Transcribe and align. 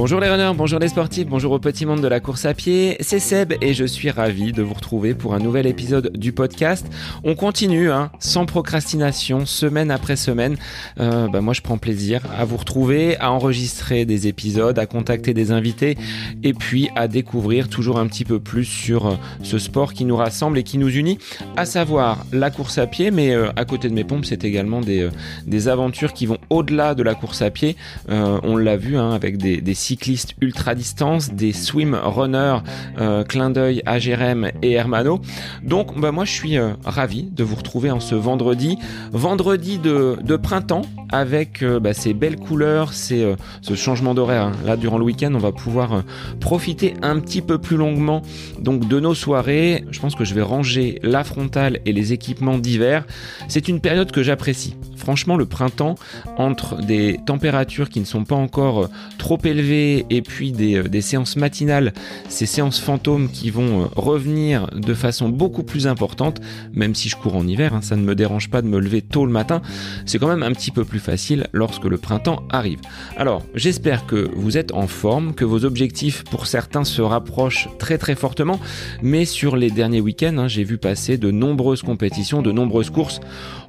Bonjour 0.00 0.18
les 0.18 0.30
runners, 0.30 0.52
bonjour 0.56 0.78
les 0.78 0.88
sportifs, 0.88 1.26
bonjour 1.26 1.52
au 1.52 1.58
petit 1.58 1.84
monde 1.84 2.00
de 2.00 2.08
la 2.08 2.20
course 2.20 2.46
à 2.46 2.54
pied, 2.54 2.96
c'est 3.00 3.18
Seb 3.18 3.52
et 3.60 3.74
je 3.74 3.84
suis 3.84 4.08
ravi 4.08 4.52
de 4.52 4.62
vous 4.62 4.72
retrouver 4.72 5.12
pour 5.12 5.34
un 5.34 5.38
nouvel 5.38 5.66
épisode 5.66 6.10
du 6.16 6.32
podcast. 6.32 6.86
On 7.22 7.34
continue, 7.34 7.90
hein, 7.90 8.10
sans 8.18 8.46
procrastination, 8.46 9.44
semaine 9.44 9.90
après 9.90 10.16
semaine. 10.16 10.56
Euh, 11.00 11.28
bah 11.28 11.42
moi 11.42 11.52
je 11.52 11.60
prends 11.60 11.76
plaisir 11.76 12.22
à 12.34 12.46
vous 12.46 12.56
retrouver, 12.56 13.18
à 13.18 13.30
enregistrer 13.30 14.06
des 14.06 14.26
épisodes, 14.26 14.78
à 14.78 14.86
contacter 14.86 15.34
des 15.34 15.52
invités 15.52 15.98
et 16.42 16.54
puis 16.54 16.88
à 16.96 17.06
découvrir 17.06 17.68
toujours 17.68 17.98
un 17.98 18.06
petit 18.06 18.24
peu 18.24 18.40
plus 18.40 18.64
sur 18.64 19.06
euh, 19.06 19.16
ce 19.42 19.58
sport 19.58 19.92
qui 19.92 20.06
nous 20.06 20.16
rassemble 20.16 20.56
et 20.56 20.62
qui 20.62 20.78
nous 20.78 20.88
unit, 20.88 21.18
à 21.58 21.66
savoir 21.66 22.24
la 22.32 22.50
course 22.50 22.78
à 22.78 22.86
pied, 22.86 23.10
mais 23.10 23.34
euh, 23.34 23.50
à 23.54 23.66
côté 23.66 23.90
de 23.90 23.94
mes 23.94 24.04
pompes 24.04 24.24
c'est 24.24 24.44
également 24.44 24.80
des, 24.80 25.10
des 25.46 25.68
aventures 25.68 26.14
qui 26.14 26.24
vont 26.24 26.38
au-delà 26.50 26.94
de 26.94 27.02
la 27.02 27.14
course 27.14 27.42
à 27.42 27.50
pied. 27.50 27.76
on 28.08 28.56
l'a 28.56 28.76
vu 28.76 28.96
hein, 28.96 29.12
avec 29.12 29.36
des, 29.38 29.74
cyclistes 29.74 30.34
ultra 30.40 30.74
distance, 30.74 31.32
des 31.32 31.52
swim 31.52 31.94
runners, 31.94 32.58
euh, 32.98 33.24
clin 33.24 33.50
d'œil 33.50 33.82
à 33.86 33.98
Jérém 33.98 34.50
et 34.62 34.72
Hermano. 34.72 35.20
Donc 35.62 35.98
bah, 35.98 36.12
moi 36.12 36.24
je 36.24 36.32
suis 36.32 36.58
euh, 36.58 36.72
ravi 36.84 37.24
de 37.24 37.44
vous 37.44 37.56
retrouver 37.56 37.90
en 37.90 38.00
ce 38.00 38.14
vendredi, 38.14 38.78
vendredi 39.12 39.78
de, 39.78 40.36
printemps 40.36 40.82
avec 41.12 41.62
euh, 41.62 41.80
bah, 41.80 41.92
ces 41.92 42.14
belles 42.14 42.36
couleurs, 42.36 42.92
ces, 42.92 43.22
euh, 43.22 43.36
ce 43.62 43.74
changement 43.74 44.14
d'horaire. 44.14 44.44
Hein. 44.44 44.52
Là 44.64 44.76
durant 44.76 44.98
le 44.98 45.04
week-end 45.04 45.32
on 45.34 45.38
va 45.38 45.52
pouvoir 45.52 46.02
profiter 46.40 46.94
un 47.02 47.18
petit 47.20 47.42
peu 47.42 47.58
plus 47.58 47.76
longuement 47.76 48.22
donc 48.58 48.88
de 48.88 49.00
nos 49.00 49.14
soirées. 49.14 49.84
Je 49.90 50.00
pense 50.00 50.14
que 50.14 50.24
je 50.24 50.34
vais 50.34 50.42
ranger 50.42 50.98
la 51.02 51.24
frontale 51.24 51.80
et 51.84 51.92
les 51.92 52.12
équipements 52.12 52.58
d'hiver. 52.58 53.06
C'est 53.48 53.68
une 53.68 53.80
période 53.80 54.12
que 54.12 54.22
j'apprécie. 54.22 54.76
Franchement 54.96 55.36
le 55.36 55.46
printemps 55.46 55.94
entre 56.40 56.76
des 56.76 57.20
températures 57.26 57.90
qui 57.90 58.00
ne 58.00 58.04
sont 58.04 58.24
pas 58.24 58.34
encore 58.34 58.88
trop 59.18 59.38
élevées 59.44 60.06
et 60.08 60.22
puis 60.22 60.54
euh, 60.58 60.84
des, 60.84 61.00
séances 61.02 61.36
matinales, 61.36 61.92
ces 62.28 62.46
séances 62.46 62.80
fantômes 62.80 63.28
qui 63.30 63.50
vont 63.50 63.82
euh, 63.82 63.86
revenir 63.94 64.68
de 64.68 64.94
façon 64.94 65.28
beaucoup 65.28 65.62
plus 65.62 65.86
importante, 65.86 66.40
même 66.72 66.94
si 66.94 67.08
je 67.08 67.16
cours 67.16 67.36
en 67.36 67.46
hiver, 67.46 67.74
hein, 67.74 67.82
ça 67.82 67.96
ne 67.96 68.02
me 68.02 68.14
dérange 68.14 68.48
pas 68.48 68.62
de 68.62 68.68
me 68.68 68.80
lever 68.80 69.02
tôt 69.02 69.26
le 69.26 69.32
matin, 69.32 69.60
c'est 70.06 70.18
quand 70.18 70.28
même 70.28 70.42
un 70.42 70.52
petit 70.52 70.70
peu 70.70 70.84
plus 70.84 70.98
facile 70.98 71.46
lorsque 71.52 71.84
le 71.84 71.98
printemps 71.98 72.42
arrive. 72.48 72.80
Alors, 73.16 73.42
j'espère 73.54 74.06
que 74.06 74.30
vous 74.34 74.56
êtes 74.56 74.72
en 74.72 74.86
forme, 74.86 75.34
que 75.34 75.44
vos 75.44 75.64
objectifs 75.66 76.24
pour 76.24 76.46
certains 76.46 76.84
se 76.84 77.02
rapprochent 77.02 77.68
très 77.78 77.98
très 77.98 78.14
fortement, 78.14 78.58
mais 79.02 79.26
sur 79.26 79.56
les 79.56 79.70
derniers 79.70 80.00
week-ends, 80.00 80.38
hein, 80.38 80.48
j'ai 80.48 80.64
vu 80.64 80.78
passer 80.78 81.18
de 81.18 81.30
nombreuses 81.30 81.82
compétitions, 81.82 82.40
de 82.40 82.52
nombreuses 82.52 82.90
courses, 82.90 83.20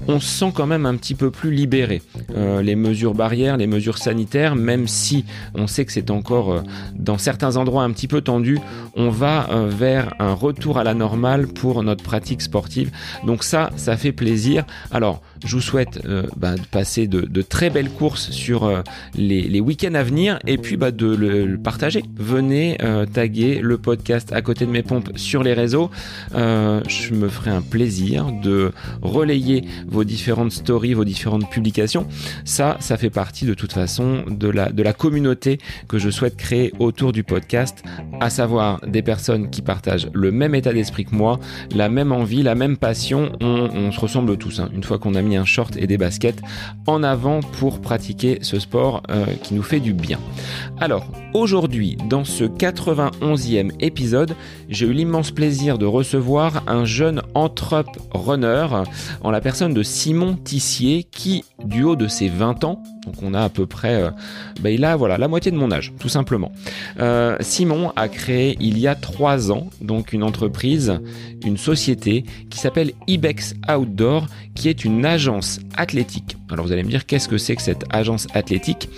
on 0.08 0.20
se 0.20 0.28
sent 0.28 0.52
quand 0.56 0.68
même 0.68 0.86
un 0.86 0.96
petit 0.96 1.16
peu 1.16 1.32
plus 1.32 1.52
libéré. 1.52 2.02
Euh, 2.36 2.61
les 2.62 2.76
mesures 2.76 3.14
barrières, 3.14 3.58
les 3.58 3.68
mesures 3.68 3.98
sanitaires, 3.98 4.56
même 4.56 4.88
si 4.88 5.26
on 5.56 5.68
sait 5.68 5.86
que 5.86 5.92
c'est 5.92 6.12
encore 6.12 6.52
euh, 6.52 6.62
dans 6.96 7.18
certains 7.18 7.58
endroits 7.58 7.84
un 7.84 7.92
petit 7.92 8.08
peu 8.08 8.22
tendu, 8.22 8.60
on 8.96 9.10
va 9.10 9.50
euh, 9.50 9.68
vers 9.70 10.14
un 10.20 10.34
retour 10.34 10.78
à 10.78 10.84
la 10.84 10.94
normale 10.94 11.48
pour 11.48 11.84
notre 11.84 12.04
pratique 12.04 12.42
sportive. 12.42 12.92
Donc 13.26 13.44
ça, 13.44 13.72
ça 13.76 13.98
fait 13.98 14.12
plaisir. 14.12 14.66
Alors, 14.92 15.22
je 15.46 15.56
vous 15.56 15.62
souhaite 15.62 16.02
euh, 16.06 16.24
bah, 16.38 16.56
de 16.56 16.66
passer 16.66 17.08
de, 17.08 17.42
très 17.42 17.70
belles 17.70 17.90
courses 17.90 18.32
sur 18.32 18.84
les, 19.16 19.60
week-ends 19.60 19.94
à 19.94 20.04
venir 20.04 20.40
et 20.48 20.58
puis 20.58 20.78
bah, 20.78 20.92
de 20.92 21.08
le, 21.08 21.58
partager. 21.58 22.04
Venez 22.16 22.78
taguer 23.14 23.60
le 23.62 23.78
podcast 23.78 24.32
à 24.32 24.42
côté 24.42 24.66
de 24.66 24.72
mes 24.72 24.84
pompes 24.84 25.12
sur 25.16 25.44
les 25.44 25.54
réseaux. 25.54 25.90
je 26.34 27.14
me 27.14 27.28
ferai 27.30 27.52
un 27.52 27.62
plaisir 27.62 28.32
de 28.44 28.72
relayer 29.02 29.64
vos 29.88 30.04
différentes 30.04 30.52
stories, 30.52 30.94
vos 30.94 31.06
différentes 31.06 31.50
publications. 31.50 32.08
Ça, 32.46 32.78
ça 32.80 32.98
fait 32.98 33.10
partie 33.10 33.46
de 33.46 33.54
toute 33.54 33.74
façon 33.74 34.24
de 34.30 34.48
la, 34.48 34.72
de 34.72 34.84
la 34.84 34.94
communauté 34.94 35.60
que 35.88 35.98
je 35.98 36.10
souhaite 36.10 36.38
créer 36.38 36.74
autour 36.80 37.12
du 37.12 37.24
podcast, 37.24 37.84
à 38.20 38.30
savoir 38.30 38.82
des 38.86 39.02
personnes 39.02 39.50
qui 39.50 39.62
partagent 39.62 40.10
le 40.14 40.32
même 40.32 40.56
état 40.56 40.74
d'esprit 40.74 41.06
que 41.06 41.16
moi, 41.16 41.40
la 41.74 41.90
même 41.90 42.12
envie, 42.12 42.44
la 42.44 42.56
même 42.56 42.78
passion. 42.78 43.32
On, 43.42 43.92
se 43.92 44.00
ressemble 44.00 44.38
tous. 44.38 44.60
Hein. 44.60 44.70
Une 44.74 44.84
fois 44.84 45.00
qu'on 45.00 45.16
a 45.16 45.22
mis 45.22 45.31
un 45.38 45.46
short 45.46 45.76
et 45.78 45.88
des 45.88 45.98
baskets 45.98 46.42
en 46.88 47.04
avant 47.04 47.42
pour 47.42 47.80
pratiquer 47.82 48.40
ce 48.42 48.60
sport 48.60 49.04
euh, 49.10 49.26
qui 49.44 49.54
nous 49.54 49.64
fait 49.64 49.80
du 49.80 49.94
bien. 49.94 50.20
Alors, 50.80 51.06
aujourd'hui, 51.34 51.98
dans 52.10 52.24
ce 52.24 52.44
91e 52.44 53.72
épisode, 53.80 54.36
j'ai 54.70 54.86
eu 54.86 54.94
l'immense 54.94 55.32
plaisir 55.32 55.78
de 55.78 55.86
recevoir 55.86 56.64
un 56.68 56.86
jeune 56.86 57.22
runner 58.14 58.68
en 59.22 59.32
la 59.32 59.42
personne 59.42 59.74
de 59.74 59.84
Simon 59.84 60.36
Tissier 60.36 61.04
qui, 61.04 61.44
du 61.64 61.84
haut 61.84 61.96
de 61.96 62.08
ses 62.08 62.30
20 62.30 62.64
ans, 62.64 62.82
donc 63.06 63.16
on 63.24 63.34
a 63.34 63.42
à 63.42 63.50
peu 63.50 63.66
près, 63.66 63.96
euh, 63.96 64.12
bah, 64.62 64.70
il 64.70 64.86
a 64.86 64.96
voilà 64.96 65.18
la 65.18 65.28
moitié 65.28 65.52
de 65.52 65.58
mon 65.58 65.72
âge, 65.72 65.92
tout 66.00 66.10
simplement. 66.10 66.52
Euh, 67.00 67.36
Simon 67.40 67.92
a 67.96 68.08
créé 68.08 68.58
il 68.60 68.78
y 68.78 68.88
a 68.88 68.94
trois 68.94 69.52
ans 69.52 69.70
donc 69.82 70.14
une 70.14 70.24
entreprise, 70.24 71.00
une 71.44 71.58
société 71.58 72.24
qui 72.50 72.60
s'appelle 72.60 72.92
Ibex 73.08 73.56
Outdoor, 73.68 74.28
qui 74.54 74.70
est 74.70 74.86
une 74.86 75.06
agence 75.06 75.60
athlétique. 75.78 76.38
Alors 76.52 76.66
vous 76.66 76.72
allez 76.72 76.84
me 76.84 76.90
dire 76.90 77.06
qu'est-ce 77.06 77.28
que 77.28 77.38
c'est 77.38 77.56
que 77.56 77.62
cette 77.62 77.86
agence 77.90 78.28
athlétique? 78.36 78.90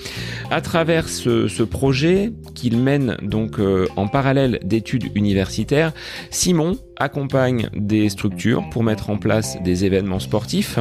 À 0.52 0.60
travers 0.60 1.08
ce, 1.08 1.64
projet 1.64 2.34
qu'il 2.56 2.78
mène 2.78 3.18
donc 3.22 3.58
euh, 3.58 3.88
en 3.96 4.08
parallèle 4.08 4.60
d'études 4.64 5.12
universitaires, 5.16 5.94
Simon 6.30 6.78
accompagne 6.98 7.70
des 7.76 8.10
structures 8.10 8.68
pour 8.70 8.84
mettre 8.84 9.10
en 9.10 9.18
place 9.18 9.58
des 9.64 9.86
événements 9.86 10.20
sportifs, 10.20 10.80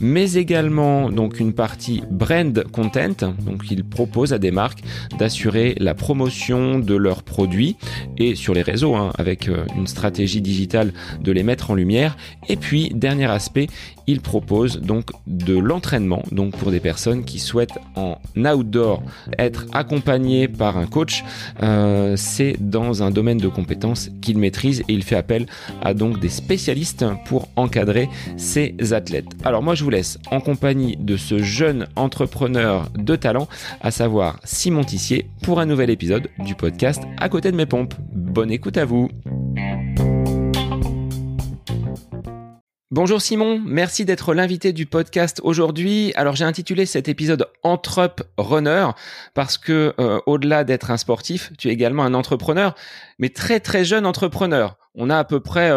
mais 0.00 0.34
également 0.34 1.10
donc 1.10 1.40
une 1.40 1.52
partie 1.52 2.02
brand 2.10 2.64
content. 2.72 3.34
Donc 3.44 3.70
il 3.70 3.84
propose 3.84 4.32
à 4.32 4.38
des 4.38 4.50
marques 4.50 4.82
d'assurer 5.18 5.74
la 5.78 5.94
promotion 5.94 6.78
de 6.78 6.94
leurs 6.94 7.22
produits 7.22 7.76
et 8.18 8.34
sur 8.34 8.54
les 8.54 8.62
réseaux 8.62 8.94
hein, 8.94 9.12
avec 9.18 9.48
euh, 9.48 9.64
une 9.76 9.86
stratégie 9.86 10.40
digitale 10.40 10.92
de 11.20 11.32
les 11.32 11.42
mettre 11.42 11.70
en 11.70 11.74
lumière. 11.74 12.16
Et 12.48 12.56
puis 12.56 12.90
dernier 12.94 13.30
aspect, 13.30 13.68
il 14.06 14.20
propose 14.20 14.80
donc 14.80 15.10
de 15.26 15.56
l'entraînement 15.56 16.22
donc 16.32 16.56
pour 16.56 16.70
des 16.70 16.80
personnes 16.80 17.24
qui 17.24 17.38
souhaitent 17.38 17.78
en 17.96 18.18
outdoor 18.36 19.02
être 19.38 19.66
accompagnées 19.72 20.48
par 20.48 20.76
un 20.76 20.86
coach. 20.86 21.24
Euh, 21.62 22.14
c'est 22.16 22.56
dans 22.58 23.02
un 23.02 23.10
domaine 23.10 23.38
de 23.38 23.48
compétences 23.48 24.10
qu'il 24.20 24.38
maîtrise 24.38 24.80
et 24.88 24.92
il 24.92 25.04
fait 25.04 25.16
appel 25.16 25.46
à 25.82 25.94
donc 25.94 26.20
des 26.20 26.28
spécialistes 26.28 27.04
pour 27.26 27.48
encadrer 27.56 28.08
ces 28.36 28.74
athlètes. 28.92 29.26
Alors 29.44 29.62
moi 29.62 29.74
je 29.74 29.84
vous 29.84 29.90
laisse 29.90 30.18
en 30.30 30.40
compagnie 30.40 30.96
de 30.96 31.16
ce 31.16 31.42
jeune 31.42 31.86
entrepreneur 31.96 32.88
de 32.96 33.16
talent, 33.16 33.48
à 33.80 33.90
savoir 33.90 34.40
Simon 34.44 34.84
Tissier, 34.84 35.26
pour 35.42 35.60
un 35.60 35.66
nouvel 35.66 35.90
épisode 35.90 36.28
du 36.38 36.54
podcast 36.54 37.02
À 37.18 37.28
côté 37.28 37.50
de 37.50 37.56
mes 37.56 37.66
pompes. 37.66 37.94
Bonne 38.12 38.50
écoute 38.50 38.76
à 38.76 38.84
vous. 38.84 39.08
Bonjour 42.92 43.22
Simon, 43.22 43.62
merci 43.64 44.04
d'être 44.04 44.34
l'invité 44.34 44.72
du 44.72 44.84
podcast 44.84 45.40
aujourd'hui. 45.44 46.12
Alors 46.16 46.34
j'ai 46.34 46.44
intitulé 46.44 46.86
cet 46.86 47.08
épisode 47.08 47.46
Runner 48.36 48.86
parce 49.32 49.58
que 49.58 49.94
euh, 50.00 50.18
au-delà 50.26 50.64
d'être 50.64 50.90
un 50.90 50.96
sportif, 50.96 51.52
tu 51.56 51.68
es 51.68 51.72
également 51.72 52.02
un 52.02 52.14
entrepreneur, 52.14 52.74
mais 53.20 53.28
très 53.28 53.60
très 53.60 53.84
jeune 53.84 54.06
entrepreneur. 54.06 54.79
On 54.94 55.10
a 55.10 55.18
à 55.18 55.24
peu 55.24 55.40
près 55.40 55.70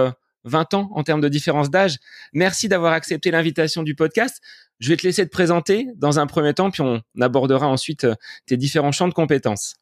20 0.43 0.73
euh, 0.73 0.77
ans 0.77 0.89
en 0.93 1.03
termes 1.03 1.21
de 1.21 1.29
différence 1.29 1.69
d'âge. 1.69 1.97
Merci 2.33 2.67
d'avoir 2.67 2.93
accepté 2.93 3.31
l'invitation 3.31 3.83
du 3.83 3.95
podcast. 3.95 4.41
Je 4.79 4.89
vais 4.89 4.97
te 4.97 5.03
laisser 5.03 5.25
te 5.25 5.31
présenter 5.31 5.87
dans 5.95 6.19
un 6.19 6.27
premier 6.27 6.53
temps, 6.53 6.71
puis 6.71 6.81
on 6.81 7.01
abordera 7.21 7.67
ensuite 7.67 8.05
euh, 8.05 8.15
tes 8.45 8.57
différents 8.57 8.91
champs 8.91 9.07
de 9.07 9.13
compétences. 9.13 9.75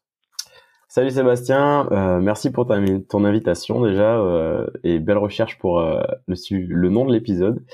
Salut 0.88 1.10
Sébastien, 1.10 1.88
euh, 1.90 2.20
merci 2.20 2.50
pour 2.50 2.66
ton 2.66 3.24
invitation 3.24 3.82
déjà 3.82 4.22
et 4.84 4.98
belle 4.98 5.16
recherche 5.16 5.58
pour 5.58 5.80
le, 5.80 6.36
le, 6.50 6.88
nom 6.90 7.06
de 7.06 7.14
l'épisode. 7.14 7.64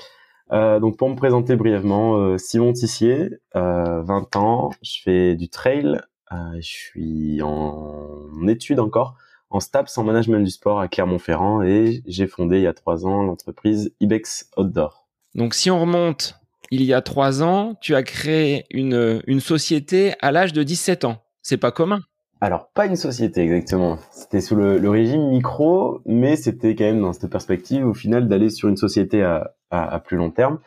donc 0.49 0.97
pour 0.97 1.09
me 1.09 1.17
présenter 1.17 1.57
brièvement, 1.57 2.37
Simon 2.37 2.71
Tissier, 2.71 3.31
20 3.53 4.35
ans, 4.37 4.69
je 4.81 5.01
fais 5.03 5.35
du 5.35 5.49
trail, 5.49 5.99
je 6.31 6.61
suis 6.61 7.41
en 7.41 8.47
études 8.47 8.79
encore, 8.79 9.17
en 9.49 9.59
STAPS 9.59 9.97
en 9.97 10.03
management 10.03 10.43
du 10.43 10.51
sport 10.51 10.79
à 10.79 10.87
Clermont-Ferrand 10.87 11.63
et 11.63 12.03
j'ai 12.05 12.27
fondé 12.27 12.57
il 12.57 12.63
y 12.63 12.67
a 12.67 12.73
trois 12.73 13.05
ans 13.05 13.23
l'entreprise 13.23 13.93
Ibex 13.99 14.49
Outdoor. 14.57 15.07
Donc 15.35 15.53
si 15.53 15.69
on 15.71 15.79
remonte 15.79 16.39
il 16.71 16.83
y 16.83 16.93
a 16.93 17.01
trois 17.01 17.41
ans, 17.41 17.75
tu 17.81 17.95
as 17.95 18.03
créé 18.03 18.65
une, 18.69 19.21
une 19.25 19.39
société 19.39 20.13
à 20.21 20.31
l'âge 20.31 20.53
de 20.53 20.61
17 20.61 21.03
ans. 21.05 21.17
C'est 21.41 21.57
pas 21.57 21.71
commun. 21.71 22.01
Alors, 22.41 22.69
pas 22.73 22.85
une 22.85 22.95
société 22.95 23.41
exactement. 23.41 23.97
C'était 24.11 24.39
sous 24.39 24.55
le, 24.55 24.89
régime 24.89 25.29
micro, 25.29 26.01
mais 26.05 26.35
c'était 26.35 26.75
quand 26.75 26.85
même 26.85 27.01
dans 27.01 27.11
cette 27.11 27.29
perspective, 27.29 27.85
au 27.85 27.93
final, 27.93 28.29
d'aller 28.29 28.49
sur 28.49 28.69
une 28.69 28.77
société 28.77 29.23
à, 29.23 29.55
à, 29.71 29.99
plus 29.99 30.15
long 30.15 30.31
terme. 30.31 30.59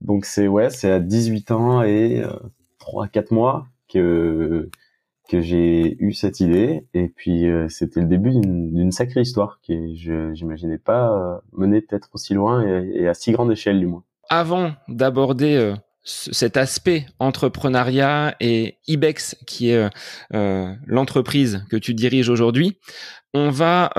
Donc 0.00 0.24
c'est 0.24 0.48
ouais, 0.48 0.70
c'est 0.70 0.90
à 0.90 0.98
18 0.98 1.50
ans 1.52 1.82
et 1.82 2.22
euh, 2.22 2.32
3 2.78 3.08
4 3.08 3.30
mois 3.30 3.66
que 3.88 4.68
que 5.28 5.40
j'ai 5.40 5.96
eu 6.00 6.12
cette 6.12 6.40
idée 6.40 6.86
et 6.92 7.08
puis 7.08 7.48
euh, 7.48 7.68
c'était 7.68 8.00
le 8.00 8.06
début 8.06 8.30
d'une 8.30 8.92
sacrée 8.92 9.22
histoire 9.22 9.58
que 9.66 9.94
je 9.94 10.34
j'imaginais 10.34 10.78
pas 10.78 11.12
euh, 11.12 11.38
mener 11.52 11.80
peut-être 11.80 12.10
aussi 12.12 12.34
loin 12.34 12.62
et, 12.62 13.02
et, 13.02 13.08
à 13.08 13.14
si 13.14 13.32
grande 13.32 13.50
échelle 13.50 13.80
du 13.80 13.86
moins. 13.86 14.04
Avant 14.28 14.72
d'aborder 14.88 15.56
euh, 15.56 15.74
cet 16.02 16.56
aspect 16.56 17.06
entrepreneuriat 17.18 18.36
et 18.40 18.76
Ibex, 18.86 19.36
qui 19.46 19.70
est 19.70 19.88
l'entreprise 20.30 21.64
que 21.70 21.78
tu 21.78 21.94
diriges 21.94 22.28
aujourd'hui, 22.28 22.78
on 23.32 23.48
va 23.48 23.90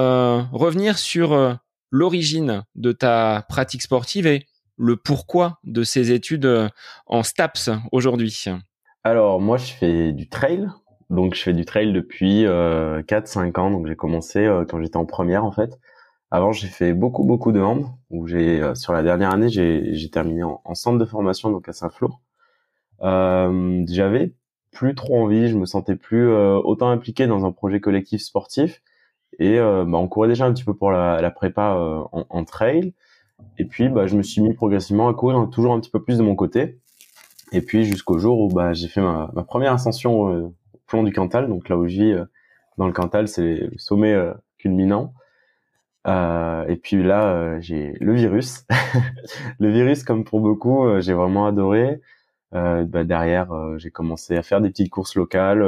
revenir 0.52 1.00
sur 1.00 1.58
l'origine 1.90 2.62
de 2.76 2.92
ta 2.92 3.44
pratique 3.50 3.82
sportive 3.82 4.28
et 4.28 4.46
le 4.78 4.98
pourquoi 4.98 5.58
de 5.64 5.82
ces 5.82 6.12
études 6.12 6.70
en 7.08 7.24
STAPS 7.24 7.72
aujourd'hui. 7.92 8.46
Alors 9.04 9.42
moi 9.42 9.58
je 9.58 9.74
fais 9.74 10.12
du 10.12 10.30
trail, 10.30 10.70
donc 11.10 11.36
je 11.36 11.42
fais 11.42 11.54
du 11.54 11.66
trail 11.66 11.94
depuis 11.94 12.46
euh, 12.46 13.02
4-5 13.04 13.60
ans, 13.60 13.72
donc 13.72 13.88
j'ai 13.88 13.96
commencé 13.96 14.40
euh, 14.46 14.66
quand 14.66 14.82
j'étais 14.82 14.98
en 14.98 15.06
première 15.06 15.46
en 15.46 15.52
fait. 15.52 15.80
Avant 16.32 16.52
j'ai 16.52 16.68
fait 16.68 16.94
beaucoup 16.94 17.24
beaucoup 17.24 17.52
de 17.52 17.62
hand, 17.62 17.86
où 18.10 18.28
j'ai 18.28 18.62
euh, 18.62 18.76
sur 18.76 18.94
la 18.94 19.04
dernière 19.04 19.32
année 19.32 19.50
j'ai 19.50 20.10
terminé 20.12 20.44
en, 20.44 20.76
centre 20.76 20.98
de 20.98 21.06
formation 21.06 21.52
donc 21.52 21.70
à 21.70 21.74
Saint-Flour. 21.74 22.22
Euh, 23.04 23.84
j'avais 23.88 24.34
plus 24.72 24.96
trop 24.96 25.22
envie, 25.22 25.50
je 25.50 25.58
me 25.58 25.66
sentais 25.66 25.96
plus 25.96 26.30
autant 26.30 26.90
impliqué 26.90 27.28
dans 27.28 27.46
un 27.46 27.52
projet 27.52 27.80
collectif 27.80 28.22
sportif 28.22 28.82
et 29.40 29.58
bah, 29.58 29.86
on 29.94 30.08
courait 30.10 30.28
déjà 30.28 30.46
un 30.46 30.54
petit 30.54 30.66
peu 30.66 30.74
pour 30.74 30.92
la, 30.92 31.22
la 31.22 31.32
prépa 31.32 32.08
en, 32.12 32.26
en, 32.30 32.44
trail. 32.44 32.94
Et 33.58 33.64
puis 33.66 33.88
bah, 33.88 34.08
je 34.08 34.18
me 34.18 34.24
suis 34.24 34.42
mis 34.42 34.54
progressivement 34.54 35.08
à 35.08 35.14
courir 35.14 35.50
toujours 35.50 35.74
un 35.74 35.80
petit 35.80 35.92
peu 35.92 36.04
plus 36.04 36.18
de 36.18 36.24
mon 36.24 36.36
côté. 36.36 36.80
Et 37.52 37.62
puis 37.62 37.86
jusqu'au 37.86 38.18
jour 38.18 38.40
où 38.40 38.50
bah, 38.50 38.74
j'ai 38.74 38.88
fait 38.88 39.02
ma, 39.02 39.32
ma, 39.34 39.44
première 39.44 39.74
ascension 39.74 40.30
euh, 40.30 40.54
plomb 40.88 41.04
du 41.04 41.14
Cantal. 41.14 41.48
Donc 41.48 41.70
là 41.70 41.78
où 41.78 41.88
je 41.88 41.94
vis 41.94 42.12
euh, 42.14 42.26
dans 42.78 42.88
le 42.88 42.94
Cantal, 42.94 43.28
c'est 43.28 43.58
le 43.72 43.78
sommet 43.78 44.14
euh, 44.14 44.34
culminant. 44.58 45.14
Euh, 46.08 46.66
et 46.68 46.76
puis 46.76 47.02
là, 47.04 47.60
j'ai 47.62 47.94
le 48.00 48.14
virus. 48.14 48.66
le 49.60 49.70
virus, 49.70 50.04
comme 50.04 50.24
pour 50.24 50.40
beaucoup, 50.40 51.00
j'ai 51.02 51.14
vraiment 51.14 51.48
adoré. 51.48 52.02
Bah, 52.52 53.04
derrière, 53.04 53.50
j'ai 53.78 53.92
commencé 53.92 54.38
à 54.38 54.44
faire 54.44 54.62
des 54.62 54.70
petites 54.70 54.90
courses 54.90 55.16
locales, 55.16 55.66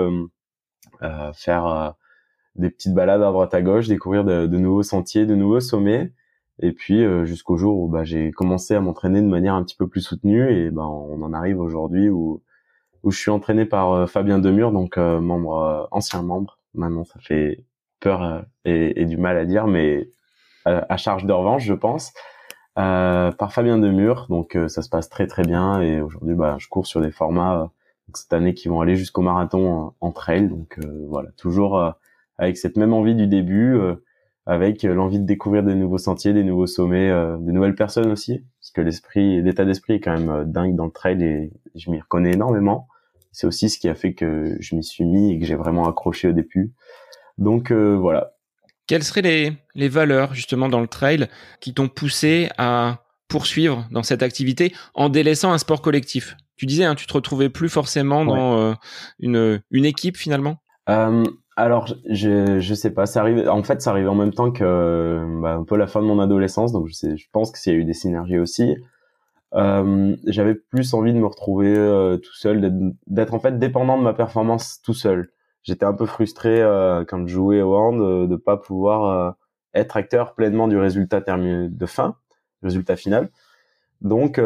faire 1.33 1.95
des 2.55 2.69
petites 2.69 2.93
balades 2.93 3.23
à 3.23 3.31
droite 3.31 3.53
à 3.53 3.61
gauche, 3.61 3.87
découvrir 3.87 4.23
de, 4.23 4.47
de 4.47 4.57
nouveaux 4.57 4.83
sentiers, 4.83 5.25
de 5.25 5.35
nouveaux 5.35 5.59
sommets. 5.59 6.13
Et 6.59 6.71
puis 6.71 7.03
euh, 7.03 7.25
jusqu'au 7.25 7.57
jour 7.57 7.77
où 7.79 7.87
bah, 7.87 8.03
j'ai 8.03 8.31
commencé 8.31 8.73
à 8.73 8.81
m'entraîner 8.81 9.21
de 9.21 9.27
manière 9.27 9.53
un 9.53 9.63
petit 9.63 9.75
peu 9.75 9.87
plus 9.87 10.01
soutenue 10.01 10.51
et 10.51 10.71
bah, 10.71 10.87
on 10.87 11.21
en 11.21 11.33
arrive 11.33 11.59
aujourd'hui 11.59 12.09
où 12.09 12.41
où 13.03 13.11
je 13.11 13.19
suis 13.19 13.31
entraîné 13.31 13.65
par 13.65 13.91
euh, 13.91 14.05
Fabien 14.07 14.39
Demure, 14.39 14.71
donc 14.71 14.97
euh, 14.97 15.19
membre 15.19 15.88
ancien 15.91 16.21
membre. 16.21 16.59
Maintenant, 16.73 17.05
ça 17.05 17.19
fait 17.19 17.63
peur 17.99 18.45
et, 18.65 19.05
du 19.05 19.17
mal 19.17 19.38
à 19.38 19.45
dire, 19.45 19.65
mais 19.65 20.11
à 20.65 20.97
charge 20.97 21.25
de 21.25 21.33
revanche, 21.33 21.63
je 21.63 21.73
pense. 21.73 22.13
par 22.75 23.51
Fabien 23.51 23.79
Demure, 23.79 24.27
donc 24.29 24.55
ça 24.67 24.83
se 24.83 24.89
passe 24.89 25.09
très 25.09 25.25
très 25.25 25.41
bien 25.41 25.81
et 25.81 26.01
aujourd'hui, 26.01 26.35
bah, 26.35 26.57
je 26.59 26.67
cours 26.67 26.85
sur 26.85 27.01
des 27.01 27.09
formats 27.09 27.71
cette 28.13 28.33
année 28.33 28.53
qui 28.53 28.67
vont 28.67 28.81
aller 28.81 28.95
jusqu'au 28.95 29.23
marathon 29.23 29.93
en, 30.00 30.11
trail. 30.11 30.47
Donc 30.50 30.77
voilà, 31.07 31.31
toujours 31.38 31.81
avec 32.38 32.57
cette 32.57 32.77
même 32.77 32.93
envie 32.93 33.15
du 33.15 33.25
début 33.25 33.79
avec 34.47 34.85
euh, 34.85 34.95
l'envie 34.95 35.19
de 35.19 35.25
découvrir 35.25 35.61
des 35.61 35.75
nouveaux 35.75 35.97
sentiers, 35.97 36.33
des 36.33 36.43
nouveaux 36.43 36.67
sommets, 36.67 37.09
euh, 37.09 37.38
des 37.38 37.51
nouvelles 37.51 37.75
personnes 37.75 38.09
aussi, 38.09 38.45
parce 38.67 38.73
que 38.73 38.81
l'esprit, 38.81 39.41
l'état 39.41 39.63
d'esprit 39.63 39.93
est 39.93 39.99
quand 40.01 40.17
même 40.17 40.29
euh, 40.29 40.43
dingue 40.43 40.75
dans 40.75 40.85
le 40.85 40.91
trail 40.91 41.23
et 41.23 41.53
je 41.75 41.89
m'y 41.89 42.01
reconnais 42.01 42.33
énormément. 42.33 42.89
C'est 43.31 43.47
aussi 43.47 43.69
ce 43.69 43.79
qui 43.79 43.87
a 43.87 43.95
fait 43.95 44.13
que 44.13 44.57
je 44.59 44.75
m'y 44.75 44.83
suis 44.83 45.05
mis 45.05 45.31
et 45.31 45.39
que 45.39 45.45
j'ai 45.45 45.55
vraiment 45.55 45.87
accroché 45.87 46.27
au 46.27 46.33
début. 46.33 46.73
Donc 47.37 47.71
voilà. 47.71 48.33
Quelles 48.87 49.03
seraient 49.03 49.21
les, 49.21 49.53
les 49.75 49.87
valeurs 49.87 50.33
justement 50.33 50.67
dans 50.67 50.81
le 50.81 50.87
trail 50.87 51.27
qui 51.61 51.73
t'ont 51.73 51.87
poussé 51.87 52.49
à 52.57 53.03
poursuivre 53.29 53.87
dans 53.91 54.03
cette 54.03 54.23
activité 54.23 54.73
en 54.95 55.07
délaissant 55.07 55.53
un 55.53 55.59
sport 55.59 55.81
collectif? 55.81 56.35
Tu 56.55 56.65
disais, 56.65 56.83
hein, 56.83 56.95
tu 56.95 57.05
te 57.05 57.13
retrouvais 57.13 57.49
plus 57.49 57.69
forcément 57.69 58.25
dans 58.25 58.75
une, 59.19 59.61
une 59.71 59.85
équipe 59.85 60.17
finalement? 60.17 60.57
Alors, 61.57 61.88
je 62.07 62.59
je 62.59 62.74
sais 62.75 62.92
pas, 62.92 63.07
ça 63.07 63.21
arrive. 63.21 63.50
En 63.50 63.63
fait, 63.63 63.81
ça 63.81 63.89
arrive 63.89 64.07
en 64.07 64.15
même 64.15 64.31
temps 64.31 64.51
que 64.51 65.25
bah, 65.42 65.56
un 65.56 65.63
peu 65.63 65.75
la 65.75 65.88
fin 65.88 66.01
de 66.01 66.06
mon 66.06 66.19
adolescence, 66.19 66.71
donc 66.71 66.88
je 66.88 66.94
sais, 66.94 67.18
je 67.18 67.27
pense 67.31 67.51
que 67.51 67.57
s'il 67.57 67.74
y 67.74 67.75
a 67.75 67.80
eu 67.80 67.83
des 67.83 67.94
synergies 67.94 68.38
aussi. 68.38 68.77
Euh, 69.56 70.15
j'avais 70.27 70.56
plus 70.56 70.94
envie 70.94 71.13
de 71.13 71.18
me 71.18 71.25
retrouver 71.25 71.75
euh, 71.75 72.18
tout 72.18 72.33
seul, 72.33 72.94
d'être 73.07 73.33
en 73.33 73.39
fait 73.39 73.57
dépendant 73.57 73.98
de 73.98 74.04
ma 74.04 74.13
performance 74.13 74.81
tout 74.83 74.94
seul. 74.94 75.31
J'étais 75.63 75.86
un 75.86 75.94
peu 75.94 76.06
frustré 76.06 76.62
euh, 76.62 77.04
quand 77.06 77.25
je 77.27 77.33
jouais 77.33 77.62
au 77.62 77.75
hand 77.75 78.00
de, 78.00 78.27
de 78.27 78.36
pas 78.36 78.57
pouvoir 78.57 79.36
être 79.74 79.98
acteur 79.98 80.36
pleinement 80.36 80.68
du 80.68 80.77
résultat 80.77 81.21
de 81.21 81.86
fin, 81.88 82.18
résultat 82.62 82.95
final. 82.95 83.31
Donc 84.01 84.39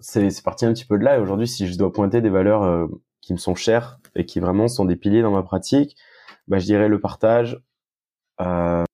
c'est 0.00 0.44
parti 0.44 0.66
un 0.66 0.72
petit 0.72 0.84
peu 0.86 0.98
de 0.98 1.04
là. 1.04 1.16
Et 1.16 1.20
aujourd'hui, 1.20 1.48
si 1.48 1.66
je 1.66 1.76
dois 1.78 1.92
pointer 1.92 2.20
des 2.20 2.30
valeurs 2.30 2.88
qui 3.26 3.32
me 3.32 3.38
sont 3.38 3.56
chers 3.56 3.98
et 4.14 4.24
qui 4.24 4.38
vraiment 4.38 4.68
sont 4.68 4.84
des 4.84 4.94
piliers 4.94 5.20
dans 5.20 5.32
ma 5.32 5.42
pratique, 5.42 5.96
bah, 6.46 6.60
je 6.60 6.64
dirais 6.64 6.86
le 6.86 7.00
partage, 7.00 7.60
euh, 8.40 8.84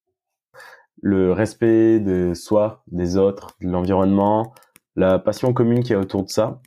le 1.02 1.32
respect 1.32 2.00
de 2.00 2.32
soi, 2.32 2.82
des 2.86 3.18
autres, 3.18 3.48
de 3.60 3.68
l'environnement, 3.68 4.54
la 4.96 5.18
passion 5.18 5.52
commune 5.52 5.82
qui 5.82 5.92
est 5.92 5.96
autour 5.96 6.24
de 6.24 6.30
ça. 6.30 6.62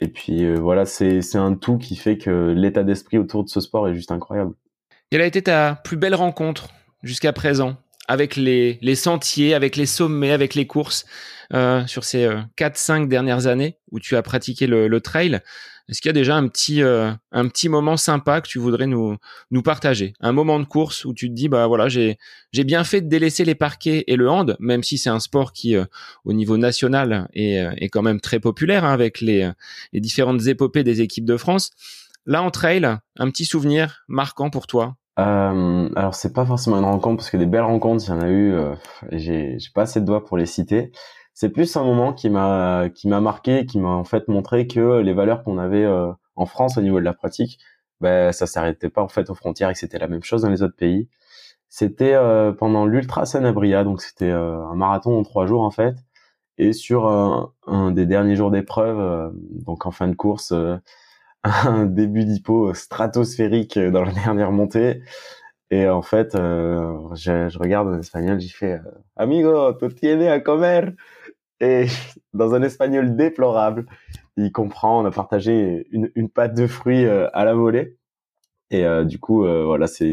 Et 0.00 0.08
puis 0.08 0.44
euh, 0.44 0.56
voilà, 0.56 0.84
c'est 0.84 1.36
un 1.36 1.54
tout 1.54 1.78
qui 1.78 1.96
fait 1.96 2.18
que 2.18 2.52
l'état 2.54 2.84
d'esprit 2.84 3.16
autour 3.16 3.42
de 3.42 3.48
ce 3.48 3.60
sport 3.60 3.88
est 3.88 3.94
juste 3.94 4.12
incroyable. 4.12 4.52
Quelle 5.10 5.22
a 5.22 5.26
été 5.26 5.40
ta 5.40 5.80
plus 5.84 5.96
belle 5.96 6.14
rencontre 6.14 6.68
jusqu'à 7.02 7.32
présent 7.32 7.76
avec 8.06 8.36
les, 8.36 8.78
les 8.82 8.94
sentiers, 8.94 9.54
avec 9.54 9.76
les 9.76 9.86
sommets, 9.86 10.32
avec 10.32 10.54
les 10.54 10.66
courses 10.66 11.06
euh, 11.54 11.86
sur 11.86 12.04
ces 12.04 12.24
euh, 12.24 12.40
4-5 12.58 13.08
dernières 13.08 13.46
années 13.46 13.78
où 13.92 13.98
tu 13.98 14.14
as 14.14 14.22
pratiqué 14.22 14.66
le 14.66 15.00
trail? 15.00 15.40
Est-ce 15.88 16.02
qu'il 16.02 16.08
y 16.08 16.10
a 16.10 16.14
déjà 16.14 16.36
un 16.36 16.46
petit, 16.48 16.82
euh, 16.82 17.10
un 17.32 17.48
petit 17.48 17.68
moment 17.68 17.96
sympa 17.96 18.40
que 18.40 18.48
tu 18.48 18.58
voudrais 18.58 18.86
nous, 18.86 19.16
nous 19.50 19.62
partager? 19.62 20.12
Un 20.20 20.32
moment 20.32 20.60
de 20.60 20.64
course 20.64 21.04
où 21.04 21.14
tu 21.14 21.28
te 21.28 21.34
dis, 21.34 21.48
bah 21.48 21.66
voilà, 21.66 21.88
j'ai, 21.88 22.18
bien 22.52 22.84
fait 22.84 23.00
de 23.00 23.08
délaisser 23.08 23.44
les 23.44 23.54
parquets 23.54 24.04
et 24.06 24.16
le 24.16 24.28
hand, 24.28 24.56
même 24.60 24.82
si 24.82 24.98
c'est 24.98 25.10
un 25.10 25.20
sport 25.20 25.52
qui, 25.52 25.76
euh, 25.76 25.84
au 26.24 26.32
niveau 26.32 26.58
national, 26.58 27.28
est, 27.32 27.60
euh, 27.60 27.72
est 27.78 27.88
quand 27.88 28.02
même 28.02 28.20
très 28.20 28.40
populaire 28.40 28.84
hein, 28.84 28.92
avec 28.92 29.20
les, 29.20 29.50
les 29.92 30.00
différentes 30.00 30.46
épopées 30.46 30.84
des 30.84 31.00
équipes 31.00 31.24
de 31.24 31.36
France. 31.36 31.70
Là, 32.26 32.42
en 32.42 32.50
trail, 32.50 32.84
un 32.84 33.30
petit 33.30 33.46
souvenir 33.46 34.04
marquant 34.08 34.50
pour 34.50 34.66
toi? 34.66 34.96
Euh, 35.18 35.88
alors 35.96 36.14
c'est 36.14 36.32
pas 36.32 36.46
forcément 36.46 36.78
une 36.78 36.84
rencontre 36.84 37.16
parce 37.16 37.30
que 37.30 37.36
des 37.36 37.46
belles 37.46 37.62
rencontres, 37.62 38.04
il 38.06 38.10
y 38.10 38.12
en 38.12 38.20
a 38.20 38.28
eu. 38.28 38.52
Euh, 38.52 38.74
j'ai 39.12 39.56
pas 39.74 39.82
assez 39.82 40.00
de 40.00 40.06
doigts 40.06 40.24
pour 40.24 40.36
les 40.36 40.46
citer. 40.46 40.92
C'est 41.40 41.50
plus 41.50 41.76
un 41.76 41.84
moment 41.84 42.12
qui 42.12 42.30
m'a 42.30 42.88
qui 42.92 43.06
m'a 43.06 43.20
marqué, 43.20 43.64
qui 43.64 43.78
m'a 43.78 43.90
en 43.90 44.02
fait 44.02 44.26
montré 44.26 44.66
que 44.66 44.98
les 44.98 45.12
valeurs 45.12 45.44
qu'on 45.44 45.56
avait 45.56 45.84
euh, 45.84 46.10
en 46.34 46.46
France 46.46 46.76
au 46.78 46.80
niveau 46.80 46.98
de 46.98 47.04
la 47.04 47.12
pratique, 47.14 47.60
ben 48.00 48.32
ça 48.32 48.46
s'arrêtait 48.48 48.88
pas 48.90 49.02
en 49.02 49.08
fait 49.08 49.30
aux 49.30 49.36
frontières 49.36 49.70
et 49.70 49.74
que 49.74 49.78
c'était 49.78 50.00
la 50.00 50.08
même 50.08 50.24
chose 50.24 50.42
dans 50.42 50.50
les 50.50 50.64
autres 50.64 50.74
pays. 50.74 51.08
C'était 51.68 52.14
euh, 52.14 52.50
pendant 52.52 52.86
l'Ultra 52.86 53.24
Sanabria, 53.24 53.84
donc 53.84 54.02
c'était 54.02 54.30
euh, 54.32 54.64
un 54.66 54.74
marathon 54.74 55.16
en 55.16 55.22
trois 55.22 55.46
jours 55.46 55.62
en 55.62 55.70
fait, 55.70 55.94
et 56.58 56.72
sur 56.72 57.06
un 57.06 57.90
des 57.92 58.06
derniers 58.06 58.34
jours 58.34 58.50
d'épreuve, 58.50 59.32
donc 59.64 59.86
en 59.86 59.92
fin 59.92 60.08
de 60.08 60.16
course 60.16 60.52
un 61.44 61.86
début 61.86 62.24
d'hypo 62.24 62.74
stratosphérique 62.74 63.78
dans 63.78 64.02
la 64.02 64.12
dernière 64.12 64.50
montée. 64.50 65.02
Et 65.70 65.88
en 65.88 66.02
fait, 66.02 66.34
euh, 66.34 66.96
je, 67.14 67.48
je, 67.48 67.58
regarde 67.58 67.88
en 67.88 67.98
espagnol, 67.98 68.40
j'y 68.40 68.48
fais 68.48 68.74
euh, 68.74 68.90
Amigo, 69.16 69.74
tu 69.74 69.94
tienes 69.94 70.22
a 70.22 70.40
comer. 70.40 70.92
Et 71.60 71.86
dans 72.34 72.54
un 72.54 72.62
espagnol 72.62 73.16
déplorable, 73.16 73.86
il 74.36 74.52
comprend. 74.52 75.02
On 75.02 75.06
a 75.06 75.10
partagé 75.10 75.86
une, 75.90 76.10
une 76.14 76.28
pâte 76.28 76.54
de 76.54 76.66
fruits 76.66 77.04
euh, 77.04 77.28
à 77.32 77.44
la 77.44 77.54
volée. 77.54 77.96
Et 78.70 78.84
du 79.06 79.18
coup, 79.18 79.44
voilà, 79.44 79.86
c'était 79.86 80.12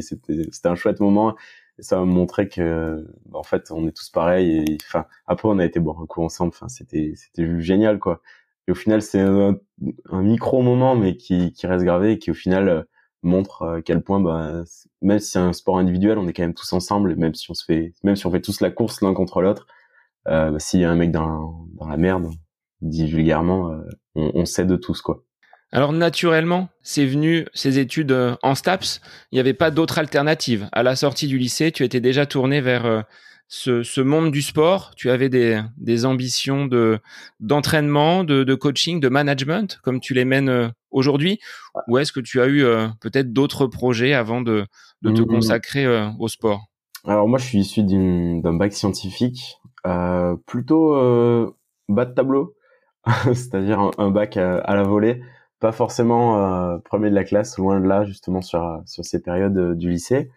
un 0.64 0.76
chouette 0.76 1.02
moment. 1.02 1.36
Ça 1.80 1.98
m'a 2.00 2.06
montré 2.06 2.48
que, 2.48 3.06
bah, 3.26 3.40
en 3.40 3.44
fait, 3.44 3.70
on 3.70 3.86
est 3.86 3.92
tous 3.92 4.10
pareils. 4.10 4.60
Et 4.60 4.78
enfin, 4.88 5.08
après, 5.28 5.50
on 5.50 5.60
a 5.60 5.66
été 5.66 5.82
boire 5.82 6.00
un 6.00 6.06
coup 6.06 6.24
ensemble. 6.24 6.54
Enfin, 6.56 6.70
c'était 6.70 7.14
c'était 7.18 7.60
génial, 7.60 8.00
quoi. 8.00 8.22
Et 8.68 8.72
au 8.72 8.76
final, 8.76 9.02
c'est 9.02 9.20
un, 9.20 9.60
micro 10.12 10.62
moment, 10.62 10.96
mais 10.96 11.18
qui, 11.18 11.52
qui 11.54 11.68
reste 11.68 11.84
gravé 11.86 12.14
et 12.14 12.20
qui 12.20 12.32
au 12.32 12.34
final 12.34 12.70
euh, 12.70 12.84
montre 13.24 13.64
à 13.64 13.82
quel 13.82 14.02
point, 14.02 14.20
bah, 14.20 14.64
même 15.02 15.20
si 15.20 15.32
c'est 15.32 15.40
un 15.40 15.54
sport 15.54 15.78
individuel, 15.78 16.18
on 16.18 16.28
est 16.28 16.34
quand 16.34 16.44
même 16.44 16.54
tous 16.54 16.74
ensemble. 16.74 17.12
Et 17.12 17.16
même 17.16 17.36
si 17.36 17.50
on 17.52 17.54
se 17.54 17.66
fait, 17.66 17.94
même 18.04 18.16
si 18.16 18.26
on 18.26 18.32
fait 18.32 18.42
tous 18.42 18.62
la 18.62 18.72
course 18.72 19.02
l'un 19.02 19.14
contre 19.14 19.42
l'autre, 19.42 19.68
euh, 20.28 20.52
bah, 20.52 20.60
s'il 20.60 20.80
y 20.80 20.86
a 20.86 20.92
un 20.92 20.96
mec 20.96 21.12
dans, 21.12 21.68
dans 21.80 21.88
la 21.88 21.98
merde, 21.98 22.28
dit 22.82 23.08
vulgairement, 23.08 23.72
euh, 23.72 23.82
on, 24.16 24.32
on 24.36 24.46
s'aide 24.46 24.80
tous 24.80 25.02
quoi. 25.02 25.24
Alors 25.72 25.92
naturellement, 25.92 26.70
c'est 26.84 27.06
venu 27.06 27.48
ces 27.54 27.80
études 27.80 28.12
euh, 28.12 28.36
en 28.44 28.56
STAPS. 28.56 29.02
Il 29.32 29.36
n'y 29.36 29.40
avait 29.40 29.54
pas 29.54 29.72
d'autre 29.72 29.98
alternative. 29.98 30.70
À 30.72 30.84
la 30.84 30.96
sortie 30.96 31.28
du 31.28 31.38
lycée, 31.38 31.72
tu 31.72 31.84
étais 31.84 32.00
déjà 32.00 32.26
tourné 32.26 32.62
vers 32.62 33.04
ce, 33.48 33.84
ce, 33.84 34.02
monde 34.02 34.32
du 34.32 34.42
sport 34.42 34.94
Tu 34.96 35.10
avais 35.10 35.30
des, 35.30 35.62
des 35.78 36.06
ambitions 36.06 36.66
de 36.66 37.00
d'entraînement, 37.40 38.24
de, 38.24 38.44
de, 38.44 38.56
coaching, 38.56 39.00
de 39.00 39.10
management, 39.10 39.80
comme 39.84 40.00
tu 40.00 40.14
les 40.14 40.26
mènes 40.26 40.50
euh, 40.50 40.68
aujourd'hui 40.92 41.40
Ou 41.88 41.98
est-ce 41.98 42.12
que 42.12 42.20
tu 42.20 42.42
as 42.42 42.48
eu 42.48 42.64
euh, 42.64 42.88
peut-être 43.02 43.34
d'autres 43.34 43.68
projets 43.68 44.14
avant 44.14 44.42
de, 44.42 44.66
de 45.02 45.12
te 45.12 45.22
mmh. 45.22 45.28
consacrer 45.28 45.86
euh, 45.86 46.10
au 46.20 46.28
sport? 46.28 46.66
Alors 47.06 47.28
moi, 47.28 47.38
je 47.38 47.46
suis 47.46 47.60
issu 47.60 47.84
d'un 47.84 48.54
bac 48.54 48.74
scientifique, 48.74 49.60
plutôt 50.46 50.94
bas 51.90 52.06
de 52.06 52.14
tableau. 52.14 52.56
c'est-à-dire 53.26 53.92
un, 54.00 54.10
bac 54.10 54.36
à, 54.38 54.76
la 54.76 54.84
volée, 54.84 55.22
pas 55.60 55.72
forcément 55.72 56.80
premier 56.86 57.10
de 57.10 57.16
la 57.16 57.24
classe, 57.24 57.58
loin 57.58 57.80
de 57.80 57.88
là 57.88 58.04
justement 58.04 58.42
sur 58.42 58.82
sur 58.86 59.06
ces 59.06 59.22
périodes 59.22 59.78
du 59.78 59.90
lycée. 59.90 60.32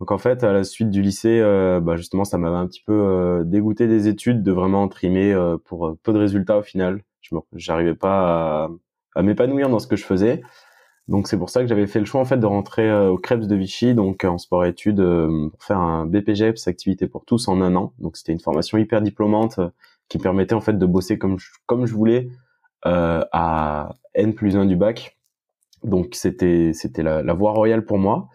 Donc 0.00 0.10
en 0.10 0.18
fait, 0.18 0.44
à 0.44 0.52
la 0.52 0.64
suite 0.64 0.90
du 0.90 1.00
lycée, 1.00 1.40
bah 1.82 1.96
justement, 1.96 2.24
ça 2.24 2.36
m'avait 2.38 2.56
un 2.56 2.66
petit 2.66 2.82
peu 2.84 3.42
dégoûté 3.46 3.86
des 3.86 4.08
études, 4.08 4.42
de 4.42 4.52
vraiment 4.52 4.88
trimer 4.88 5.34
pour 5.64 5.96
peu 6.02 6.12
de 6.12 6.18
résultats 6.18 6.58
au 6.58 6.62
final. 6.62 7.02
Je 7.22 7.36
n'arrivais 7.68 7.94
pas 7.94 8.64
à, 8.64 8.68
à 9.14 9.22
m'épanouir 9.22 9.68
dans 9.68 9.78
ce 9.78 9.86
que 9.86 9.96
je 9.96 10.04
faisais. 10.04 10.42
Donc 11.12 11.28
c'est 11.28 11.36
pour 11.36 11.50
ça 11.50 11.60
que 11.60 11.66
j'avais 11.66 11.86
fait 11.86 11.98
le 11.98 12.06
choix 12.06 12.22
en 12.22 12.24
fait 12.24 12.38
de 12.38 12.46
rentrer 12.46 12.88
euh, 12.88 13.10
au 13.10 13.18
Krebs 13.18 13.46
de 13.46 13.54
Vichy, 13.54 13.94
donc 13.94 14.24
en 14.24 14.38
sport 14.38 14.64
études, 14.64 15.00
euh, 15.00 15.50
pour 15.50 15.62
faire 15.62 15.78
un 15.78 16.06
BPGEPS 16.06 16.68
activité 16.68 17.06
pour 17.06 17.26
tous 17.26 17.48
en 17.48 17.60
un 17.60 17.76
an. 17.76 17.92
Donc 17.98 18.16
c'était 18.16 18.32
une 18.32 18.40
formation 18.40 18.78
hyper 18.78 19.02
diplômante 19.02 19.58
euh, 19.58 19.68
qui 20.08 20.16
permettait 20.16 20.54
en 20.54 20.62
fait 20.62 20.78
de 20.78 20.86
bosser 20.86 21.18
comme 21.18 21.38
je, 21.38 21.50
comme 21.66 21.84
je 21.84 21.92
voulais 21.92 22.30
à 22.84 23.94
N 24.14 24.34
plus 24.34 24.56
1 24.56 24.64
du 24.64 24.74
bac. 24.74 25.18
Donc 25.84 26.14
c'était 26.14 26.72
c'était 26.72 27.02
la, 27.02 27.22
la, 27.22 27.34
voie 27.34 27.52
royale 27.52 27.84
pour 27.84 27.98
moi. 27.98 28.30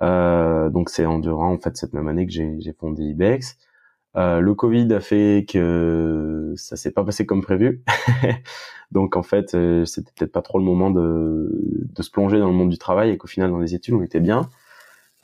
donc 0.00 0.90
c'est 0.90 1.06
en 1.06 1.18
durant 1.18 1.52
en 1.52 1.58
fait 1.58 1.76
cette 1.76 1.92
même 1.92 2.06
année 2.06 2.26
que 2.26 2.32
j'ai 2.32 2.72
fondé 2.78 3.02
IBEX. 3.02 3.58
Euh, 4.16 4.40
le 4.40 4.54
Covid 4.54 4.92
a 4.92 5.00
fait 5.00 5.46
que 5.48 6.52
ça 6.56 6.76
s'est 6.76 6.90
pas 6.90 7.04
passé 7.04 7.26
comme 7.26 7.42
prévu. 7.42 7.82
Donc 8.92 9.16
en 9.16 9.22
fait, 9.22 9.54
euh, 9.54 9.84
c'était 9.86 10.12
peut-être 10.14 10.32
pas 10.32 10.42
trop 10.42 10.58
le 10.58 10.64
moment 10.64 10.90
de, 10.90 11.48
de, 11.50 12.02
se 12.02 12.10
plonger 12.10 12.38
dans 12.38 12.48
le 12.48 12.52
monde 12.52 12.68
du 12.68 12.78
travail 12.78 13.10
et 13.10 13.16
qu'au 13.16 13.26
final 13.26 13.50
dans 13.50 13.58
les 13.58 13.74
études 13.74 13.94
on 13.94 14.02
était 14.02 14.20
bien. 14.20 14.50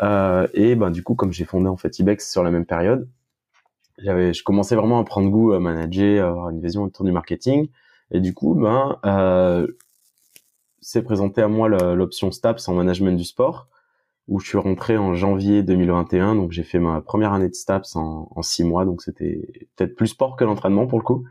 Euh, 0.02 0.48
et 0.54 0.74
ben 0.74 0.90
du 0.90 1.02
coup, 1.02 1.14
comme 1.14 1.32
j'ai 1.32 1.44
fondé 1.44 1.68
en 1.68 1.76
fait 1.76 1.98
Ibex 1.98 2.30
sur 2.30 2.42
la 2.42 2.50
même 2.50 2.64
période, 2.64 3.08
j'avais, 3.98 4.32
je 4.32 4.42
commençais 4.44 4.76
vraiment 4.76 4.98
à 5.00 5.04
prendre 5.04 5.28
goût 5.30 5.52
à 5.52 5.60
manager, 5.60 6.26
à 6.26 6.30
avoir 6.30 6.50
une 6.50 6.60
vision 6.60 6.84
autour 6.84 7.04
du 7.04 7.12
marketing. 7.12 7.68
Et 8.10 8.20
du 8.20 8.32
coup, 8.32 8.54
ben 8.54 8.98
euh, 9.04 9.66
c'est 10.80 11.02
présenté 11.02 11.42
à 11.42 11.48
moi 11.48 11.68
l'option 11.68 12.30
STAPS 12.30 12.68
en 12.68 12.74
management 12.74 13.16
du 13.16 13.24
sport 13.24 13.68
où 14.28 14.38
je 14.40 14.46
suis 14.46 14.58
rentré 14.58 14.96
en 14.96 15.14
janvier 15.14 15.62
2021. 15.62 16.34
Donc 16.34 16.52
j'ai 16.52 16.62
fait 16.62 16.78
ma 16.78 17.00
première 17.00 17.32
année 17.32 17.48
de 17.48 17.54
STAPS 17.54 17.96
en, 17.96 18.42
six 18.42 18.62
mois. 18.62 18.84
Donc 18.84 19.02
c'était 19.02 19.40
peut-être 19.74 19.96
plus 19.96 20.08
sport 20.08 20.36
que 20.36 20.44
l'entraînement 20.44 20.86
pour 20.86 20.98
le 20.98 21.04
coup. 21.04 21.24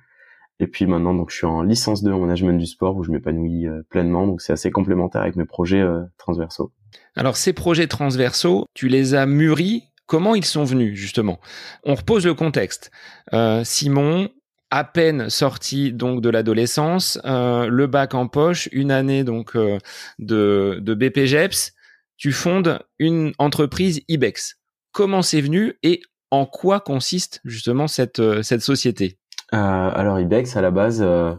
Et 0.60 0.66
puis 0.66 0.88
maintenant, 0.88 1.14
donc 1.14 1.30
je 1.30 1.36
suis 1.36 1.46
en 1.46 1.62
licence 1.62 2.02
2 2.04 2.12
en 2.12 2.20
management 2.20 2.58
du 2.58 2.66
sport 2.66 2.98
où 2.98 3.04
je 3.04 3.12
m'épanouis 3.12 3.68
euh, 3.68 3.84
pleinement. 3.90 4.26
Donc 4.26 4.42
c'est 4.42 4.52
assez 4.52 4.72
complémentaire 4.72 5.22
avec 5.22 5.36
mes 5.36 5.46
projets 5.46 5.82
euh, 5.82 6.02
transversaux. 6.18 6.72
Alors 7.16 7.38
ces 7.38 7.54
projets 7.54 7.88
transversaux, 7.88 8.66
tu 8.74 8.88
les 8.88 9.14
as 9.14 9.28
mûris. 9.28 9.84
Comment 10.08 10.34
ils 10.34 10.46
sont 10.46 10.64
venus 10.64 10.98
justement? 10.98 11.40
On 11.84 11.94
repose 11.94 12.26
le 12.26 12.34
contexte. 12.34 12.92
Euh, 13.34 13.64
Simon, 13.64 14.30
à 14.72 14.84
peine 14.84 15.30
sorti 15.30 15.94
donc 15.94 16.22
de 16.22 16.30
l'adolescence, 16.30 17.20
le 17.24 17.86
bac 17.86 18.16
en 18.16 18.28
poche, 18.28 18.68
une 18.72 18.92
année 18.92 19.24
donc 19.24 19.56
de, 19.56 19.80
de 20.20 20.94
BPGEPS, 20.94 21.74
tu 22.18 22.32
fondes 22.32 22.80
une 23.00 23.32
entreprise 23.38 24.02
Ibex. 24.08 24.60
Comment 24.92 25.22
c'est 25.22 25.42
venu 25.42 25.78
et 25.84 26.02
en 26.32 26.46
quoi 26.46 26.80
consiste 26.80 27.42
justement 27.46 27.88
cette, 27.88 28.20
euh, 28.20 28.42
société? 28.44 29.18
Euh, 29.54 29.58
Alors 29.58 30.20
Ibex, 30.20 30.58
à 30.58 30.62
la 30.62 30.72
base, 30.72 31.02
euh, 31.02 31.34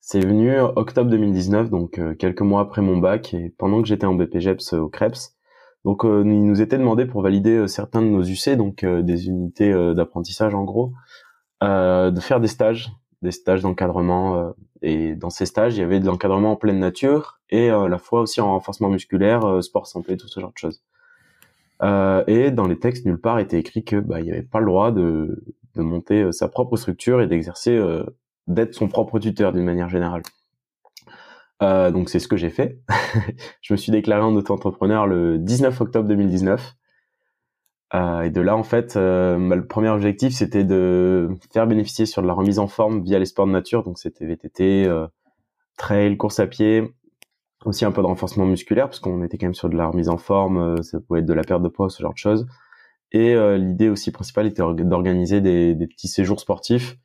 c'est 0.00 0.20
venu 0.20 0.58
octobre 0.60 1.10
2019, 1.10 1.70
donc 1.70 2.00
quelques 2.18 2.42
mois 2.42 2.62
après 2.62 2.82
mon 2.82 2.98
bac 2.98 3.34
et 3.34 3.54
pendant 3.58 3.82
que 3.82 3.88
j'étais 3.88 4.06
en 4.06 4.14
BPGEPS 4.14 4.74
au 4.74 4.88
CREPS. 4.88 5.36
Donc 5.84 6.02
il 6.04 6.44
nous 6.44 6.60
était 6.60 6.78
demandé 6.78 7.06
pour 7.06 7.22
valider 7.22 7.66
certains 7.68 8.02
de 8.02 8.06
nos 8.06 8.22
UC, 8.22 8.56
donc 8.56 8.84
des 8.84 9.28
unités 9.28 9.72
d'apprentissage 9.94 10.54
en 10.54 10.64
gros, 10.64 10.92
de 11.62 12.20
faire 12.20 12.40
des 12.40 12.48
stages 12.48 12.92
des 13.22 13.32
stages 13.32 13.62
d'encadrement. 13.62 14.36
Euh, 14.36 14.50
et 14.82 15.14
dans 15.14 15.30
ces 15.30 15.46
stages, 15.46 15.76
il 15.76 15.80
y 15.80 15.82
avait 15.82 16.00
de 16.00 16.06
l'encadrement 16.06 16.52
en 16.52 16.56
pleine 16.56 16.78
nature 16.78 17.40
et 17.50 17.70
à 17.70 17.88
la 17.88 17.98
fois 17.98 18.22
aussi 18.22 18.40
en 18.40 18.52
renforcement 18.52 18.88
musculaire, 18.88 19.44
euh, 19.44 19.60
sport 19.60 19.86
santé, 19.86 20.16
tout 20.16 20.28
ce 20.28 20.40
genre 20.40 20.52
de 20.52 20.58
choses. 20.58 20.82
Euh, 21.82 22.24
et 22.26 22.50
dans 22.50 22.66
les 22.66 22.78
textes, 22.78 23.06
nulle 23.06 23.20
part 23.20 23.38
était 23.38 23.58
écrit 23.58 23.84
que 23.84 23.96
bah, 23.96 24.20
il 24.20 24.24
n'y 24.24 24.32
avait 24.32 24.42
pas 24.42 24.60
le 24.60 24.66
droit 24.66 24.90
de, 24.92 25.42
monter 25.76 26.30
sa 26.32 26.46
propre 26.48 26.76
structure 26.76 27.22
et 27.22 27.26
d'exercer, 27.26 27.80
d'être 28.46 28.74
son 28.74 28.86
propre 28.88 29.18
tuteur 29.18 29.52
d'une 29.52 29.64
manière 29.64 29.88
générale. 29.88 30.22
Euh, 31.62 31.90
donc 31.90 32.08
c'est 32.08 32.18
ce 32.18 32.28
que 32.28 32.36
j'ai 32.36 32.50
fait. 32.50 32.80
je 33.60 33.74
me 33.74 33.76
suis 33.76 33.92
déclaré 33.92 34.22
en 34.22 34.34
auto-entrepreneur 34.34 35.06
le 35.06 35.38
19 35.38 35.80
octobre 35.80 36.08
2019. 36.08 36.76
Euh, 37.94 38.22
et 38.22 38.30
de 38.30 38.40
là, 38.40 38.56
en 38.56 38.62
fait, 38.62 38.96
euh, 38.96 39.36
bah, 39.48 39.56
le 39.56 39.66
premier 39.66 39.88
objectif, 39.88 40.32
c'était 40.34 40.64
de 40.64 41.28
faire 41.52 41.66
bénéficier 41.66 42.06
sur 42.06 42.22
de 42.22 42.26
la 42.26 42.34
remise 42.34 42.58
en 42.58 42.68
forme 42.68 43.02
via 43.02 43.18
les 43.18 43.26
sports 43.26 43.46
de 43.46 43.52
nature. 43.52 43.82
Donc, 43.82 43.98
c'était 43.98 44.26
VTT, 44.26 44.86
euh, 44.86 45.06
trail, 45.76 46.16
course 46.16 46.38
à 46.38 46.46
pied, 46.46 46.94
aussi 47.64 47.84
un 47.84 47.92
peu 47.92 48.02
de 48.02 48.06
renforcement 48.06 48.46
musculaire, 48.46 48.86
parce 48.86 49.00
qu'on 49.00 49.24
était 49.24 49.38
quand 49.38 49.46
même 49.46 49.54
sur 49.54 49.68
de 49.68 49.76
la 49.76 49.88
remise 49.88 50.08
en 50.08 50.18
forme, 50.18 50.58
euh, 50.58 50.82
ça 50.82 51.00
pouvait 51.00 51.20
être 51.20 51.26
de 51.26 51.34
la 51.34 51.42
perte 51.42 51.62
de 51.62 51.68
poids, 51.68 51.90
ce 51.90 52.02
genre 52.02 52.12
de 52.12 52.18
choses. 52.18 52.46
Et 53.12 53.34
l'idée 53.58 53.88
aussi 53.88 54.12
principale 54.12 54.46
était 54.46 54.62
d'organiser 54.62 55.40
des, 55.40 55.74
des, 55.74 55.88
petits 55.88 56.06
séjours 56.06 56.38
sportifs 56.38 56.96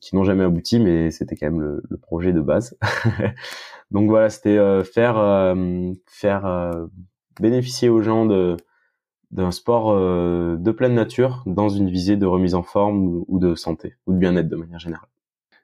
qui 0.00 0.16
n'ont 0.16 0.24
jamais 0.24 0.44
abouti, 0.44 0.80
mais 0.80 1.10
c'était 1.10 1.36
quand 1.36 1.50
même 1.50 1.60
le, 1.60 1.82
le, 1.86 1.98
projet 1.98 2.32
de 2.32 2.40
base. 2.40 2.78
Donc 3.90 4.08
voilà, 4.08 4.30
c'était 4.30 4.56
faire 4.84 5.54
faire 6.06 6.72
bénéficier 7.38 7.90
aux 7.90 8.00
gens 8.00 8.24
de 8.24 8.56
d'un 9.30 9.50
sport 9.50 9.90
euh, 9.90 10.56
de 10.58 10.70
pleine 10.70 10.94
nature 10.94 11.42
dans 11.46 11.68
une 11.68 11.90
visée 11.90 12.16
de 12.16 12.26
remise 12.26 12.54
en 12.54 12.62
forme 12.62 13.24
ou, 13.26 13.38
de 13.38 13.54
santé 13.54 13.94
ou 14.06 14.12
de 14.12 14.18
bien-être 14.18 14.48
de 14.48 14.56
manière 14.56 14.78
générale. 14.78 15.08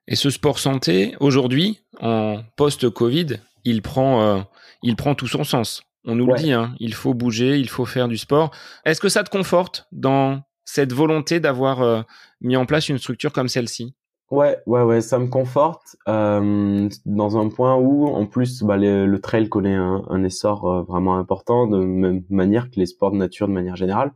Et 0.09 0.17
ce 0.17 0.31
sport 0.31 0.59
santé, 0.59 1.15
aujourd'hui, 1.21 1.81
en 2.01 2.41
post-Covid, 2.57 3.39
il 3.65 3.83
prend, 3.83 4.23
euh, 4.23 4.41
il 4.83 4.97
prend 4.97 5.15
tout 5.15 5.29
son 5.29 5.45
sens. 5.45 5.85
On 6.05 6.17
nous 6.17 6.27
le 6.27 6.35
dit, 6.35 6.53
hein, 6.53 6.75
il 6.81 6.95
faut 6.95 7.15
bouger, 7.15 7.59
il 7.59 7.69
faut 7.69 7.85
faire 7.85 8.09
du 8.09 8.19
sport. 8.19 8.51
Est-ce 8.85 9.01
que 9.01 9.09
ça 9.09 9.23
te 9.23 9.31
conforte 9.31 9.87
dans 9.93 10.43
cette 10.65 10.93
volonté 10.93 11.39
d'avoir 11.39 11.83
euh, 11.83 12.03
mis 12.41 12.57
en 12.57 12.67
place 12.67 12.89
une 12.89 12.99
structure 12.99 13.33
comme 13.33 13.49
celle-ci? 13.49 13.95
Ouais, 14.33 14.57
ouais, 14.65 14.81
ouais, 14.83 15.03
ça 15.03 15.19
me 15.19 15.27
conforte 15.27 15.95
euh, 16.09 16.89
dans 17.05 17.37
un 17.37 17.51
point 17.51 17.77
où, 17.77 18.07
en 18.07 18.25
plus, 18.25 18.63
bah, 18.63 18.79
le 18.79 19.19
trail 19.19 19.51
connaît 19.51 19.75
un, 19.75 20.25
essor 20.25 20.65
euh, 20.73 20.83
vraiment 20.85 21.19
important, 21.19 21.67
de 21.67 21.77
même 21.85 22.23
manière 22.31 22.71
que 22.71 22.81
les 22.81 22.87
sports 22.87 23.11
de 23.11 23.19
nature 23.19 23.47
de 23.47 23.53
manière 23.53 23.77
générale. 23.77 24.13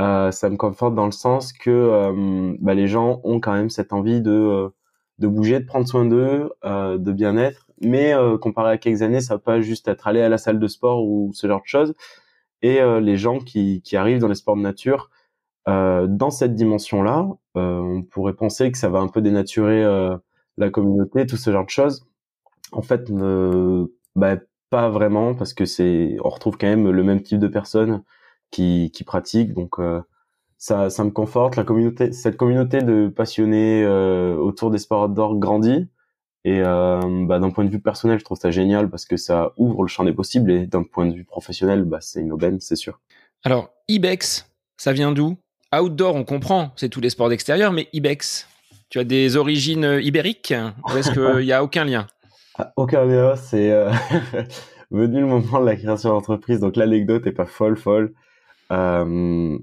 Euh, 0.00 0.32
ça 0.32 0.50
me 0.50 0.56
conforte 0.56 0.96
dans 0.96 1.06
le 1.06 1.12
sens 1.12 1.52
que 1.52 1.70
euh, 1.70 2.56
bah, 2.60 2.74
les 2.74 2.88
gens 2.88 3.20
ont 3.22 3.38
quand 3.40 3.52
même 3.52 3.70
cette 3.70 3.92
envie 3.92 4.20
de 4.22 4.32
euh, 4.32 4.68
de 5.18 5.28
bouger, 5.28 5.60
de 5.60 5.66
prendre 5.66 5.86
soin 5.88 6.04
d'eux, 6.04 6.50
de 6.64 7.12
bien-être. 7.12 7.66
Mais 7.82 8.14
comparé 8.40 8.72
à 8.72 8.78
quelques 8.78 9.02
années, 9.02 9.20
ça 9.20 9.34
va 9.34 9.40
pas 9.40 9.60
juste 9.60 9.88
être 9.88 10.06
aller 10.08 10.22
à 10.22 10.28
la 10.28 10.38
salle 10.38 10.60
de 10.60 10.68
sport 10.68 11.04
ou 11.04 11.32
ce 11.34 11.46
genre 11.48 11.60
de 11.62 11.66
choses. 11.66 11.94
Et 12.62 12.80
les 13.00 13.16
gens 13.16 13.40
qui, 13.40 13.82
qui 13.82 13.96
arrivent 13.96 14.20
dans 14.20 14.28
les 14.28 14.36
sports 14.36 14.56
de 14.56 14.62
nature 14.62 15.10
euh, 15.68 16.06
dans 16.08 16.30
cette 16.30 16.54
dimension-là, 16.54 17.28
euh, 17.56 17.80
on 17.80 18.02
pourrait 18.02 18.34
penser 18.34 18.72
que 18.72 18.78
ça 18.78 18.88
va 18.88 19.00
un 19.00 19.08
peu 19.08 19.20
dénaturer 19.20 19.84
euh, 19.84 20.16
la 20.56 20.70
communauté, 20.70 21.26
tout 21.26 21.36
ce 21.36 21.52
genre 21.52 21.64
de 21.64 21.70
choses. 21.70 22.06
En 22.72 22.82
fait, 22.82 23.10
bah, 24.14 24.36
pas 24.70 24.88
vraiment, 24.88 25.34
parce 25.34 25.54
que 25.54 25.64
c'est, 25.66 26.16
on 26.24 26.28
retrouve 26.28 26.56
quand 26.58 26.66
même 26.66 26.90
le 26.90 27.02
même 27.02 27.22
type 27.22 27.38
de 27.38 27.48
personnes 27.48 28.02
qui, 28.50 28.90
pratiquent, 29.06 29.54
donc 29.54 29.76
ça, 30.58 30.90
ça 30.90 31.04
me 31.04 31.10
conforte. 31.10 31.56
La 31.56 31.64
communauté, 31.64 32.12
cette 32.12 32.36
communauté 32.36 32.82
de 32.82 33.08
passionnés 33.08 33.86
autour 33.86 34.70
des 34.70 34.78
sports 34.78 35.04
outdoor 35.04 35.36
grandit. 35.38 35.88
Et 36.44 36.60
bah, 36.60 37.38
d'un 37.38 37.50
point 37.50 37.64
de 37.64 37.70
vue 37.70 37.80
personnel, 37.80 38.18
je 38.18 38.24
trouve 38.24 38.38
ça 38.38 38.50
génial 38.50 38.90
parce 38.90 39.06
que 39.06 39.16
ça 39.16 39.52
ouvre 39.56 39.82
le 39.82 39.88
champ 39.88 40.04
des 40.04 40.12
possibles. 40.12 40.50
Et 40.50 40.66
d'un 40.66 40.82
point 40.82 41.06
de 41.06 41.14
vue 41.14 41.24
professionnel, 41.24 41.84
bah, 41.84 41.98
c'est 42.02 42.20
une 42.20 42.32
aubaine, 42.32 42.60
c'est 42.60 42.76
sûr. 42.76 43.00
Alors, 43.44 43.70
Ibex, 43.88 44.50
ça 44.76 44.92
vient 44.92 45.12
d'où? 45.12 45.38
Outdoor, 45.74 46.14
on 46.14 46.24
comprend, 46.24 46.72
c'est 46.76 46.88
tous 46.88 47.00
les 47.00 47.10
sports 47.10 47.28
d'extérieur, 47.28 47.72
mais 47.72 47.88
Ibex, 47.92 48.48
tu 48.88 48.98
as 48.98 49.04
des 49.04 49.36
origines 49.36 49.84
euh, 49.84 50.00
ibériques 50.00 50.54
ou 50.88 50.96
est-ce 50.96 51.10
qu'il 51.10 51.44
n'y 51.44 51.52
a 51.52 51.62
aucun 51.62 51.84
lien? 51.84 52.06
Ah, 52.58 52.72
Aucun 52.76 53.04
lien, 53.04 53.36
c'est 53.36 53.70
euh, 53.70 53.90
venu 54.90 55.20
le 55.20 55.26
moment 55.26 55.60
de 55.60 55.66
la 55.66 55.76
création 55.76 56.10
d'entreprise, 56.10 56.60
donc 56.60 56.76
l'anecdote 56.76 57.26
est 57.26 57.32
pas 57.32 57.44
folle, 57.44 57.76
folle. 57.76 58.14
Euh, 58.72 59.58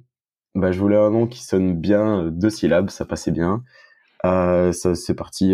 bah, 0.54 0.72
je 0.72 0.80
voulais 0.80 0.98
un 0.98 1.10
nom 1.10 1.26
qui 1.26 1.44
sonne 1.44 1.76
bien, 1.76 2.30
deux 2.32 2.52
syllabes, 2.52 2.90
ça 2.90 3.06
passait 3.06 3.32
bien. 3.32 3.64
ça 4.24 4.96
c'est 4.96 5.16
parti 5.16 5.54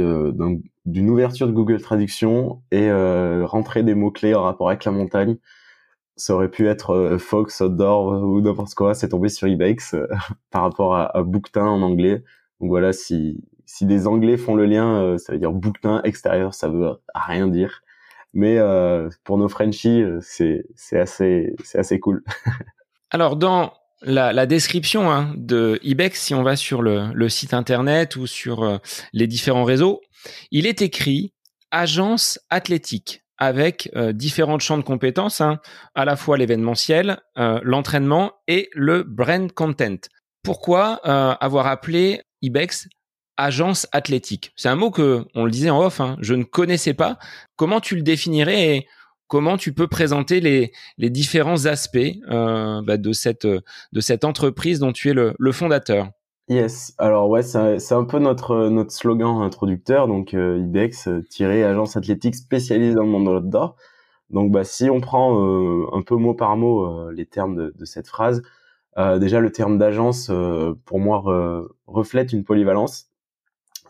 d'une 0.85 1.09
ouverture 1.09 1.47
de 1.47 1.53
Google 1.53 1.81
Traduction 1.81 2.61
et 2.71 2.91
rentrer 3.43 3.81
des 3.83 3.95
mots 3.95 4.11
clés 4.11 4.35
en 4.35 4.43
rapport 4.43 4.69
avec 4.69 4.85
la 4.85 4.91
montagne 4.91 5.37
ça 6.15 6.35
aurait 6.35 6.49
pu 6.49 6.67
être 6.67 6.91
euh, 6.91 7.17
Fox, 7.17 7.61
Outdoor 7.61 8.23
ou 8.23 8.41
n'importe 8.41 8.73
quoi. 8.73 8.93
C'est 8.93 9.09
tombé 9.09 9.29
sur 9.29 9.47
Ibex 9.47 9.93
euh, 9.93 10.07
par 10.51 10.63
rapport 10.63 10.95
à, 10.95 11.17
à 11.17 11.23
Bouquetin 11.23 11.65
en 11.65 11.81
anglais. 11.81 12.23
Donc 12.59 12.69
voilà, 12.69 12.93
si 12.93 13.43
si 13.65 13.85
des 13.85 14.05
Anglais 14.05 14.35
font 14.35 14.55
le 14.55 14.65
lien, 14.65 15.01
euh, 15.01 15.17
ça 15.17 15.31
veut 15.31 15.39
dire 15.39 15.51
Bouquetin 15.51 16.01
extérieur, 16.03 16.53
ça 16.53 16.67
veut 16.67 16.91
rien 17.15 17.47
dire. 17.47 17.81
Mais 18.33 18.59
pour 19.25 19.37
nos 19.37 19.49
Frenchies, 19.49 20.03
c'est 20.21 20.63
assez 20.93 21.53
assez 21.73 21.99
cool. 21.99 22.23
Alors 23.11 23.35
dans 23.35 23.73
la, 24.01 24.45
description 24.45 25.11
hein, 25.11 25.33
de 25.37 25.79
Ibex, 25.83 26.19
si 26.19 26.33
on 26.33 26.43
va 26.43 26.55
sur 26.55 26.81
le, 26.81 27.29
site 27.29 27.53
internet 27.53 28.15
ou 28.15 28.27
sur 28.27 28.63
euh, 28.63 28.77
les 29.13 29.27
différents 29.27 29.63
réseaux, 29.63 30.01
il 30.51 30.65
est 30.65 30.81
écrit 30.81 31.33
agence 31.71 32.39
athlétique 32.49 33.20
avec 33.41 33.89
euh, 33.95 34.13
différents 34.13 34.59
champs 34.59 34.77
de 34.77 34.83
compétences, 34.83 35.41
hein, 35.41 35.59
à 35.95 36.05
la 36.05 36.15
fois 36.15 36.37
l'événementiel, 36.37 37.19
euh, 37.39 37.59
l'entraînement 37.63 38.33
et 38.47 38.69
le 38.73 39.01
brand 39.01 39.51
content. 39.51 39.97
Pourquoi 40.43 40.95
avoir 40.95 41.67
appelé 41.67 42.21
Ibex 42.41 42.87
agence 43.37 43.87
athlétique? 43.91 44.53
C'est 44.55 44.69
un 44.69 44.75
mot 44.75 44.89
que, 44.89 45.25
on 45.35 45.45
le 45.45 45.51
disait 45.51 45.69
en 45.69 45.79
off, 45.83 45.99
hein, 45.99 46.17
je 46.19 46.33
ne 46.33 46.43
connaissais 46.43 46.93
pas. 46.93 47.17
Comment 47.55 47.79
tu 47.79 47.95
le 47.95 48.01
définirais 48.01 48.75
et 48.75 48.87
comment 49.27 49.57
tu 49.57 49.73
peux 49.73 49.87
présenter 49.87 50.39
les, 50.39 51.09
différents 51.09 51.65
aspects 51.65 51.97
euh, 51.97 52.81
bah, 52.83 52.97
de, 52.97 53.11
cette, 53.13 54.23
entreprise 54.23 54.79
dont 54.79 54.91
tu 54.91 55.09
es 55.09 55.13
le 55.13 55.51
fondateur? 55.51 56.09
Yes, 56.49 56.93
alors 56.97 57.29
ouais, 57.29 57.43
c'est 57.43 57.93
un 57.93 58.03
peu 58.03 58.19
notre, 58.19 58.67
notre 58.67 58.91
slogan 58.91 59.41
introducteur, 59.41 60.07
donc 60.07 60.33
euh, 60.33 60.57
IBEX, 60.59 61.07
tiré 61.29 61.63
agence 61.63 61.95
athlétique 61.95 62.35
spécialisée 62.35 62.93
dans 62.93 63.03
le 63.03 63.09
monde 63.09 63.25
de 63.27 63.31
l'outdoor. 63.31 63.77
Donc 64.31 64.51
bah, 64.51 64.63
si 64.63 64.89
on 64.89 65.01
prend 65.01 65.37
euh, 65.39 65.85
un 65.93 66.01
peu 66.01 66.15
mot 66.15 66.33
par 66.33 66.55
mot 66.57 66.85
euh, 66.85 67.11
les 67.13 67.25
termes 67.25 67.71
de, 67.73 67.85
cette 67.85 68.07
phrase, 68.07 68.41
euh, 68.97 69.19
déjà 69.19 69.39
le 69.39 69.51
terme 69.51 69.77
d'agence, 69.77 70.31
pour 70.85 70.99
moi, 70.99 71.23
reflète 71.87 72.33
une 72.33 72.43
polyvalence, 72.43 73.09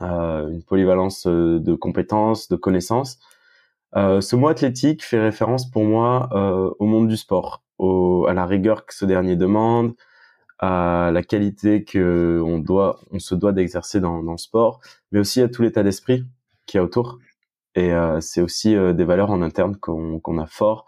une 0.02 0.64
polyvalence 0.68 1.28
de 1.28 1.76
compétences, 1.76 2.50
de 2.50 2.56
connaissances, 2.56 3.20
ce 3.96 4.36
mot 4.36 4.48
athlétique 4.48 5.04
fait 5.04 5.20
référence 5.20 5.70
pour 5.70 5.84
moi 5.84 6.30
au 6.80 6.86
monde 6.86 7.08
du 7.08 7.18
sport, 7.18 7.64
à 7.80 8.34
la 8.34 8.46
rigueur 8.46 8.86
que 8.86 8.94
ce 8.94 9.06
dernier 9.06 9.36
demande, 9.36 9.94
à 10.62 11.12
la 11.14 11.24
qualité 11.24 11.84
que 11.84 12.42
on 12.46 12.60
doit, 12.60 13.00
on 13.12 13.20
se 13.20 13.36
doit 13.36 13.52
d'exercer 13.52 14.00
dans, 14.00 14.24
dans, 14.24 14.34
le 14.34 14.38
sport, 14.38 14.80
mais 15.12 15.20
aussi 15.20 15.42
à 15.42 15.50
tout 15.50 15.64
l'état 15.64 15.84
d'esprit 15.84 16.26
qui 16.66 16.78
est 16.78 16.80
autour. 16.80 17.20
Et 17.76 17.94
euh, 17.94 18.22
c'est 18.22 18.42
aussi 18.42 18.76
euh, 18.76 18.94
des 18.94 19.06
valeurs 19.06 19.32
en 19.32 19.42
interne 19.42 19.76
qu'on 19.78 20.20
qu'on 20.20 20.38
a 20.38 20.46
fort. 20.48 20.86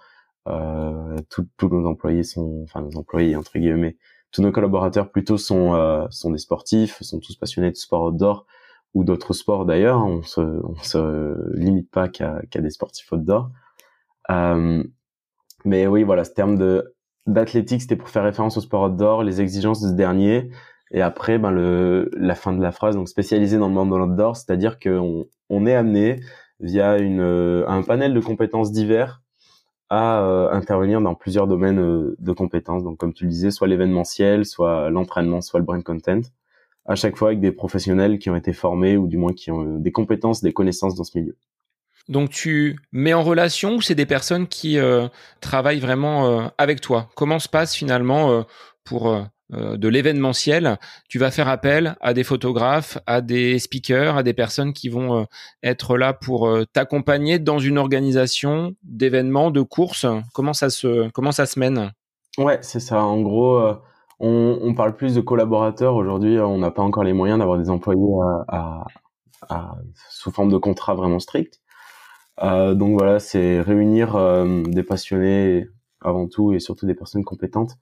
Euh, 0.47 1.17
tous 1.29 1.69
nos 1.69 1.87
employés 1.87 2.23
sont, 2.23 2.63
enfin 2.63 2.81
nos 2.81 2.97
employés 2.97 3.35
entre 3.35 3.57
guillemets, 3.57 3.97
tous 4.31 4.41
nos 4.41 4.51
collaborateurs 4.51 5.11
plutôt 5.11 5.37
sont 5.37 6.07
sont 6.11 6.31
des 6.31 6.37
sportifs, 6.37 7.01
sont 7.01 7.19
tous 7.19 7.35
passionnés 7.35 7.71
de 7.71 7.75
sport 7.77 8.03
outdoor 8.05 8.45
ou 8.93 9.03
d'autres 9.03 9.33
sports 9.33 9.65
d'ailleurs. 9.65 10.05
On 10.05 10.21
se, 10.23 10.41
on 10.41 10.75
se 10.75 11.55
limite 11.57 11.89
pas 11.89 12.09
qu'à 12.09 12.41
des 12.55 12.69
sportifs 12.69 13.11
outdoor. 13.11 13.49
Euh, 14.29 14.83
mais 15.65 15.87
oui, 15.87 16.03
voilà, 16.03 16.23
ce 16.23 16.31
terme 16.31 16.57
de 16.57 16.95
d'athlétique, 17.27 17.81
c'était 17.81 17.95
pour 17.95 18.09
faire 18.09 18.23
référence 18.23 18.57
au 18.57 18.61
sport 18.61 18.83
outdoor, 18.83 19.23
les 19.23 19.41
exigences 19.41 19.81
de 19.81 19.89
ce 19.89 19.93
dernier. 19.93 20.49
Et 20.91 21.01
après, 21.01 21.37
ben 21.39 21.51
le, 21.51 22.09
la 22.17 22.35
fin 22.35 22.53
de 22.53 22.61
la 22.61 22.71
phrase, 22.71 22.95
donc 22.95 23.09
spécialisé 23.09 23.57
dans 23.57 23.67
le 23.67 23.73
monde 23.73 23.91
de 23.91 23.95
l'outdoor, 23.95 24.35
c'est-à-dire 24.37 24.79
qu'on 24.79 25.25
on 25.49 25.65
est 25.65 25.75
amené 25.75 26.19
via 26.59 26.97
une, 26.97 27.63
un 27.67 27.81
panel 27.81 28.13
de 28.13 28.19
compétences 28.19 28.71
divers 28.71 29.21
à 29.89 30.23
euh, 30.23 30.51
intervenir 30.51 31.01
dans 31.01 31.15
plusieurs 31.15 31.47
domaines 31.47 31.79
euh, 31.79 32.15
de 32.19 32.31
compétences. 32.31 32.83
Donc, 32.83 32.97
comme 32.97 33.13
tu 33.13 33.25
le 33.25 33.29
disais, 33.29 33.51
soit 33.51 33.67
l'événementiel, 33.67 34.45
soit 34.45 34.89
l'entraînement, 34.89 35.41
soit 35.41 35.59
le 35.59 35.65
brand 35.65 35.83
content 35.83 36.21
à 36.85 36.95
chaque 36.95 37.17
fois 37.17 37.29
avec 37.29 37.39
des 37.39 37.51
professionnels 37.51 38.19
qui 38.19 38.29
ont 38.29 38.35
été 38.35 38.53
formés 38.53 38.97
ou 38.97 39.07
du 39.07 39.17
moins 39.17 39.33
qui 39.33 39.51
ont 39.51 39.63
euh, 39.63 39.79
des 39.79 39.91
compétences, 39.91 40.41
des 40.41 40.53
connaissances 40.53 40.95
dans 40.95 41.03
ce 41.03 41.17
milieu. 41.17 41.35
Donc 42.09 42.29
tu 42.29 42.77
mets 42.91 43.13
en 43.13 43.23
relation 43.23 43.75
ou 43.75 43.81
c'est 43.81 43.95
des 43.95 44.05
personnes 44.05 44.47
qui 44.47 44.77
euh, 44.77 45.07
travaillent 45.41 45.79
vraiment 45.79 46.27
euh, 46.27 46.47
avec 46.57 46.81
toi? 46.81 47.09
Comment 47.15 47.39
se 47.39 47.47
passe 47.47 47.75
finalement 47.75 48.45
pour 48.83 49.25
de 49.49 49.87
l'événementiel? 49.87 50.77
Tu 51.07 51.19
vas 51.19 51.31
faire 51.31 51.47
appel 51.47 51.95
à 52.01 52.13
des 52.13 52.23
photographes, 52.23 52.97
à 53.05 53.21
des 53.21 53.59
speakers, 53.59 54.17
à 54.17 54.23
des 54.23 54.33
personnes 54.33 54.73
qui 54.73 54.89
vont 54.89 55.27
être 55.61 55.97
là 55.97 56.13
pour 56.13 56.49
t'accompagner 56.73 57.39
dans 57.39 57.59
une 57.59 57.77
organisation 57.77 58.75
d'événements, 58.83 59.51
de 59.51 59.61
courses? 59.61 60.05
Comment 60.33 60.53
ça 60.53 60.69
se 60.69 61.09
comment 61.11 61.31
ça 61.31 61.45
se 61.45 61.59
mène? 61.59 61.91
Ouais, 62.37 62.57
c'est 62.61 62.79
ça. 62.79 63.03
En 63.03 63.21
gros 63.21 63.61
on, 64.19 64.73
parle 64.73 64.95
plus 64.95 65.15
de 65.15 65.21
collaborateurs 65.21 65.95
aujourd'hui. 65.95 66.39
On 66.39 66.57
n'a 66.57 66.71
pas 66.71 66.81
encore 66.81 67.03
les 67.03 67.13
moyens 67.13 67.39
d'avoir 67.39 67.57
des 67.57 67.69
employés 67.69 68.01
à, 68.47 68.85
à, 69.49 69.75
sous 70.09 70.31
forme 70.31 70.49
de 70.49 70.57
contrat 70.57 70.93
vraiment 70.93 71.19
strict. 71.19 71.59
Euh, 72.41 72.73
donc 72.73 72.97
voilà, 72.97 73.19
c'est 73.19 73.61
réunir 73.61 74.15
euh, 74.15 74.63
des 74.63 74.83
passionnés 74.83 75.67
avant 76.01 76.27
tout 76.27 76.53
et 76.53 76.59
surtout 76.59 76.85
des 76.85 76.95
personnes 76.95 77.23
compétentes 77.23 77.77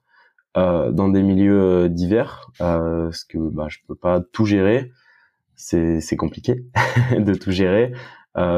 euh, 0.56 0.92
dans 0.92 1.08
des 1.08 1.22
milieux 1.22 1.88
divers, 1.88 2.50
parce 2.58 3.24
que 3.24 3.38
bah, 3.38 3.66
je 3.68 3.78
peux 3.86 3.94
pas 3.94 4.20
tout 4.20 4.44
gérer. 4.44 4.92
C'est 5.56 6.16
compliqué 6.16 6.64
de 7.18 7.34
tout 7.34 7.52
gérer, 7.52 7.92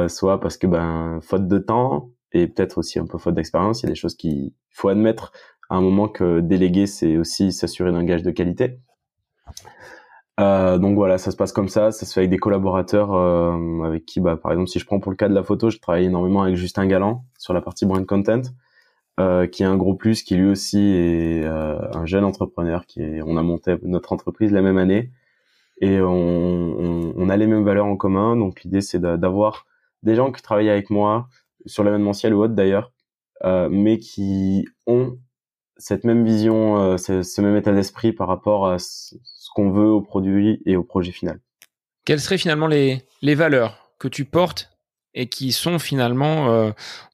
soit 0.09 0.40
parce 0.40 0.57
que 0.57 0.66
ben 0.66 1.20
faute 1.22 1.48
de 1.48 1.59
temps 1.59 2.11
et 2.33 2.46
peut-être 2.46 2.78
aussi 2.78 2.98
un 2.98 3.07
peu 3.07 3.18
faute 3.18 3.35
d'expérience. 3.35 3.83
Il 3.83 3.87
y 3.87 3.88
a 3.88 3.90
des 3.90 3.94
choses 3.94 4.16
qu'il 4.16 4.52
faut 4.70 4.88
admettre 4.88 5.33
à 5.68 5.76
un 5.76 5.80
moment 5.80 6.09
que 6.09 6.40
déléguer, 6.40 6.87
c'est 6.87 7.16
aussi 7.18 7.52
s'assurer 7.52 7.92
d'un 7.92 8.04
gage 8.04 8.22
de 8.22 8.30
qualité. 8.30 8.80
Euh, 10.40 10.79
donc 10.79 10.97
voilà, 10.97 11.16
ça 11.18 11.31
se 11.31 11.37
passe 11.37 11.53
comme 11.53 11.68
ça, 11.68 11.92
ça 11.92 12.07
se 12.07 12.12
fait 12.12 12.20
avec 12.20 12.31
des 12.31 12.38
collaborateurs 12.38 13.14
euh, 13.14 13.83
avec 13.85 14.05
qui, 14.05 14.20
bah, 14.20 14.37
par 14.37 14.51
exemple, 14.53 14.68
si 14.68 14.79
je 14.81 14.87
prends 14.87 14.99
pour 14.99 15.12
le 15.12 15.16
cas 15.16 15.29
de 15.29 15.35
la 15.35 15.44
photo, 15.44 15.70
je 15.70 15.79
travaille 15.79 16.07
énormément 16.07 16.42
avec 16.42 16.57
Justin 16.57 16.87
Galland 16.87 17.25
sur 17.38 17.55
la 17.55 17.61
partie 17.61 17.87
brand 17.87 18.05
content, 18.05 18.42
euh, 19.20 19.47
qui 19.47 19.62
est 19.62 19.66
un 19.66 19.77
gros 19.77 19.94
plus, 19.94 20.25
qui 20.25 20.35
lui 20.35 20.51
aussi 20.51 20.81
est 20.81 21.44
euh, 21.44 21.79
un 21.92 22.05
jeune 22.05 22.25
entrepreneur, 22.25 22.85
qui 22.87 23.01
est, 23.01 23.23
on 23.23 23.37
a 23.37 23.42
monté 23.42 23.77
notre 23.83 24.12
entreprise 24.12 24.51
la 24.51 24.61
même 24.61 24.79
année 24.79 25.11
et 25.81 26.01
on, 26.01 27.14
on, 27.16 27.29
a 27.29 27.37
les 27.37 27.47
mêmes 27.47 27.64
valeurs 27.64 27.87
en 27.87 27.97
commun. 27.97 28.37
Donc 28.37 28.62
l'idée 28.64 28.81
c'est 28.81 29.01
d'avoir 29.01 29.66
des 30.03 30.16
gens 30.16 30.33
qui 30.33 30.42
travaillent 30.42 30.70
avec 30.70 30.90
moi 30.90 31.29
sur 31.66 31.85
l'événementiel 31.85 32.35
ou 32.35 32.42
autre 32.42 32.55
d'ailleurs, 32.55 32.92
euh, 33.44 33.68
mais 33.70 33.99
qui 33.99 34.66
ont 34.87 35.16
cette 35.76 36.04
même 36.04 36.24
vision, 36.24 36.78
euh, 36.78 36.96
ce, 36.96 37.40
même 37.40 37.56
état 37.56 37.72
d'esprit 37.72 38.12
par 38.12 38.28
rapport 38.28 38.68
à 38.68 38.78
ce, 38.78 39.14
qu'on 39.54 39.70
veut 39.70 39.88
au 39.88 40.00
produit 40.00 40.62
et 40.66 40.76
au 40.76 40.82
projet 40.82 41.12
final. 41.12 41.40
Quelles 42.04 42.20
seraient 42.20 42.38
finalement 42.38 42.66
les, 42.66 43.02
les 43.22 43.34
valeurs 43.34 43.92
que 43.98 44.08
tu 44.08 44.24
portes 44.24 44.70
et 45.14 45.28
qui 45.28 45.52
sont 45.52 45.78
finalement 45.78 46.50
euh, 46.50 46.72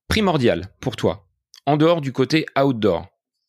primordiales 0.08 0.68
pour 0.80 0.96
toi, 0.96 1.26
en 1.66 1.76
dehors 1.76 2.00
du 2.00 2.12
côté 2.12 2.46
outdoor? 2.60 3.06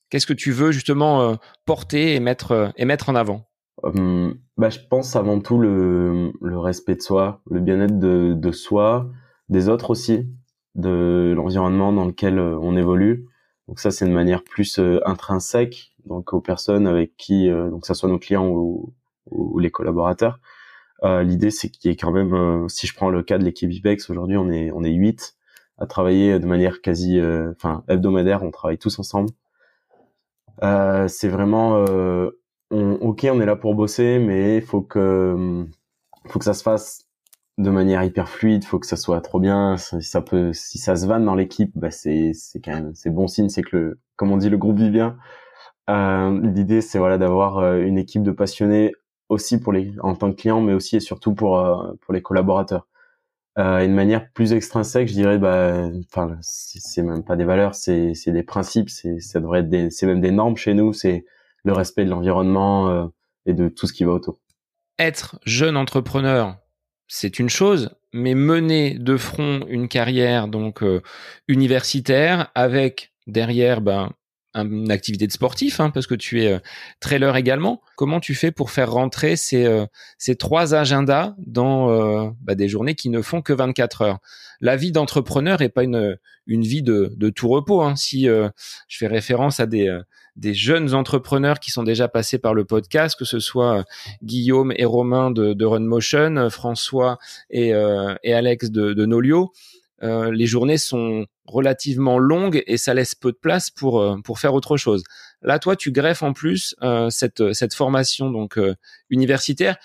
Qu'est-ce 0.09 0.27
que 0.27 0.33
tu 0.33 0.51
veux 0.51 0.71
justement 0.71 1.21
euh, 1.21 1.35
porter 1.65 2.15
et 2.15 2.19
mettre, 2.19 2.73
et 2.75 2.85
mettre 2.85 3.09
en 3.09 3.15
avant? 3.15 3.47
Hum, 3.83 4.35
bah, 4.57 4.69
Je 4.69 4.79
pense 4.89 5.15
avant 5.15 5.39
tout 5.39 5.57
le, 5.57 6.33
le 6.41 6.59
respect 6.59 6.95
de 6.95 7.01
soi, 7.01 7.41
le 7.49 7.61
bien-être 7.61 7.97
de, 7.97 8.33
de 8.35 8.51
soi, 8.51 9.09
des 9.47 9.69
autres 9.69 9.89
aussi, 9.89 10.27
de 10.75 11.33
l'environnement 11.35 11.93
dans 11.93 12.05
lequel 12.05 12.39
on 12.39 12.75
évolue. 12.75 13.25
Donc 13.71 13.79
ça, 13.79 13.89
c'est 13.89 14.05
une 14.05 14.11
manière 14.11 14.43
plus 14.43 14.79
euh, 14.79 14.99
intrinsèque, 15.05 15.93
donc 16.05 16.33
aux 16.33 16.41
personnes 16.41 16.87
avec 16.87 17.15
qui, 17.15 17.49
euh, 17.49 17.69
donc 17.69 17.85
ça 17.85 17.93
soit 17.93 18.09
nos 18.09 18.19
clients 18.19 18.49
ou, 18.49 18.93
ou 19.27 19.59
les 19.59 19.71
collaborateurs. 19.71 20.41
Euh, 21.05 21.23
L'idée, 21.23 21.51
c'est 21.51 21.69
qu'il 21.69 21.89
y 21.89 21.93
ait 21.93 21.95
quand 21.95 22.11
même, 22.11 22.67
si 22.67 22.85
je 22.85 22.93
prends 22.93 23.09
le 23.09 23.23
cas 23.23 23.37
de 23.37 23.45
l'équipe 23.45 23.71
IBEX, 23.71 24.09
aujourd'hui, 24.09 24.35
on 24.35 24.49
est 24.51 24.71
on 24.73 24.83
est 24.83 24.91
huit 24.91 25.37
à 25.77 25.85
travailler 25.85 26.37
de 26.37 26.45
manière 26.45 26.81
quasi, 26.81 27.17
enfin 27.55 27.85
hebdomadaire. 27.87 28.43
On 28.43 28.51
travaille 28.51 28.77
tous 28.77 28.99
ensemble. 28.99 29.29
c'est 31.07 31.29
vraiment, 31.29 31.85
on, 32.71 32.91
ok, 32.95 33.25
on 33.31 33.39
est 33.39 33.45
là 33.45 33.55
pour 33.55 33.73
bosser, 33.75 34.19
mais 34.19 34.57
il 34.57 34.63
faut 34.63 34.81
que 34.81 35.65
faut 36.27 36.39
que 36.39 36.45
ça 36.45 36.53
se 36.53 36.63
fasse 36.63 37.07
de 37.57 37.69
manière 37.69 38.03
hyper 38.03 38.29
fluide, 38.29 38.63
faut 38.63 38.79
que 38.79 38.87
ça 38.87 38.95
soit 38.95 39.21
trop 39.21 39.39
bien. 39.39 39.77
Si 39.77 40.01
ça 40.03 40.21
peut, 40.21 40.53
si 40.53 40.77
ça 40.77 40.95
se 40.95 41.05
vanne 41.05 41.25
dans 41.25 41.35
l'équipe, 41.35 41.71
bah 41.75 41.91
c'est 41.91 42.33
quand 42.63 42.73
même 42.73 42.91
c'est 42.95 43.09
bon 43.09 43.27
signe, 43.27 43.49
c'est 43.49 43.61
que 43.61 43.75
le, 43.75 43.99
comme 44.15 44.31
on 44.31 44.37
dit, 44.37 44.49
le 44.49 44.57
groupe 44.57 44.77
vit 44.79 44.89
bien. 44.89 45.17
Euh, 45.89 46.39
L'idée 46.41 46.81
c'est 46.81 46.99
voilà 46.99 47.17
d'avoir 47.17 47.59
euh, 47.59 47.81
une 47.81 47.97
équipe 47.97 48.23
de 48.23 48.31
passionnés 48.31 48.93
aussi 49.29 49.59
pour 49.59 49.73
les 49.73 49.93
en 50.01 50.15
tant 50.15 50.31
que 50.31 50.37
client, 50.37 50.61
mais 50.61 50.73
aussi 50.73 50.97
et 50.97 50.99
surtout 50.99 51.33
pour 51.33 51.59
euh, 51.59 51.93
pour 52.01 52.13
les 52.13 52.21
collaborateurs. 52.21 52.87
Euh, 53.57 53.83
une 53.85 53.93
manière 53.93 54.31
plus 54.31 54.53
extrinsèque, 54.53 55.09
je 55.09 55.13
dirais, 55.13 55.37
bah, 55.37 55.89
enfin 56.07 56.37
c'est 56.41 57.03
même 57.03 57.23
pas 57.23 57.35
des 57.35 57.43
valeurs, 57.43 57.75
c'est 57.75 58.13
c'est 58.13 58.31
des 58.31 58.43
principes, 58.43 58.89
c'est 58.89 59.19
ça 59.19 59.41
devrait 59.41 59.67
être 59.69 59.91
c'est 59.91 60.05
même 60.05 60.21
des 60.21 60.31
normes 60.31 60.55
chez 60.55 60.73
nous, 60.73 60.93
c'est 60.93 61.25
le 61.63 61.73
respect 61.73 62.05
de 62.05 62.09
l'environnement 62.09 63.11
et 63.45 63.53
de 63.53 63.67
tout 63.67 63.87
ce 63.87 63.93
qui 63.93 64.03
va 64.03 64.13
autour. 64.13 64.39
Être 64.97 65.39
jeune 65.45 65.77
entrepreneur 65.77 66.55
c'est 67.13 67.39
une 67.39 67.49
chose, 67.49 67.89
mais 68.13 68.35
mener 68.35 68.97
de 68.97 69.17
front 69.17 69.65
une 69.67 69.89
carrière 69.89 70.47
donc 70.47 70.81
euh, 70.81 71.01
universitaire 71.49 72.49
avec 72.55 73.11
derrière 73.27 73.81
ben 73.81 74.13
une 74.55 74.91
activité 74.91 75.27
de 75.27 75.31
sportif, 75.31 75.81
hein, 75.81 75.89
parce 75.89 76.07
que 76.07 76.15
tu 76.15 76.43
es 76.43 76.53
euh, 76.53 76.59
trailer 77.01 77.35
également. 77.35 77.81
Comment 77.97 78.21
tu 78.21 78.33
fais 78.33 78.51
pour 78.51 78.71
faire 78.71 78.91
rentrer 78.91 79.35
ces, 79.35 79.65
euh, 79.65 79.85
ces 80.17 80.37
trois 80.37 80.73
agendas 80.73 81.35
dans 81.37 82.33
bah, 82.41 82.55
des 82.55 82.69
journées 82.69 82.95
qui 82.95 83.09
ne 83.09 83.21
font 83.21 83.41
que 83.41 83.51
24 83.51 84.01
heures? 84.03 84.19
La 84.61 84.77
vie 84.77 84.93
d'entrepreneur 84.93 85.61
est 85.61 85.69
pas 85.69 85.83
une, 85.83 86.17
une 86.47 86.63
vie 86.63 86.83
de, 86.83 87.13
de 87.17 87.29
tout 87.29 87.49
repos. 87.49 87.81
Hein. 87.81 87.97
Si 87.97 88.23
je 88.25 88.97
fais 88.97 89.07
référence 89.07 89.59
à 89.59 89.65
des, 89.65 89.89
des 90.35 90.53
jeunes 90.53 90.93
entrepreneurs 90.93 91.59
qui 91.59 91.71
sont 91.71 91.83
déjà 91.83 92.07
passés 92.07 92.39
par 92.39 92.53
le 92.53 92.65
podcast, 92.65 93.17
que 93.17 93.25
ce 93.25 93.39
soit 93.39 93.85
Guillaume 94.23 94.73
et 94.75 94.85
Romain 94.85 95.31
de, 95.31 95.53
de 95.53 95.65
Runmotion, 95.65 96.49
François 96.49 97.17
et, 97.49 97.69
et 98.23 98.33
Alex 98.33 98.71
de, 98.71 98.93
de 98.93 99.05
Nolio. 99.05 99.51
les 100.01 100.45
journées 100.45 100.77
sont 100.77 101.25
relativement 101.45 102.17
longues 102.17 102.63
et 102.65 102.77
ça 102.77 102.93
laisse 102.93 103.13
peu 103.13 103.31
de 103.31 103.37
place 103.37 103.69
pour 103.69 104.17
pour 104.23 104.39
faire 104.39 104.53
autre 104.53 104.77
chose. 104.77 105.03
Là, 105.41 105.59
toi, 105.59 105.75
tu 105.75 105.91
greffes 105.91 106.23
en 106.23 106.33
plus 106.33 106.75
cette 107.09 107.53
cette 107.53 107.73
formation 107.73 108.31
donc 108.31 108.59
universitaire 109.09 109.77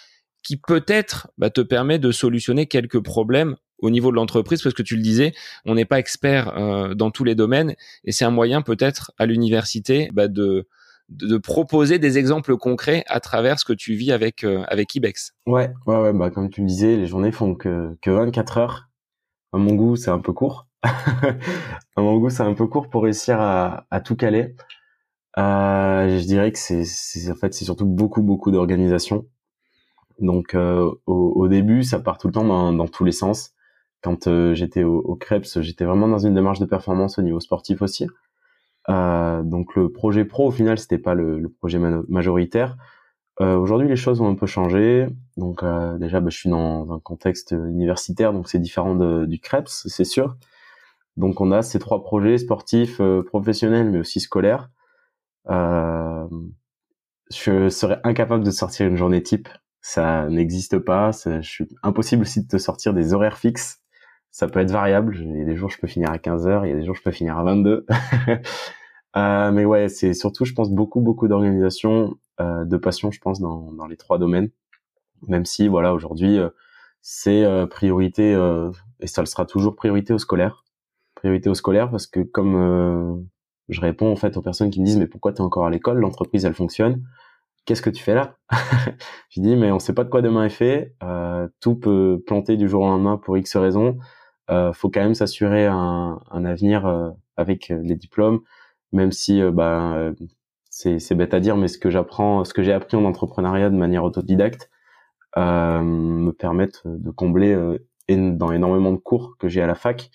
qui 0.46 0.56
peut-être 0.56 1.28
bah, 1.38 1.50
te 1.50 1.60
permet 1.60 1.98
de 1.98 2.12
solutionner 2.12 2.66
quelques 2.66 3.02
problèmes 3.02 3.56
au 3.78 3.90
niveau 3.90 4.10
de 4.10 4.16
l'entreprise, 4.16 4.62
parce 4.62 4.74
que 4.74 4.82
tu 4.82 4.96
le 4.96 5.02
disais, 5.02 5.32
on 5.64 5.74
n'est 5.74 5.84
pas 5.84 5.98
expert 5.98 6.56
euh, 6.56 6.94
dans 6.94 7.10
tous 7.10 7.24
les 7.24 7.34
domaines, 7.34 7.74
et 8.04 8.12
c'est 8.12 8.24
un 8.24 8.30
moyen 8.30 8.62
peut-être 8.62 9.12
à 9.18 9.26
l'université 9.26 10.10
bah, 10.12 10.28
de, 10.28 10.66
de, 11.08 11.38
proposer 11.38 11.98
des 11.98 12.18
exemples 12.18 12.56
concrets 12.56 13.04
à 13.06 13.20
travers 13.20 13.58
ce 13.58 13.64
que 13.64 13.72
tu 13.72 13.94
vis 13.94 14.12
avec 14.12 14.44
euh, 14.44 14.64
avec 14.68 14.94
Ibex. 14.94 15.34
Ouais, 15.46 15.72
ouais, 15.86 15.98
ouais, 15.98 16.12
bah 16.12 16.30
comme 16.30 16.50
tu 16.50 16.62
le 16.62 16.66
disais, 16.66 16.96
les 16.96 17.06
journées 17.06 17.32
font 17.32 17.54
que 17.54 17.96
que 18.00 18.10
24 18.10 18.58
heures. 18.58 18.88
À 19.52 19.58
mon 19.58 19.74
goût, 19.74 19.96
c'est 19.96 20.10
un 20.10 20.18
peu 20.18 20.32
court. 20.32 20.66
à 20.82 22.00
mon 22.00 22.18
goût, 22.18 22.30
c'est 22.30 22.42
un 22.42 22.54
peu 22.54 22.66
court 22.66 22.88
pour 22.88 23.04
réussir 23.04 23.40
à, 23.40 23.86
à 23.90 24.00
tout 24.00 24.16
caler. 24.16 24.54
Euh, 25.38 26.18
je 26.18 26.24
dirais 26.24 26.50
que 26.50 26.58
c'est 26.58 26.84
en 27.30 27.34
fait 27.34 27.52
c'est 27.54 27.66
surtout 27.66 27.84
beaucoup 27.86 28.22
beaucoup 28.22 28.50
d'organisation 28.50 29.26
donc 30.18 30.54
euh, 30.54 30.90
au, 31.06 31.32
au, 31.36 31.48
début, 31.48 31.82
ça 31.82 32.00
part 32.00 32.18
tout 32.18 32.28
le 32.28 32.32
temps 32.32 32.44
dans, 32.44 32.72
dans 32.72 32.88
tous 32.88 33.04
les 33.04 33.12
sens. 33.12 33.52
Quand 34.02 34.26
euh, 34.26 34.54
j'étais 34.54 34.84
au, 34.84 34.98
au 34.98 35.16
Krebs, 35.16 35.60
j'étais 35.60 35.84
vraiment 35.84 36.08
dans 36.08 36.18
une 36.18 36.34
démarche 36.34 36.60
de 36.60 36.66
performance 36.66 37.18
au 37.18 37.22
niveau 37.22 37.40
sportif 37.40 37.82
aussi. 37.82 38.06
Euh, 38.88 39.42
donc 39.42 39.74
le 39.74 39.90
projet 39.90 40.24
pro, 40.24 40.48
au 40.48 40.50
final, 40.50 40.78
c'était 40.78 40.98
pas 40.98 41.14
le, 41.14 41.48
projet 41.58 41.78
majoritaire. 41.78 42.76
Euh, 43.40 43.56
Aujourd'hui, 43.56 43.88
les 43.88 43.96
choses 43.96 44.20
ont 44.20 44.28
un 44.28 44.34
peu 44.34 44.46
changé. 44.46 45.08
Donc 45.36 45.64
déjà, 45.98 46.20
bah, 46.20 46.30
je 46.30 46.38
suis 46.38 46.50
dans 46.50 46.92
un 46.92 47.00
contexte 47.00 47.52
universitaire, 47.52 48.32
donc 48.32 48.48
c'est 48.48 48.58
différent 48.58 48.94
du 49.24 49.40
Krebs, 49.40 49.68
c'est 49.68 50.04
sûr. 50.04 50.36
Donc 51.16 51.40
on 51.40 51.52
a 51.52 51.62
ces 51.62 51.78
trois 51.78 52.02
projets 52.02 52.38
sportifs, 52.38 53.00
professionnels, 53.26 53.90
mais 53.90 53.98
aussi 53.98 54.20
scolaires. 54.20 54.70
je 55.48 56.28
serais 57.68 58.00
incapable 58.04 58.44
de 58.44 58.50
sortir 58.50 58.86
une 58.86 58.96
journée 58.96 59.22
type 59.22 59.48
ça 59.86 60.28
n'existe 60.28 60.80
pas. 60.80 61.12
je 61.12 61.40
suis 61.42 61.68
impossible 61.84 62.22
aussi 62.22 62.42
de 62.42 62.48
te 62.48 62.58
sortir 62.58 62.92
des 62.92 63.14
horaires 63.14 63.38
fixes. 63.38 63.80
Ça 64.36 64.48
peut 64.48 64.60
être 64.60 64.70
variable. 64.70 65.16
Il 65.18 65.38
y 65.38 65.40
a 65.40 65.44
des 65.46 65.56
jours 65.56 65.70
je 65.70 65.78
peux 65.78 65.86
finir 65.86 66.10
à 66.10 66.18
15 66.18 66.46
heures, 66.46 66.66
il 66.66 66.68
y 66.68 66.72
a 66.72 66.76
des 66.76 66.84
jours 66.84 66.94
je 66.94 67.02
peux 67.02 67.10
finir 67.10 67.38
à 67.38 67.42
22. 67.42 67.86
euh, 69.16 69.50
mais 69.50 69.64
ouais, 69.64 69.88
c'est 69.88 70.12
surtout, 70.12 70.44
je 70.44 70.52
pense, 70.52 70.70
beaucoup, 70.70 71.00
beaucoup 71.00 71.26
d'organisation, 71.26 72.18
euh, 72.42 72.66
de 72.66 72.76
passion, 72.76 73.10
je 73.10 73.18
pense, 73.18 73.40
dans, 73.40 73.72
dans 73.72 73.86
les 73.86 73.96
trois 73.96 74.18
domaines. 74.18 74.50
Même 75.26 75.46
si, 75.46 75.68
voilà, 75.68 75.94
aujourd'hui, 75.94 76.38
euh, 76.38 76.50
c'est 77.00 77.46
euh, 77.46 77.64
priorité, 77.64 78.32
et 79.00 79.06
ça 79.06 79.22
le 79.22 79.26
sera 79.26 79.46
toujours 79.46 79.74
priorité 79.74 80.12
au 80.12 80.18
scolaire. 80.18 80.66
Priorité 81.14 81.48
au 81.48 81.54
scolaire 81.54 81.90
parce 81.90 82.06
que 82.06 82.20
comme 82.20 83.26
je 83.70 83.80
réponds 83.80 84.12
en 84.12 84.16
fait 84.16 84.36
aux 84.36 84.42
personnes 84.42 84.68
qui 84.68 84.80
me 84.80 84.84
disent 84.84 84.98
mais 84.98 85.06
pourquoi 85.06 85.32
tu 85.32 85.38
es 85.38 85.44
encore 85.46 85.64
à 85.64 85.70
l'école? 85.70 85.96
L'entreprise, 85.96 86.44
elle 86.44 86.52
fonctionne 86.52 87.02
qu'est-ce 87.64 87.80
que 87.80 87.88
tu 87.88 88.02
fais 88.02 88.14
là? 88.14 88.36
Je 89.30 89.40
dis 89.40 89.56
mais 89.56 89.72
on 89.72 89.78
sait 89.78 89.94
pas 89.94 90.04
de 90.04 90.10
quoi 90.10 90.20
demain 90.20 90.44
est 90.44 90.50
fait. 90.50 90.94
Tout 91.60 91.76
peut 91.76 92.22
planter 92.26 92.58
du 92.58 92.68
jour 92.68 92.82
au 92.82 92.86
lendemain 92.86 93.16
pour 93.16 93.38
X 93.38 93.56
raisons. 93.56 93.96
Euh, 94.50 94.72
faut 94.72 94.90
quand 94.90 95.00
même 95.00 95.14
s'assurer 95.14 95.66
un, 95.66 96.20
avenir 96.30 96.86
euh, 96.86 97.10
avec 97.36 97.68
les 97.68 97.96
diplômes, 97.96 98.40
même 98.92 99.12
si 99.12 99.42
euh, 99.42 99.50
bah, 99.50 100.12
c'est 100.70 101.14
bête 101.14 101.34
à 101.34 101.40
dire, 101.40 101.56
mais 101.56 101.68
ce 101.68 101.78
que 101.78 101.90
j'apprends, 101.90 102.44
ce 102.44 102.54
que 102.54 102.62
j'ai 102.62 102.72
appris 102.72 102.96
en 102.96 103.04
entrepreneuriat 103.04 103.70
de 103.70 103.76
manière 103.76 104.04
autodidacte, 104.04 104.70
euh, 105.36 105.82
me 105.82 106.32
permettent 106.32 106.82
de 106.86 107.10
combler 107.10 107.54
dans 108.08 108.52
énormément 108.52 108.92
de 108.92 108.98
cours 108.98 109.36
que 109.38 109.48
j'ai 109.48 109.62
à 109.62 109.66
la 109.66 109.74
fac, 109.74 110.10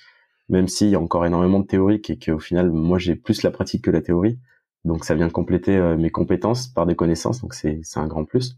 même 0.49 0.67
s'il 0.67 0.89
y 0.89 0.95
a 0.95 0.99
encore 0.99 1.25
énormément 1.25 1.59
de 1.59 1.65
théorique 1.65 2.09
et 2.09 2.19
qu'au 2.19 2.39
final, 2.39 2.71
moi, 2.71 2.99
j'ai 2.99 3.15
plus 3.15 3.43
la 3.43 3.51
pratique 3.51 3.83
que 3.83 3.91
la 3.91 4.01
théorie. 4.01 4.39
Donc 4.85 5.05
ça 5.05 5.15
vient 5.15 5.29
compléter 5.29 5.77
euh, 5.77 5.95
mes 5.97 6.09
compétences 6.09 6.67
par 6.67 6.85
des 6.85 6.95
connaissances, 6.95 7.41
donc 7.41 7.53
c'est 7.53 7.79
c'est 7.83 7.99
un 7.99 8.07
grand 8.07 8.25
plus. 8.25 8.57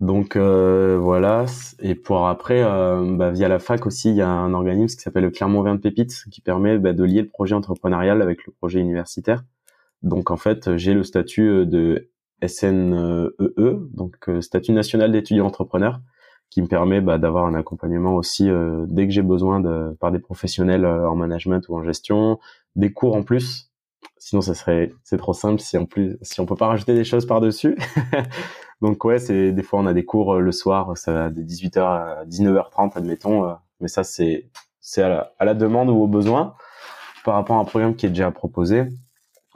Donc 0.00 0.36
euh, 0.36 0.96
voilà. 1.00 1.46
Et 1.80 1.94
pour 1.94 2.28
après, 2.28 2.62
euh, 2.62 3.16
bah, 3.16 3.30
via 3.30 3.48
la 3.48 3.58
fac 3.58 3.86
aussi, 3.86 4.10
il 4.10 4.16
y 4.16 4.22
a 4.22 4.28
un 4.28 4.54
organisme 4.54 4.96
qui 4.96 5.02
s'appelle 5.02 5.24
le 5.24 5.30
Clermont-Vin 5.30 5.74
de 5.74 5.80
Pépites, 5.80 6.24
qui 6.30 6.40
permet 6.40 6.78
bah, 6.78 6.92
de 6.92 7.04
lier 7.04 7.22
le 7.22 7.28
projet 7.28 7.54
entrepreneurial 7.54 8.22
avec 8.22 8.46
le 8.46 8.52
projet 8.52 8.80
universitaire. 8.80 9.44
Donc 10.02 10.30
en 10.30 10.36
fait, 10.36 10.76
j'ai 10.76 10.94
le 10.94 11.02
statut 11.02 11.66
de 11.66 12.10
SNEE, 12.46 13.30
e, 13.40 13.88
donc 13.92 14.30
statut 14.40 14.72
national 14.72 15.10
d'étudiant 15.10 15.46
entrepreneur, 15.46 16.00
qui 16.50 16.62
me 16.62 16.68
permet 16.68 17.00
bah, 17.00 17.18
d'avoir 17.18 17.46
un 17.46 17.54
accompagnement 17.54 18.14
aussi 18.14 18.48
dès 18.86 19.06
que 19.08 19.12
j'ai 19.12 19.22
besoin 19.22 19.58
de 19.58 19.96
par 20.00 20.12
des 20.12 20.20
professionnels 20.20 20.86
en 20.86 21.16
management 21.16 21.68
ou 21.68 21.76
en 21.76 21.82
gestion, 21.82 22.38
des 22.76 22.92
cours 22.92 23.16
en 23.16 23.24
plus 23.24 23.68
Sinon, 24.18 24.42
ça 24.42 24.54
serait, 24.54 24.92
c'est 25.04 25.16
trop 25.16 25.32
simple 25.32 25.60
si 25.60 25.78
en 25.78 25.86
plus, 25.86 26.18
si 26.22 26.40
on 26.40 26.46
peut 26.46 26.56
pas 26.56 26.66
rajouter 26.66 26.94
des 26.94 27.04
choses 27.04 27.26
par 27.26 27.40
dessus. 27.40 27.78
Donc 28.80 29.04
ouais, 29.04 29.18
c'est 29.18 29.52
des 29.52 29.62
fois 29.62 29.80
on 29.80 29.86
a 29.86 29.92
des 29.92 30.04
cours 30.04 30.34
euh, 30.34 30.40
le 30.40 30.52
soir, 30.52 30.96
ça 30.96 31.12
va 31.12 31.30
de 31.30 31.42
18h 31.42 31.80
à 31.80 32.24
19h30 32.26 32.96
admettons, 32.96 33.44
euh, 33.44 33.54
mais 33.80 33.88
ça 33.88 34.04
c'est 34.04 34.48
c'est 34.80 35.02
à 35.02 35.08
la, 35.08 35.32
à 35.38 35.44
la 35.44 35.54
demande 35.54 35.90
ou 35.90 35.96
au 35.96 36.06
besoin 36.06 36.54
par 37.24 37.34
rapport 37.34 37.56
à 37.56 37.60
un 37.60 37.64
programme 37.64 37.94
qui 37.96 38.06
est 38.06 38.10
déjà 38.10 38.30
proposé. 38.30 38.84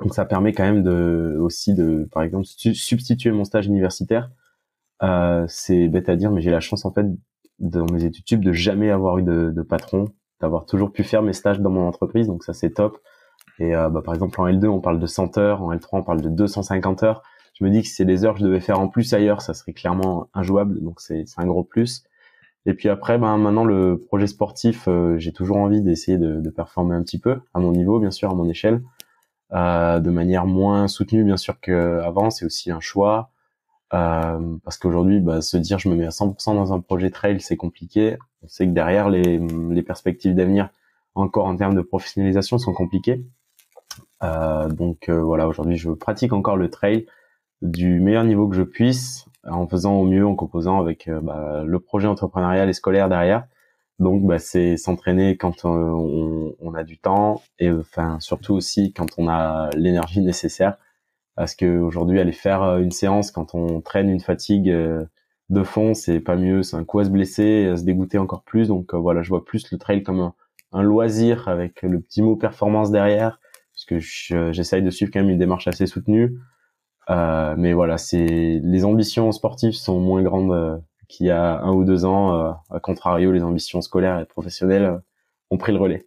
Donc 0.01 0.15
ça 0.15 0.25
permet 0.25 0.53
quand 0.53 0.65
même 0.65 0.83
de 0.83 1.37
aussi 1.41 1.75
de 1.75 2.09
par 2.13 2.23
exemple 2.23 2.45
substituer 2.47 3.31
mon 3.31 3.45
stage 3.45 3.67
universitaire. 3.67 4.31
Euh, 5.03 5.45
c'est 5.49 5.89
bête 5.89 6.09
à 6.09 6.17
dire, 6.17 6.31
mais 6.31 6.41
j'ai 6.41 6.51
la 6.51 6.61
chance 6.61 6.85
en 6.85 6.93
fait 6.93 7.07
dans 7.59 7.87
mes 7.87 8.05
études 8.05 8.27
sup 8.29 8.41
de 8.41 8.53
jamais 8.53 8.91
avoir 8.91 9.19
eu 9.19 9.23
de, 9.23 9.53
de 9.55 9.63
patron, 9.63 10.07
d'avoir 10.41 10.67
toujours 10.67 10.93
pu 10.93 11.05
faire 11.05 11.23
mes 11.23 11.33
stages 11.33 11.61
dans 11.61 11.71
mon 11.71 11.87
entreprise, 11.87 12.27
donc 12.27 12.45
ça 12.45 12.53
c'est 12.53 12.71
top. 12.71 12.99
Et 13.59 13.75
euh, 13.75 13.89
bah, 13.89 14.03
par 14.03 14.15
exemple, 14.15 14.41
en 14.41 14.49
L2, 14.49 14.67
on 14.67 14.81
parle 14.81 14.99
de 14.99 15.07
100 15.07 15.39
heures, 15.39 15.63
en 15.63 15.73
L3, 15.73 15.89
on 15.93 16.03
parle 16.03 16.21
de 16.23 16.29
250 16.29 17.03
heures. 17.03 17.23
Je 17.55 17.65
me 17.65 17.71
dis 17.71 17.83
que 17.83 17.89
si 17.89 17.95
c'est 17.95 18.05
des 18.05 18.25
heures 18.25 18.35
que 18.35 18.41
je 18.41 18.45
devais 18.45 18.61
faire 18.61 18.81
en 18.81 18.89
plus 18.89 19.13
ailleurs, 19.15 19.43
ça 19.43 19.55
serait 19.55 19.73
clairement 19.73 20.29
injouable, 20.35 20.81
donc 20.81 21.01
c'est 21.01 21.25
un 21.37 21.47
gros 21.47 21.65
plus. 21.65 22.05
Et 22.65 22.75
puis 22.75 22.89
après, 22.89 23.19
ben, 23.19 23.37
maintenant, 23.39 23.65
le 23.65 23.99
projet 23.99 24.27
sportif, 24.27 24.87
euh, 24.89 25.19
j'ai 25.19 25.33
toujours 25.33 25.57
envie 25.57 25.83
d'essayer 25.83 26.17
de, 26.19 26.41
de, 26.41 26.51
performer 26.51 26.95
un 26.95 27.03
petit 27.03 27.19
peu, 27.19 27.41
à 27.55 27.61
mon 27.61 27.73
niveau, 27.73 27.99
bien 27.99 28.13
sûr, 28.13 28.31
à 28.31 28.35
mon 28.35 28.49
échelle, 28.49 28.83
euh, 29.53 29.99
de 29.99 30.11
manière 30.11 30.47
moins 30.47 30.89
soutenue, 30.89 31.25
bien 31.25 31.37
sûr, 31.37 31.59
qu'avant. 31.61 32.31
C'est 32.31 32.45
aussi 32.45 32.71
un 32.71 32.81
choix, 32.81 33.31
euh, 33.95 34.57
parce 34.65 34.79
qu'aujourd'hui, 34.79 35.21
bah, 35.21 35.43
se 35.43 35.57
dire 35.57 35.79
je 35.79 35.89
me 35.89 35.97
mets 35.97 36.07
à 36.07 36.11
100% 36.11 36.55
dans 36.55 36.73
un 36.73 36.81
projet 36.81 37.11
trail, 37.11 37.41
c'est 37.41 37.57
compliqué. 37.57 38.17
On 38.43 38.49
sait 38.49 38.67
que 38.67 38.73
derrière, 38.73 39.11
les, 39.11 39.39
les 39.39 39.83
perspectives 39.83 40.35
d'avenir, 40.35 40.71
encore 41.15 41.47
en 41.47 41.57
termes 41.57 41.75
de 41.75 41.83
professionnalisation, 41.83 42.59
sont 42.59 42.73
compliquées. 42.73 43.25
Euh, 44.23 44.69
donc 44.69 45.09
euh, 45.09 45.21
voilà, 45.21 45.49
aujourd'hui 45.49 45.77
je 45.77 45.91
pratique 45.91 46.33
encore 46.33 46.57
le 46.57 46.71
trail 46.71 47.07
du 47.63 48.01
meilleur 48.01 48.25
niveau 48.25 48.49
que 48.49 48.57
je 48.57 48.63
puisse, 48.63 49.27
en 49.49 49.67
faisant 49.67 49.95
au 49.95 50.05
mieux, 50.05 50.27
en 50.27 50.35
composant 50.35 50.81
avec 50.81 51.09
euh, 51.09 51.21
bah, 51.21 51.63
le 51.67 51.81
projet 51.81 52.09
entrepreneurial 52.09 52.69
et 52.69 52.73
scolaire 52.73 53.09
derrière. 53.09 53.47
Donc 53.99 54.27
bah, 54.27 54.39
c'est 54.39 54.77
s'entraîner 54.77 55.37
quand 55.37 55.65
on, 55.65 56.55
on, 56.61 56.75
a 56.75 56.83
du 56.83 56.99
temps 56.99 57.43
et 57.59 57.71
enfin 57.71 58.19
surtout 58.21 58.55
aussi 58.55 58.93
quand 58.93 59.07
on 59.19 59.29
a 59.29 59.71
l'énergie 59.77 60.21
nécessaire. 60.21 60.77
Parce 61.37 61.55
que 61.55 61.79
aujourd'hui 61.79 62.21
aller 62.21 62.33
faire 62.33 62.79
une 62.79 62.91
séance 62.91 63.31
quand 63.31 63.55
on 63.55 63.81
traîne 63.81 64.11
une 64.11 64.21
fatigue 64.21 64.71
de 65.51 65.63
fond, 65.63 65.95
c'est 65.95 66.21
pas 66.21 66.37
mieux, 66.37 66.63
c'est 66.63 66.77
un 66.77 66.85
coup 66.85 66.99
à 66.99 67.05
se 67.05 67.11
blesser, 67.11 67.69
à 67.73 67.77
se 67.77 67.85
dégoûter 67.85 68.19
encore 68.19 68.43
plus. 68.43 68.69
Donc 68.69 68.95
voilà, 68.95 69.23
je 69.23 69.29
vois 69.31 69.45
plus 69.45 69.71
le 69.71 69.79
trail 69.79 70.03
comme 70.03 70.33
un 70.73 70.83
loisir 70.83 71.49
avec 71.49 71.83
le 71.83 72.01
petit 72.01 72.23
mot 72.23 72.37
performance 72.37 72.91
derrière 72.91 73.39
parce 73.73 73.85
que 73.87 74.53
j'essaye 74.53 74.83
de 74.83 74.91
suivre 74.91 75.11
quand 75.13 75.21
même 75.21 75.31
une 75.31 75.39
démarche 75.39 75.69
assez 75.69 75.87
soutenue. 75.87 76.39
Euh, 77.11 77.55
mais 77.57 77.73
voilà, 77.73 77.99
c'est 77.99 78.61
les 78.63 78.85
ambitions 78.85 79.31
sportives 79.33 79.73
sont 79.73 79.99
moins 80.01 80.23
grandes 80.23 80.53
euh, 80.53 80.79
qu'il 81.09 81.27
y 81.27 81.31
a 81.31 81.61
un 81.61 81.73
ou 81.73 81.85
deux 81.85 82.05
ans. 82.05 82.35
Euh, 82.35 82.53
à 82.71 82.81
contrario, 82.81 83.33
les 83.33 83.43
ambitions 83.43 83.81
scolaires 83.81 84.21
et 84.21 84.25
professionnelles 84.25 85.01
ont 85.51 85.59
pris 85.59 85.73
le 85.73 85.79
relais. 85.79 86.07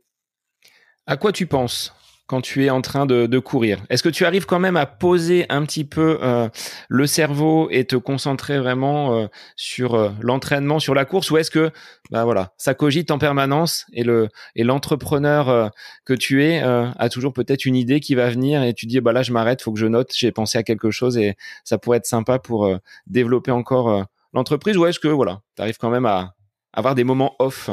À 1.05 1.17
quoi 1.17 1.31
tu 1.31 1.47
penses? 1.47 1.93
Quand 2.27 2.41
tu 2.41 2.65
es 2.65 2.69
en 2.69 2.81
train 2.81 3.05
de, 3.05 3.39
courir. 3.39 3.83
Est-ce 3.89 4.01
que 4.01 4.09
tu 4.09 4.25
arrives 4.25 4.45
quand 4.45 4.59
même 4.59 4.77
à 4.77 4.85
poser 4.85 5.45
un 5.49 5.63
petit 5.63 5.83
peu 5.83 6.17
euh, 6.23 6.47
le 6.87 7.05
cerveau 7.05 7.67
et 7.69 7.85
te 7.85 7.95
concentrer 7.95 8.57
vraiment 8.57 9.13
euh, 9.13 9.27
sur 9.55 9.93
euh, 9.93 10.09
l'entraînement, 10.21 10.79
sur 10.79 10.95
la 10.95 11.05
course, 11.05 11.29
ou 11.29 11.37
est-ce 11.37 11.51
que 11.51 11.69
bah 12.11 12.23
voilà, 12.23 12.53
ça 12.57 12.73
cogite 12.73 13.11
en 13.11 13.17
permanence 13.17 13.85
et 13.91 14.03
le 14.03 14.29
et 14.55 14.63
l'entrepreneur 14.63 15.71
que 16.05 16.13
tu 16.13 16.43
es 16.43 16.59
a 16.61 17.09
toujours 17.09 17.33
peut-être 17.33 17.65
une 17.65 17.75
idée 17.75 17.99
qui 17.99 18.13
va 18.13 18.29
venir 18.29 18.61
et 18.63 18.73
tu 18.73 18.85
dis 18.85 19.01
bah 19.01 19.11
là 19.11 19.23
je 19.23 19.33
m'arrête, 19.33 19.61
faut 19.61 19.73
que 19.73 19.79
je 19.79 19.87
note, 19.87 20.11
j'ai 20.15 20.31
pensé 20.31 20.57
à 20.59 20.63
quelque 20.63 20.91
chose 20.91 21.17
et 21.17 21.35
ça 21.63 21.79
pourrait 21.79 21.97
être 21.97 22.05
sympa 22.05 22.37
pour 22.37 22.69
développer 23.07 23.49
encore 23.49 24.05
l'entreprise, 24.33 24.77
ou 24.77 24.85
est-ce 24.85 24.99
que 24.99 25.07
voilà, 25.07 25.41
tu 25.55 25.63
arrives 25.63 25.77
quand 25.79 25.89
même 25.89 26.05
à 26.05 26.35
avoir 26.73 26.93
des 26.93 27.03
moments 27.03 27.35
off? 27.39 27.69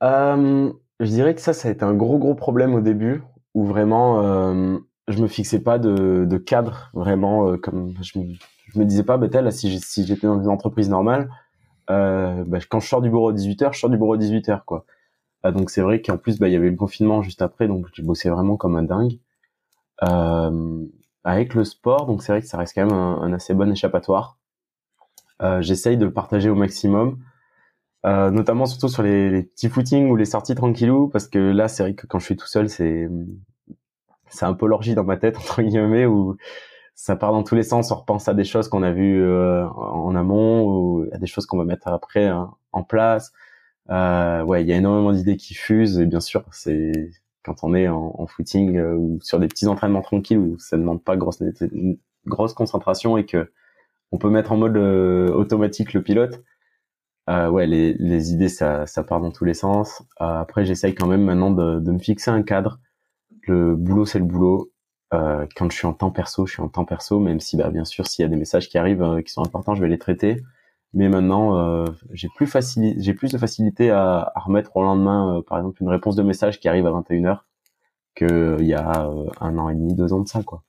Je 0.00 1.06
dirais 1.06 1.34
que 1.34 1.40
ça, 1.40 1.52
ça 1.52 1.68
a 1.68 1.70
été 1.70 1.84
un 1.84 1.94
gros 1.94 2.18
gros 2.18 2.34
problème 2.34 2.74
au 2.74 2.80
début 2.80 3.22
où 3.58 3.64
vraiment 3.64 4.22
euh, 4.22 4.78
je 5.08 5.20
me 5.20 5.26
fixais 5.26 5.60
pas 5.60 5.80
de, 5.80 6.38
cadre 6.38 6.90
vraiment 6.94 7.56
comme 7.58 7.92
je 8.00 8.20
me, 8.20 8.34
je 8.68 8.78
me 8.78 8.84
disais 8.84 9.02
pas 9.02 9.16
bah 9.16 9.28
tel 9.28 9.50
si 9.52 9.80
j'étais 10.06 10.26
dans 10.28 10.40
une 10.40 10.48
entreprise 10.48 10.88
normale 10.88 11.28
euh, 11.90 12.44
bah, 12.46 12.58
quand 12.68 12.78
je 12.78 12.88
sors 12.88 13.00
du 13.00 13.10
bureau 13.10 13.30
à 13.30 13.32
18h 13.32 13.72
je 13.72 13.80
sors 13.80 13.90
du 13.90 13.96
bureau 13.96 14.14
à 14.14 14.18
18h 14.18 14.64
quoi. 14.64 14.84
Ah, 15.42 15.52
donc 15.52 15.70
c'est 15.70 15.80
vrai 15.80 16.02
qu'en 16.02 16.18
plus 16.18 16.38
bah 16.38 16.48
il 16.48 16.52
y 16.52 16.56
avait 16.56 16.70
le 16.70 16.76
confinement 16.76 17.22
juste 17.22 17.42
après 17.42 17.66
donc 17.66 17.86
j'ai 17.94 18.02
bossé 18.02 18.30
vraiment 18.30 18.56
comme 18.56 18.76
un 18.76 18.82
dingue. 18.84 19.18
Euh, 20.04 20.86
avec 21.24 21.54
le 21.54 21.64
sport 21.64 22.06
donc 22.06 22.22
c'est 22.22 22.30
vrai 22.30 22.40
que 22.40 22.46
ça 22.46 22.58
reste 22.58 22.74
quand 22.76 22.86
même 22.86 22.94
un, 22.94 23.20
un 23.22 23.32
assez 23.32 23.54
bon 23.54 23.72
échappatoire. 23.72 24.38
Euh, 25.42 25.62
j'essaye 25.62 25.96
de 25.96 26.04
le 26.04 26.12
partager 26.12 26.48
au 26.48 26.54
maximum 26.54 27.18
euh, 28.06 28.30
notamment 28.30 28.66
surtout 28.66 28.88
sur 28.88 29.02
les, 29.02 29.30
les, 29.30 29.42
petits 29.42 29.68
footings 29.68 30.08
ou 30.10 30.16
les 30.16 30.24
sorties 30.24 30.54
tranquillou 30.54 31.08
parce 31.08 31.26
que 31.28 31.38
là 31.38 31.68
c'est 31.68 31.82
vrai 31.82 31.94
que 31.94 32.06
quand 32.06 32.18
je 32.20 32.26
suis 32.26 32.36
tout 32.36 32.46
seul 32.46 32.68
c'est 32.68 33.08
c'est 34.28 34.44
un 34.44 34.54
peu 34.54 34.66
l'orgie 34.66 34.94
dans 34.94 35.04
ma 35.04 35.16
tête 35.16 35.36
entre 35.38 35.62
guillemets 35.62 36.06
où 36.06 36.36
ça 36.94 37.16
part 37.16 37.32
dans 37.32 37.44
tous 37.44 37.54
les 37.54 37.62
sens. 37.62 37.90
On 37.92 37.96
repense 37.96 38.28
à 38.28 38.34
des 38.34 38.44
choses 38.44 38.68
qu'on 38.68 38.82
a 38.82 38.90
vues 38.90 39.22
euh, 39.22 39.66
en 39.68 40.14
amont 40.16 40.62
ou 40.66 41.06
à 41.12 41.18
des 41.18 41.26
choses 41.26 41.46
qu'on 41.46 41.56
va 41.58 41.64
mettre 41.64 41.88
après 41.88 42.26
hein, 42.26 42.50
en 42.72 42.82
place. 42.82 43.32
Euh, 43.90 44.42
ouais 44.44 44.62
il 44.62 44.68
y 44.68 44.72
a 44.72 44.76
énormément 44.76 45.12
d'idées 45.12 45.36
qui 45.36 45.54
fusent. 45.54 45.98
Et 46.00 46.06
bien 46.06 46.20
sûr 46.20 46.44
c'est 46.52 46.92
quand 47.44 47.62
on 47.62 47.74
est 47.74 47.88
en, 47.88 48.14
en 48.18 48.26
footing 48.26 48.76
euh, 48.76 48.94
ou 48.94 49.18
sur 49.22 49.38
des 49.38 49.48
petits 49.48 49.68
entraînements 49.68 50.02
tranquilles 50.02 50.38
où 50.38 50.58
ça 50.58 50.76
ne 50.76 50.82
demande 50.82 51.02
pas 51.02 51.16
grosse 51.16 51.42
grosse 52.26 52.52
concentration 52.52 53.16
et 53.16 53.24
que 53.24 53.50
on 54.12 54.18
peut 54.18 54.30
mettre 54.30 54.52
en 54.52 54.56
mode 54.56 54.76
euh, 54.76 55.28
automatique 55.32 55.92
le 55.92 56.02
pilote 56.02 56.42
euh, 57.28 57.48
ouais, 57.50 57.66
les, 57.66 57.94
les 57.94 58.32
idées, 58.32 58.48
ça, 58.48 58.86
ça 58.86 59.02
part 59.02 59.20
dans 59.20 59.30
tous 59.30 59.44
les 59.44 59.54
sens. 59.54 60.02
Euh, 60.20 60.40
après, 60.40 60.64
j'essaye 60.64 60.94
quand 60.94 61.06
même 61.06 61.22
maintenant 61.22 61.50
de, 61.50 61.78
de 61.78 61.92
me 61.92 61.98
fixer 61.98 62.30
un 62.30 62.42
cadre. 62.42 62.80
Le 63.42 63.76
boulot, 63.76 64.06
c'est 64.06 64.18
le 64.18 64.24
boulot. 64.24 64.72
Euh, 65.14 65.46
quand 65.56 65.70
je 65.70 65.76
suis 65.76 65.86
en 65.86 65.92
temps 65.92 66.10
perso, 66.10 66.46
je 66.46 66.52
suis 66.52 66.62
en 66.62 66.68
temps 66.68 66.84
perso, 66.84 67.18
même 67.18 67.40
si, 67.40 67.56
bah, 67.56 67.70
bien 67.70 67.84
sûr, 67.84 68.06
s'il 68.06 68.22
y 68.22 68.26
a 68.26 68.28
des 68.28 68.36
messages 68.36 68.68
qui 68.68 68.78
arrivent 68.78 69.22
qui 69.24 69.32
sont 69.32 69.44
importants, 69.44 69.74
je 69.74 69.82
vais 69.82 69.88
les 69.88 69.98
traiter. 69.98 70.42
Mais 70.94 71.10
maintenant, 71.10 71.84
j'ai 72.12 72.28
plus 72.34 72.46
plus 72.46 73.32
de 73.32 73.38
facilité 73.38 73.90
à, 73.90 74.32
à 74.34 74.40
remettre 74.40 74.74
au 74.74 74.82
lendemain, 74.82 75.42
par 75.46 75.58
exemple, 75.58 75.82
une 75.82 75.90
réponse 75.90 76.16
de 76.16 76.22
message 76.22 76.60
qui 76.60 76.68
arrive 76.68 76.86
à 76.86 76.90
21h 76.90 77.40
qu'il 78.16 78.66
y 78.66 78.74
a 78.74 79.10
un 79.40 79.58
an 79.58 79.68
et 79.68 79.74
demi, 79.74 79.94
deux 79.94 80.14
ans 80.14 80.20
de 80.20 80.28
ça, 80.28 80.42
quoi. 80.42 80.62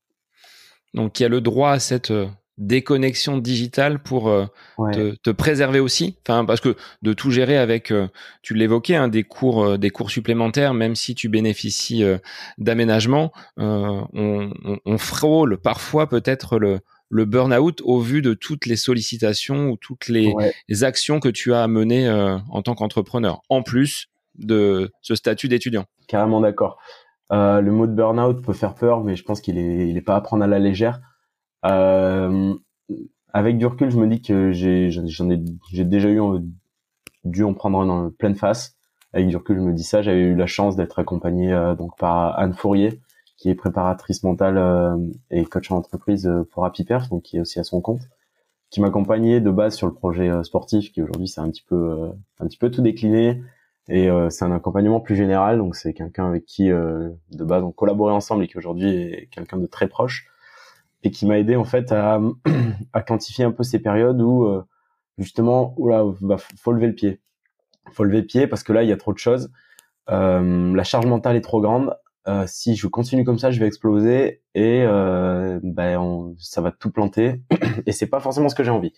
Donc, 0.93 1.19
il 1.19 1.23
y 1.23 1.25
a 1.25 1.29
le 1.29 1.39
droit 1.39 1.71
à 1.71 1.79
cette 1.79 2.11
déconnexion 2.59 3.37
digitale 3.37 3.99
pour 3.99 4.27
euh, 4.27 4.45
ouais. 4.77 4.91
te, 4.91 5.15
te, 5.15 5.29
préserver 5.29 5.79
aussi 5.79 6.17
enfin 6.27 6.43
parce 6.43 6.59
que 6.59 6.75
de 7.01 7.13
tout 7.13 7.31
gérer 7.31 7.57
avec 7.57 7.89
euh, 7.89 8.09
tu 8.41 8.53
l'évoquais 8.53 8.95
hein, 8.95 9.07
des 9.07 9.23
cours 9.23 9.63
euh, 9.63 9.77
des 9.77 9.89
cours 9.89 10.11
supplémentaires 10.11 10.73
même 10.73 10.93
si 10.93 11.15
tu 11.15 11.29
bénéficies 11.29 12.03
d'aménagement 12.57 13.31
on, 13.55 14.05
on, 14.13 14.51
on, 14.85 14.97
frôle 14.97 15.57
parfois 15.57 16.09
peut-être 16.09 16.59
le 16.59 16.79
le 17.07 17.25
burn-out 17.25 17.81
au 17.85 18.01
vu 18.01 18.21
de 18.21 18.33
toutes 18.33 18.65
les 18.65 18.75
sollicitations 18.75 19.69
ou 19.69 19.77
toutes 19.77 20.09
les, 20.09 20.27
ouais. 20.27 20.53
les 20.67 20.83
actions 20.83 21.19
que 21.19 21.29
tu 21.29 21.53
as 21.53 21.63
à 21.63 21.67
mener 21.67 22.09
en 22.49 22.61
tant 22.61 22.75
qu'entrepreneur 22.75 23.41
en 23.47 23.63
plus 23.63 24.07
de 24.37 24.91
ce 25.01 25.15
statut 25.15 25.47
d'étudiant 25.47 25.85
carrément 26.07 26.41
d'accord 26.41 26.77
le 27.31 27.69
mot 27.69 27.87
de 27.87 27.93
burn-out 27.93 28.43
peut 28.43 28.53
faire 28.53 28.75
peur 28.75 29.01
mais 29.01 29.15
je 29.15 29.23
pense 29.23 29.39
qu'il 29.39 29.57
est 29.57 29.87
il 29.87 29.95
est 29.95 30.01
pas 30.01 30.17
à 30.17 30.21
prendre 30.21 30.43
à 30.43 30.47
la 30.47 30.59
légère 30.59 30.99
euh, 31.65 32.53
avec 33.33 33.57
du 33.57 33.65
je 33.79 33.97
me 33.97 34.07
dis 34.07 34.21
que 34.21 34.51
j'ai 34.51 34.89
j'en 34.91 35.29
ai 35.29 35.39
j'ai 35.71 35.85
déjà 35.85 36.09
eu 36.09 36.21
dû 37.25 37.43
en 37.43 37.53
prendre 37.53 37.79
en 37.79 38.09
pleine 38.09 38.35
face. 38.35 38.75
Avec 39.13 39.27
du 39.27 39.37
je 39.47 39.53
me 39.53 39.73
dis 39.73 39.83
ça. 39.83 40.01
J'avais 40.01 40.21
eu 40.21 40.35
la 40.35 40.47
chance 40.47 40.75
d'être 40.75 40.99
accompagné 40.99 41.51
euh, 41.51 41.75
donc 41.75 41.97
par 41.97 42.37
Anne 42.37 42.53
Fourier, 42.53 42.99
qui 43.37 43.49
est 43.49 43.55
préparatrice 43.55 44.23
mentale 44.23 44.57
euh, 44.57 44.97
et 45.31 45.45
coach 45.45 45.71
en 45.71 45.77
entreprise 45.77 46.27
euh, 46.27 46.47
pour 46.51 46.65
Happy 46.65 46.83
Perf, 46.83 47.09
donc 47.09 47.23
qui 47.23 47.37
est 47.37 47.39
aussi 47.39 47.59
à 47.59 47.63
son 47.63 47.81
compte, 47.81 48.01
qui 48.69 48.81
m'accompagnait 48.81 49.41
de 49.41 49.49
base 49.49 49.75
sur 49.75 49.87
le 49.87 49.93
projet 49.93 50.29
euh, 50.29 50.43
sportif, 50.43 50.91
qui 50.91 51.01
aujourd'hui 51.01 51.27
c'est 51.27 51.41
un 51.41 51.49
petit 51.49 51.63
peu 51.67 51.75
euh, 51.75 52.09
un 52.39 52.47
petit 52.47 52.57
peu 52.57 52.69
tout 52.69 52.81
décliné. 52.81 53.41
Et 53.91 54.07
c'est 54.29 54.45
un 54.45 54.51
accompagnement 54.51 54.99
plus 54.99 55.15
général, 55.15 55.57
donc 55.57 55.75
c'est 55.75 55.95
quelqu'un 55.95 56.27
avec 56.27 56.45
qui 56.45 56.69
de 56.69 57.43
base 57.43 57.63
on 57.63 57.71
collaborait 57.71 58.13
ensemble 58.13 58.43
et 58.43 58.47
qui 58.47 58.55
aujourd'hui 58.55 58.87
est 58.87 59.29
quelqu'un 59.31 59.57
de 59.57 59.65
très 59.65 59.87
proche 59.87 60.27
et 61.03 61.11
qui 61.11 61.25
m'a 61.25 61.39
aidé 61.39 61.55
en 61.55 61.63
fait 61.63 61.91
à, 61.91 62.19
à 62.93 63.01
quantifier 63.01 63.45
un 63.45 63.51
peu 63.51 63.63
ces 63.63 63.79
périodes 63.79 64.21
où 64.21 64.45
euh, 64.45 64.63
justement 65.17 65.73
oula 65.77 66.03
bah, 66.21 66.37
faut 66.37 66.71
lever 66.71 66.87
le 66.87 66.95
pied. 66.95 67.21
Faut 67.91 68.03
lever 68.03 68.21
le 68.21 68.25
pied 68.25 68.47
parce 68.47 68.63
que 68.63 68.73
là 68.73 68.83
il 68.83 68.89
y 68.89 68.91
a 68.91 68.97
trop 68.97 69.13
de 69.13 69.17
choses. 69.17 69.51
Euh, 70.09 70.75
la 70.75 70.83
charge 70.83 71.05
mentale 71.05 71.35
est 71.35 71.41
trop 71.41 71.61
grande. 71.61 71.95
Euh, 72.27 72.43
si 72.47 72.75
je 72.75 72.87
continue 72.87 73.23
comme 73.23 73.39
ça 73.39 73.49
je 73.49 73.59
vais 73.59 73.65
exploser 73.65 74.43
et 74.53 74.85
on, 74.85 76.35
ça 76.37 76.61
va 76.61 76.71
tout 76.71 76.91
planter 76.91 77.41
et 77.85 77.91
c'est 77.91 78.07
pas 78.07 78.19
forcément 78.19 78.49
ce 78.49 78.55
que 78.55 78.63
j'ai 78.63 78.71
envie. 78.71 78.93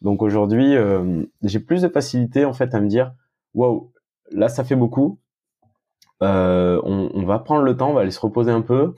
Donc 0.00 0.22
aujourd'hui 0.22 0.76
euh, 0.76 1.24
j'ai 1.42 1.60
plus 1.60 1.82
de 1.82 1.88
facilité 1.88 2.44
en 2.44 2.52
fait 2.52 2.74
à 2.74 2.80
me 2.80 2.86
dire 2.86 3.14
waouh 3.54 3.92
là 4.30 4.48
ça 4.48 4.64
fait 4.64 4.76
beaucoup. 4.76 5.18
On, 6.20 7.10
on 7.12 7.24
va 7.24 7.40
prendre 7.40 7.62
le 7.62 7.76
temps 7.76 7.90
on 7.90 7.94
va 7.94 8.02
aller 8.02 8.12
se 8.12 8.20
reposer 8.20 8.52
un 8.52 8.60
peu 8.60 8.94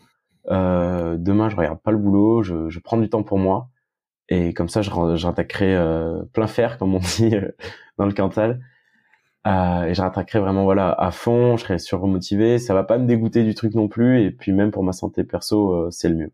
euh, 0.51 1.17
demain, 1.19 1.49
je 1.49 1.57
regarde 1.57 1.81
pas 1.81 1.91
le 1.91 1.99
boulot, 1.99 2.43
je, 2.43 2.69
je, 2.69 2.79
prends 2.81 2.97
du 2.97 3.09
temps 3.09 3.23
pour 3.23 3.39
moi. 3.39 3.69
Et 4.29 4.55
comme 4.55 4.69
ça, 4.69 4.83
je, 4.83 4.91
j'attaquerai 5.17 5.75
euh, 5.75 6.23
plein 6.33 6.47
fer, 6.47 6.79
comme 6.79 6.95
on 6.95 6.99
dit 7.17 7.35
euh, 7.35 7.53
dans 7.99 8.07
le 8.07 8.13
Cantal. 8.13 8.61
Euh, 9.47 9.85
et 9.85 9.95
je 9.95 10.01
rattaquerai 10.01 10.41
vraiment 10.41 10.65
voilà 10.65 10.91
à 10.93 11.11
fond. 11.11 11.57
Je 11.57 11.65
serai 11.65 11.79
surmotivé. 11.79 12.59
Ça 12.59 12.75
va 12.75 12.83
pas 12.83 12.99
me 12.99 13.07
dégoûter 13.07 13.43
du 13.43 13.55
truc 13.55 13.75
non 13.75 13.89
plus. 13.89 14.23
Et 14.23 14.31
puis 14.31 14.53
même 14.53 14.71
pour 14.71 14.83
ma 14.83 14.93
santé 14.93 15.25
perso, 15.25 15.73
euh, 15.73 15.91
c'est 15.91 16.09
le 16.09 16.17
mieux. 16.17 16.33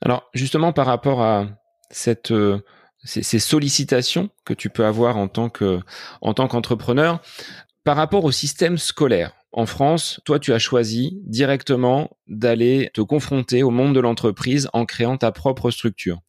Alors 0.00 0.28
justement, 0.34 0.72
par 0.72 0.86
rapport 0.86 1.22
à 1.22 1.46
cette 1.90 2.32
ces, 3.04 3.22
ces, 3.22 3.38
sollicitations 3.38 4.30
que 4.44 4.54
tu 4.54 4.70
peux 4.70 4.84
avoir 4.84 5.16
en 5.16 5.28
tant 5.28 5.48
que 5.48 5.80
en 6.20 6.34
tant 6.34 6.48
qu'entrepreneur, 6.48 7.20
par 7.84 7.96
rapport 7.96 8.24
au 8.24 8.30
système 8.30 8.78
scolaire 8.78 9.32
en 9.52 9.66
France, 9.66 10.20
toi, 10.24 10.38
tu 10.38 10.52
as 10.52 10.58
choisi 10.58 11.20
directement 11.24 12.10
d'aller 12.26 12.90
te 12.94 13.02
confronter 13.02 13.62
au 13.62 13.70
monde 13.70 13.94
de 13.94 14.00
l'entreprise 14.00 14.68
en 14.72 14.86
créant 14.86 15.18
ta 15.18 15.30
propre 15.30 15.70
structure. 15.70 16.20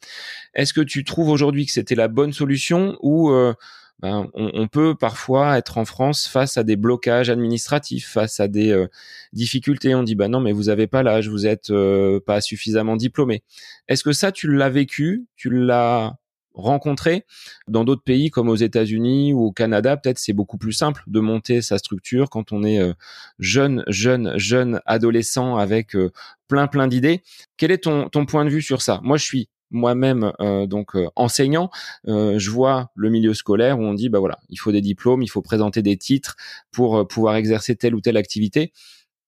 Est-ce 0.54 0.74
que 0.74 0.82
tu 0.82 1.06
trouves 1.06 1.30
aujourd'hui 1.30 1.66
que 1.66 1.72
c'était 1.72 1.96
la 1.96 2.10
bonne 2.10 2.34
solution 2.34 2.98
ou 3.02 3.32
euh, 3.32 3.54
ben, 4.00 4.30
on, 4.34 4.68
peut 4.68 4.96
parfois 4.96 5.58
être 5.58 5.78
en 5.78 5.86
France 5.86 6.28
face 6.28 6.58
à 6.58 6.64
des 6.64 6.76
blocages 6.76 7.30
administratifs, 7.30 8.10
face 8.10 8.42
à 8.42 8.50
des 8.50 8.72
euh, 8.72 8.88
difficultés? 9.32 9.96
On 9.96 10.04
dit 10.04 10.16
bah 10.16 10.28
non, 10.28 10.42
mais 10.42 10.52
vous 10.52 10.68
avez 10.68 10.88
pas 10.88 11.04
l'âge, 11.04 11.30
vous 11.30 11.48
êtes 11.48 11.70
euh, 11.70 12.20
pas 12.20 12.42
suffisamment 12.42 12.98
diplômé. 12.98 13.44
Est-ce 13.88 14.04
que 14.04 14.12
ça, 14.12 14.34
tu 14.34 14.52
l'as 14.52 14.70
vécu, 14.70 15.28
tu 15.38 15.50
l'as 15.50 16.18
rencontrer. 16.54 17.26
Dans 17.68 17.84
d'autres 17.84 18.04
pays 18.04 18.30
comme 18.30 18.50
aux 18.50 18.56
États-Unis 18.56 19.34
ou 19.34 19.46
au 19.46 19.52
Canada, 19.52 19.98
peut-être 19.98 20.20
c'est 20.20 20.34
beaucoup 20.34 20.58
plus 20.58 20.74
simple 20.74 21.04
de 21.08 21.20
monter 21.20 21.62
sa 21.62 21.78
structure 21.78 22.30
quand 22.30 22.52
on 22.52 22.63
est 22.63 22.80
euh, 22.80 22.94
jeune, 23.39 23.84
jeune, 23.88 24.34
jeune 24.38 24.82
adolescent 24.86 25.58
avec 25.58 25.96
euh, 25.96 26.12
plein 26.48 26.68
plein 26.68 26.88
d'idées. 26.88 27.24
Quel 27.58 27.72
est 27.72 27.84
ton 27.84 28.10
ton 28.10 28.26
point 28.26 28.46
de 28.46 28.50
vue 28.50 28.62
sur 28.62 28.82
ça? 28.82 29.00
Moi, 29.04 29.18
je 29.18 29.24
suis 29.24 29.50
moi-même 29.74 30.32
euh, 30.39 30.66
donc 30.68 30.96
euh, 30.96 31.08
enseignant, 31.16 31.70
euh, 32.08 32.39
je 32.39 32.50
vois 32.52 32.92
le 32.96 33.10
milieu 33.10 33.34
scolaire 33.34 33.80
où 33.80 33.84
on 33.84 33.94
dit 33.94 34.08
bah 34.08 34.20
voilà, 34.20 34.39
il 34.50 34.58
faut 34.58 34.72
des 34.72 34.82
diplômes, 34.82 35.24
il 35.24 35.28
faut 35.28 35.42
présenter 35.42 35.82
des 35.82 35.98
titres 35.98 36.38
pour 36.72 36.98
euh, 36.98 37.06
pouvoir 37.06 37.36
exercer 37.36 37.76
telle 37.76 37.96
ou 37.96 38.02
telle 38.02 38.18
activité. 38.18 38.72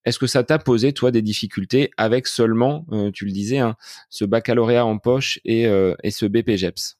Est-ce 0.06 0.20
que 0.20 0.28
ça 0.28 0.44
t'a 0.44 0.60
posé, 0.60 0.94
toi, 0.94 1.10
des 1.10 1.24
difficultés 1.24 1.90
avec 1.98 2.28
seulement, 2.28 2.86
tu 3.12 3.26
le 3.26 3.32
disais, 3.32 3.58
hein, 3.58 3.76
ce 4.12 4.24
baccalauréat 4.24 4.86
en 4.86 5.00
poche 5.00 5.40
et, 5.46 5.64
et 5.64 6.12
ce 6.12 6.28
BPGEPS 6.28 7.00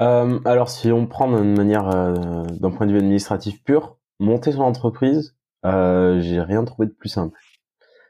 euh, 0.00 0.38
alors, 0.44 0.68
si 0.68 0.92
on 0.92 1.06
prend 1.06 1.28
d'une 1.28 1.56
manière, 1.56 1.88
euh, 1.88 2.44
d'un 2.60 2.70
point 2.70 2.86
de 2.86 2.92
vue 2.92 2.98
administratif 2.98 3.62
pur, 3.64 3.96
monter 4.18 4.52
son 4.52 4.62
entreprise, 4.62 5.36
euh, 5.64 6.20
j'ai 6.20 6.40
rien 6.40 6.64
trouvé 6.64 6.86
de 6.86 6.92
plus 6.92 7.08
simple. 7.08 7.38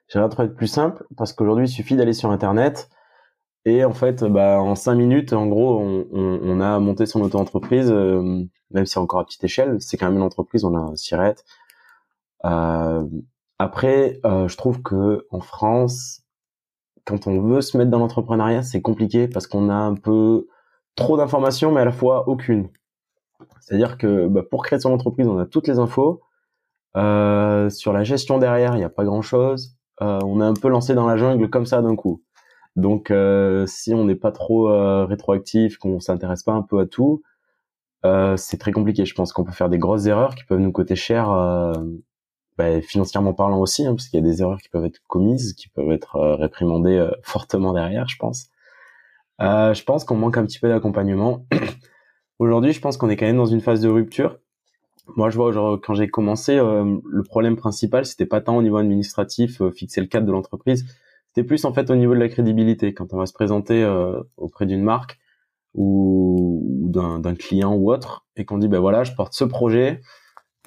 J'ai 0.08 0.18
rien 0.18 0.28
trouvé 0.28 0.48
de 0.48 0.54
plus 0.54 0.66
simple 0.66 1.04
parce 1.16 1.32
qu'aujourd'hui, 1.32 1.66
il 1.66 1.70
suffit 1.70 1.96
d'aller 1.96 2.12
sur 2.12 2.30
Internet 2.30 2.88
et 3.64 3.84
en 3.84 3.92
fait, 3.92 4.24
bah, 4.24 4.60
en 4.60 4.74
cinq 4.74 4.94
minutes, 4.94 5.32
en 5.32 5.46
gros, 5.46 5.80
on, 5.80 6.06
on, 6.12 6.40
on 6.42 6.60
a 6.60 6.78
monté 6.78 7.06
son 7.06 7.20
auto-entreprise, 7.22 7.90
euh, 7.90 8.44
même 8.70 8.86
si 8.86 8.98
encore 8.98 9.20
à 9.20 9.24
petite 9.24 9.44
échelle, 9.44 9.80
c'est 9.80 9.96
quand 9.96 10.06
même 10.06 10.16
une 10.16 10.22
entreprise, 10.22 10.64
on 10.64 10.74
a 10.74 10.78
un 10.78 10.96
sirette. 10.96 11.44
Euh, 12.44 13.04
après, 13.58 14.20
je 14.24 14.56
trouve 14.56 14.82
que 14.82 15.26
en 15.30 15.40
France, 15.40 16.22
quand 17.06 17.26
on 17.26 17.40
veut 17.40 17.62
se 17.62 17.76
mettre 17.78 17.90
dans 17.90 17.98
l'entrepreneuriat, 17.98 18.62
c'est 18.62 18.82
compliqué 18.82 19.28
parce 19.28 19.46
qu'on 19.46 19.70
a 19.70 19.74
un 19.74 19.94
peu 19.94 20.46
trop 20.96 21.16
d'informations, 21.16 21.72
mais 21.72 21.80
à 21.80 21.84
la 21.84 21.92
fois 21.92 22.28
aucune. 22.28 22.68
C'est-à-dire 23.60 23.98
que 23.98 24.26
bah, 24.26 24.42
pour 24.42 24.64
créer 24.64 24.80
son 24.80 24.92
entreprise, 24.92 25.28
on 25.28 25.38
a 25.38 25.46
toutes 25.46 25.68
les 25.68 25.78
infos. 25.78 26.20
Euh, 26.96 27.68
sur 27.70 27.92
la 27.92 28.04
gestion 28.04 28.38
derrière, 28.38 28.74
il 28.74 28.78
n'y 28.78 28.84
a 28.84 28.88
pas 28.90 29.04
grand-chose. 29.04 29.76
Euh, 30.02 30.18
on 30.24 30.40
est 30.40 30.44
un 30.44 30.54
peu 30.54 30.68
lancé 30.68 30.94
dans 30.94 31.06
la 31.06 31.16
jungle 31.16 31.48
comme 31.50 31.66
ça 31.66 31.82
d'un 31.82 31.96
coup. 31.96 32.22
Donc, 32.76 33.10
euh, 33.10 33.66
si 33.66 33.94
on 33.94 34.04
n'est 34.04 34.14
pas 34.16 34.32
trop 34.32 34.68
euh, 34.68 35.06
rétroactif, 35.06 35.78
qu'on 35.78 35.98
s'intéresse 35.98 36.42
pas 36.42 36.52
un 36.52 36.62
peu 36.62 36.78
à 36.78 36.86
tout, 36.86 37.22
euh, 38.04 38.36
c'est 38.36 38.58
très 38.58 38.72
compliqué. 38.72 39.06
Je 39.06 39.14
pense 39.14 39.32
qu'on 39.32 39.44
peut 39.44 39.52
faire 39.52 39.70
des 39.70 39.78
grosses 39.78 40.06
erreurs 40.06 40.34
qui 40.34 40.44
peuvent 40.44 40.60
nous 40.60 40.72
coûter 40.72 40.96
cher 40.96 41.28
bah, 42.58 42.80
financièrement 42.80 43.34
parlant 43.34 43.60
aussi, 43.60 43.86
hein, 43.86 43.94
parce 43.94 44.08
qu'il 44.08 44.18
y 44.18 44.22
a 44.22 44.26
des 44.26 44.40
erreurs 44.42 44.60
qui 44.60 44.68
peuvent 44.68 44.84
être 44.84 45.00
commises, 45.08 45.54
qui 45.54 45.68
peuvent 45.68 45.90
être 45.90 46.18
réprimandées 46.36 47.10
fortement 47.22 47.72
derrière, 47.72 48.08
je 48.08 48.16
pense. 48.18 48.48
Je 49.40 49.82
pense 49.84 50.04
qu'on 50.04 50.16
manque 50.16 50.36
un 50.38 50.46
petit 50.46 50.58
peu 50.58 50.68
d'accompagnement. 50.68 51.46
Aujourd'hui, 52.38 52.72
je 52.72 52.80
pense 52.80 52.96
qu'on 52.96 53.08
est 53.08 53.16
quand 53.16 53.26
même 53.26 53.36
dans 53.36 53.46
une 53.46 53.60
phase 53.60 53.80
de 53.80 53.88
rupture. 53.88 54.38
Moi, 55.16 55.30
je 55.30 55.36
vois 55.36 55.52
genre, 55.52 55.80
quand 55.80 55.94
j'ai 55.94 56.08
commencé, 56.08 56.56
le 56.56 57.22
problème 57.22 57.56
principal, 57.56 58.04
c'était 58.04 58.26
pas 58.26 58.40
tant 58.40 58.56
au 58.56 58.62
niveau 58.62 58.76
administratif, 58.76 59.62
fixer 59.70 60.00
le 60.00 60.06
cadre 60.08 60.26
de 60.26 60.32
l'entreprise, 60.32 60.84
c'était 61.28 61.46
plus 61.46 61.64
en 61.64 61.72
fait 61.72 61.90
au 61.90 61.94
niveau 61.94 62.14
de 62.14 62.18
la 62.18 62.28
crédibilité. 62.28 62.92
Quand 62.92 63.12
on 63.12 63.16
va 63.16 63.26
se 63.26 63.32
présenter 63.32 63.86
auprès 64.36 64.66
d'une 64.66 64.82
marque, 64.82 65.18
ou, 65.76 66.90
d'un 66.90 67.34
client 67.34 67.74
ou 67.74 67.92
autre 67.92 68.26
et 68.36 68.44
qu'on 68.44 68.58
dit 68.58 68.68
ben 68.68 68.80
voilà 68.80 69.04
je 69.04 69.12
porte 69.12 69.34
ce 69.34 69.44
projet 69.44 70.00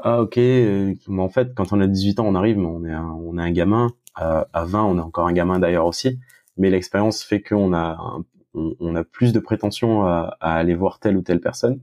ah 0.01 0.21
ok 0.21 0.37
euh, 0.37 0.93
mais 1.07 1.21
en 1.21 1.29
fait 1.29 1.53
quand 1.55 1.73
on 1.73 1.81
a 1.81 1.87
18 1.87 2.19
ans 2.19 2.25
on 2.27 2.35
arrive 2.35 2.57
mais 2.57 2.67
on 2.67 2.85
est 2.85 2.93
un, 2.93 3.09
on 3.25 3.37
est 3.37 3.41
un 3.41 3.51
gamin 3.51 3.87
à 4.15 4.65
20 4.65 4.83
on 4.83 4.97
est 4.97 5.01
encore 5.01 5.27
un 5.27 5.33
gamin 5.33 5.59
d'ailleurs 5.59 5.85
aussi 5.85 6.19
mais 6.57 6.69
l'expérience 6.69 7.23
fait 7.23 7.41
qu'on 7.41 7.73
a 7.73 8.19
on, 8.53 8.95
a 8.95 9.03
plus 9.03 9.33
de 9.33 9.39
prétention 9.39 10.05
à, 10.05 10.37
aller 10.39 10.75
voir 10.75 10.99
telle 10.99 11.17
ou 11.17 11.21
telle 11.21 11.41
personne 11.41 11.79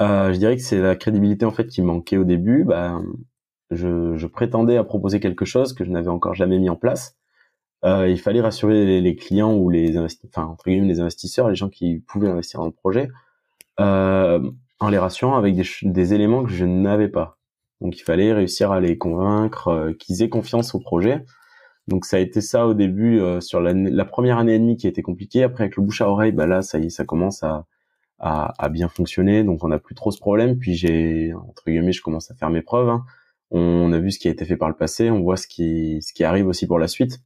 euh, 0.00 0.32
je 0.32 0.38
dirais 0.38 0.56
que 0.56 0.62
c'est 0.62 0.80
la 0.80 0.96
crédibilité 0.96 1.44
en 1.44 1.52
fait 1.52 1.66
qui 1.66 1.82
manquait 1.82 2.16
au 2.16 2.24
début 2.24 2.64
bah, 2.64 3.00
je, 3.70 4.16
je 4.16 4.26
prétendais 4.26 4.76
à 4.76 4.84
proposer 4.84 5.20
quelque 5.20 5.44
chose 5.44 5.72
que 5.72 5.84
je 5.84 5.90
n'avais 5.90 6.08
encore 6.08 6.34
jamais 6.34 6.58
mis 6.58 6.70
en 6.70 6.76
place 6.76 7.16
euh, 7.84 8.08
il 8.08 8.18
fallait 8.18 8.40
rassurer 8.40 9.00
les, 9.00 9.16
clients 9.16 9.54
ou 9.54 9.68
les 9.68 9.98
enfin 9.98 10.44
entre 10.44 10.64
guillemets 10.64 10.88
les 10.88 11.00
investisseurs, 11.00 11.48
les 11.50 11.54
gens 11.54 11.68
qui 11.68 11.98
pouvaient 11.98 12.30
investir 12.30 12.60
dans 12.60 12.66
le 12.66 12.72
projet, 12.72 13.08
euh, 13.78 14.40
en 14.80 14.88
les 14.88 14.98
rassurant 14.98 15.36
avec 15.36 15.54
des, 15.54 15.64
des 15.82 16.14
éléments 16.14 16.44
que 16.44 16.50
je 16.50 16.64
n'avais 16.64 17.08
pas. 17.08 17.38
Donc 17.82 17.98
il 17.98 18.02
fallait 18.02 18.32
réussir 18.32 18.72
à 18.72 18.80
les 18.80 18.96
convaincre 18.96 19.68
euh, 19.68 19.92
qu'ils 19.92 20.22
aient 20.22 20.30
confiance 20.30 20.74
au 20.74 20.80
projet. 20.80 21.24
Donc 21.88 22.04
ça 22.04 22.16
a 22.16 22.20
été 22.20 22.40
ça 22.40 22.66
au 22.66 22.74
début 22.74 23.20
euh, 23.20 23.40
sur 23.40 23.60
la, 23.60 23.72
la, 23.74 24.04
première 24.04 24.38
année 24.38 24.54
et 24.54 24.58
demie 24.58 24.76
qui 24.76 24.86
a 24.86 24.90
été 24.90 25.02
compliquée. 25.02 25.42
Après 25.42 25.64
avec 25.64 25.76
le 25.76 25.82
bouche 25.82 26.00
à 26.00 26.08
oreille, 26.08 26.32
bah 26.32 26.46
là 26.46 26.62
ça 26.62 26.78
y 26.78 26.90
ça 26.90 27.04
commence 27.04 27.42
à, 27.42 27.66
à, 28.18 28.52
à 28.62 28.68
bien 28.68 28.88
fonctionner. 28.88 29.44
Donc 29.44 29.64
on 29.64 29.68
n'a 29.68 29.78
plus 29.78 29.94
trop 29.94 30.10
ce 30.10 30.18
problème. 30.18 30.58
Puis 30.58 30.74
j'ai 30.74 31.32
entre 31.34 31.64
guillemets, 31.66 31.92
je 31.92 32.02
commence 32.02 32.30
à 32.30 32.34
faire 32.34 32.50
mes 32.50 32.62
preuves. 32.62 32.88
Hein. 32.88 33.04
On 33.50 33.92
a 33.92 33.98
vu 33.98 34.10
ce 34.10 34.18
qui 34.18 34.28
a 34.28 34.30
été 34.30 34.44
fait 34.44 34.56
par 34.56 34.68
le 34.68 34.76
passé. 34.76 35.10
On 35.10 35.20
voit 35.22 35.36
ce 35.36 35.46
qui 35.46 36.00
ce 36.02 36.12
qui 36.12 36.24
arrive 36.24 36.46
aussi 36.46 36.66
pour 36.66 36.78
la 36.78 36.88
suite. 36.88 37.20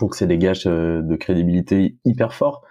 Donc 0.00 0.14
c'est 0.14 0.26
des 0.26 0.38
gages 0.38 0.66
euh, 0.66 1.02
de 1.02 1.16
crédibilité 1.16 1.96
hyper 2.04 2.32
forts. 2.32 2.64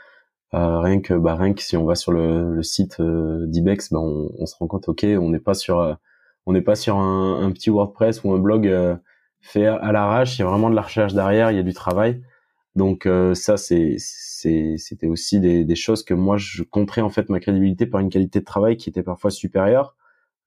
Euh, 0.54 0.80
rien 0.80 1.02
que 1.02 1.16
bah, 1.16 1.36
rien 1.36 1.54
que 1.54 1.64
si 1.64 1.76
on 1.78 1.86
va 1.86 1.96
sur 1.96 2.12
le, 2.12 2.54
le 2.54 2.64
site 2.64 3.00
euh, 3.00 3.48
d'Ibex, 3.48 3.92
bah, 3.92 4.00
on, 4.00 4.32
on, 4.38 4.46
se 4.46 4.56
rend 4.56 4.68
compte, 4.68 4.88
ok, 4.88 5.04
on 5.04 5.30
n'est 5.30 5.40
pas 5.40 5.56
sur 5.56 5.80
euh, 5.80 5.96
on 6.46 6.54
n'est 6.54 6.62
pas 6.62 6.76
sur 6.76 6.98
un, 6.98 7.42
un, 7.44 7.52
petit 7.52 7.72
WordPress 7.72 8.24
ou 8.24 8.34
un 8.34 8.40
blog 8.40 8.68
fait 9.44 9.68
à 9.68 9.92
l'arrache. 9.92 10.38
Il 10.38 10.42
y 10.42 10.46
a 10.46 10.48
vraiment 10.48 10.70
de 10.70 10.76
la 10.76 10.82
recherche 10.82 11.14
derrière, 11.14 11.52
il 11.52 11.58
y 11.58 11.60
a 11.60 11.64
du 11.64 11.74
travail. 11.74 12.24
Donc 12.76 13.08
ça, 13.36 13.58
c'est 13.58 13.98
c'était 13.98 15.08
aussi 15.08 15.40
des, 15.40 15.76
choses 15.76 16.04
que 16.04 16.14
moi 16.14 16.38
je 16.38 16.64
compterais 16.64 17.02
en 17.02 17.10
fait 17.10 17.30
ma 17.30 17.40
crédibilité 17.40 17.86
par 17.86 18.02
une 18.02 18.10
qualité 18.10 18.40
de 18.40 18.46
travail 18.46 18.78
qui 18.78 18.90
était 18.90 19.04
parfois 19.04 19.32
supérieure. 19.32 19.96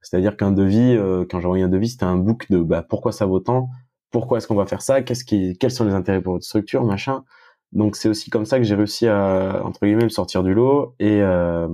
C'est-à-dire 0.03 0.37
qu'un 0.37 0.53
devis, 0.53 0.99
quand 1.31 1.41
j'envoyais 1.41 1.65
un 1.65 1.69
devis, 1.69 1.91
c'était 1.91 2.05
un 2.05 2.17
book 2.17 2.47
de 2.51 2.59
bah, 2.59 2.83
pourquoi 2.83 3.13
ça 3.13 3.27
vaut 3.27 3.41
tant, 3.41 3.71
pourquoi 4.11 4.39
est-ce 4.39 4.49
qu'on 4.49 4.55
va 4.55 4.67
faire 4.67 4.83
ça, 4.83 5.03
quels 5.03 5.71
sont 5.71 5.85
les 5.85 5.95
intérêts 5.95 6.21
pour 6.21 6.35
votre 6.35 6.45
structure, 6.45 6.85
machin. 6.85 7.25
Donc 7.73 7.97
c'est 7.97 8.09
aussi 8.09 8.31
comme 8.31 8.47
ça 8.47 8.59
que 8.59 8.65
j'ai 8.65 8.75
réussi 8.75 9.09
à 9.09 9.63
entre 9.65 9.85
guillemets 9.85 10.05
me 10.05 10.09
sortir 10.09 10.43
du 10.43 10.55
lot 10.55 10.95
et 10.99 11.21
euh, 11.21 11.69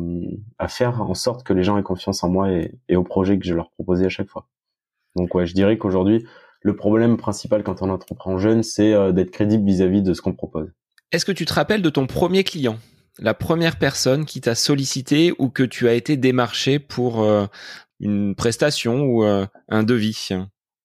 à 0.58 0.68
faire 0.68 1.02
en 1.02 1.14
sorte 1.14 1.44
que 1.44 1.52
les 1.52 1.62
gens 1.62 1.76
aient 1.78 1.82
confiance 1.82 2.24
en 2.24 2.30
moi 2.30 2.50
et, 2.50 2.74
et, 2.88 2.96
au 2.96 3.04
projet 3.04 3.38
que 3.38 3.44
je 3.44 3.54
leur 3.54 3.70
proposais 3.70 4.06
à 4.06 4.08
chaque 4.08 4.28
fois. 4.28 4.48
Donc 5.16 5.35
ouais, 5.35 5.46
je 5.46 5.54
dirais 5.54 5.76
qu'aujourd'hui 5.78 6.26
le 6.62 6.77
problème 6.77 7.16
principal 7.16 7.62
quand 7.62 7.83
on 7.83 7.90
entreprend 7.90 8.38
jeune, 8.38 8.62
c'est 8.62 8.92
euh, 8.92 9.12
d'être 9.12 9.31
crédible 9.31 9.64
vis-à-vis 9.64 10.03
de 10.03 10.14
ce 10.14 10.22
qu'on 10.22 10.33
propose. 10.33 10.70
Est-ce 11.11 11.25
que 11.25 11.33
tu 11.33 11.44
te 11.44 11.53
rappelles 11.53 11.83
de 11.83 11.90
ton 11.90 12.07
premier 12.07 12.44
client, 12.44 12.79
la 13.18 13.35
première 13.35 13.79
personne 13.79 14.25
qui 14.25 14.40
t'a 14.40 14.55
sollicité 14.55 15.35
ou 15.38 15.48
que 15.48 15.62
tu 15.62 15.88
as 15.88 15.94
été 15.94 16.16
démarché 16.16 16.79
pour 16.79 17.22
euh, 17.22 17.46
une 18.01 18.35
prestation 18.35 19.03
ou 19.03 19.22
un 19.22 19.83
devis? 19.83 20.31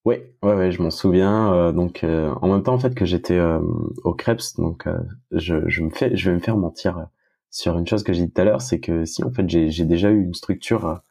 Oui, 0.07 0.15
ouais, 0.41 0.53
ouais, 0.53 0.71
je 0.71 0.81
m'en 0.81 0.89
souviens. 0.89 1.53
Euh, 1.53 1.73
donc, 1.73 2.05
euh, 2.05 2.33
en 2.41 2.47
même 2.47 2.63
temps, 2.63 2.73
en 2.73 2.79
fait, 2.79 2.95
que 2.95 3.03
j'étais 3.03 3.37
euh, 3.37 3.59
au 4.05 4.13
Krebs, 4.13 4.55
donc 4.57 4.87
je, 5.31 5.67
je 5.67 5.83
me 5.83 5.89
fais, 5.89 6.15
je 6.15 6.29
vais 6.29 6.37
me 6.37 6.39
faire 6.39 6.55
mentir 6.55 7.07
sur 7.49 7.77
une 7.77 7.85
chose 7.85 8.03
que 8.03 8.13
j'ai 8.13 8.25
dit 8.25 8.31
tout 8.31 8.39
à 8.39 8.45
l'heure, 8.45 8.61
c'est 8.61 8.79
que 8.79 9.03
si 9.03 9.21
en 9.25 9.31
fait 9.31 9.49
j'ai 9.49 9.83
déjà 9.83 10.09
eu 10.09 10.21
une 10.21 10.33
structure, 10.33 11.01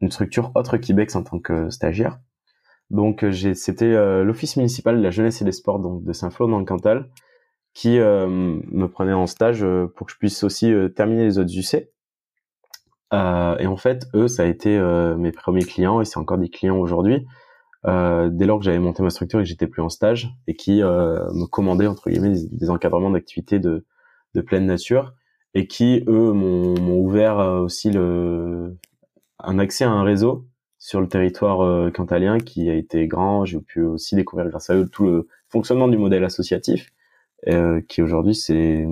une 0.00 0.10
structure 0.10 0.52
autre 0.54 0.78
qu'Ibex 0.78 1.16
en 1.16 1.22
tant 1.22 1.38
que 1.38 1.68
stagiaire. 1.68 2.18
Donc, 2.90 3.28
j'ai, 3.28 3.54
c'était 3.54 3.92
l'office 4.24 4.56
municipal 4.56 4.96
de 4.96 5.02
la 5.02 5.10
jeunesse 5.10 5.42
et 5.42 5.44
des 5.44 5.52
sports 5.52 5.78
donc 5.78 6.04
de 6.04 6.12
Saint-Flour 6.12 6.48
dans 6.48 6.58
le 6.58 6.64
Cantal, 6.64 7.10
qui 7.74 7.98
me 7.98 8.86
prenait 8.86 9.12
en 9.12 9.26
stage 9.26 9.64
pour 9.94 10.06
que 10.06 10.12
je 10.12 10.18
puisse 10.18 10.42
aussi 10.42 10.72
terminer 10.96 11.24
les 11.24 11.38
autres 11.38 11.50
UC. 11.54 11.74
et 13.12 13.66
en 13.66 13.76
fait, 13.76 14.06
eux, 14.14 14.26
ça 14.26 14.44
a 14.44 14.46
été 14.46 14.80
mes 15.18 15.32
premiers 15.32 15.64
clients 15.64 16.00
et 16.00 16.06
c'est 16.06 16.18
encore 16.18 16.38
des 16.38 16.48
clients 16.48 16.78
aujourd'hui 16.78 17.26
euh, 17.86 18.28
dès 18.32 18.44
lors 18.44 18.58
que 18.58 18.64
j'avais 18.64 18.80
monté 18.80 19.04
ma 19.04 19.10
structure 19.10 19.38
et 19.38 19.44
que 19.44 19.48
j'étais 19.48 19.68
plus 19.68 19.82
en 19.82 19.88
stage 19.88 20.30
et 20.48 20.56
qui 20.56 20.82
euh, 20.82 21.32
me 21.32 21.46
commandaient 21.46 21.86
entre 21.86 22.10
guillemets 22.10 22.34
des, 22.50 22.70
encadrements 22.70 23.10
d'activités 23.10 23.60
de, 23.60 23.86
de 24.34 24.40
pleine 24.40 24.66
nature 24.66 25.14
et 25.54 25.68
qui 25.68 26.02
eux 26.08 26.32
m'ont 26.32 26.98
ouvert 26.98 27.38
euh, 27.38 27.60
aussi 27.60 27.90
le 27.90 28.76
un 29.38 29.60
accès 29.60 29.84
à 29.84 29.90
un 29.90 30.02
réseau 30.02 30.47
sur 30.88 31.02
le 31.02 31.08
territoire 31.08 31.60
euh, 31.60 31.90
cantalien 31.90 32.38
qui 32.40 32.70
a 32.70 32.74
été 32.74 33.06
grand. 33.06 33.44
J'ai 33.44 33.60
pu 33.60 33.82
aussi 33.82 34.14
découvrir 34.14 34.48
grâce 34.48 34.70
à 34.70 34.74
eux 34.74 34.88
tout 34.88 35.04
le 35.04 35.28
fonctionnement 35.50 35.86
du 35.86 35.98
modèle 35.98 36.24
associatif 36.24 36.88
euh, 37.46 37.82
qui 37.86 38.00
aujourd'hui 38.00 38.34
c'est 38.34 38.86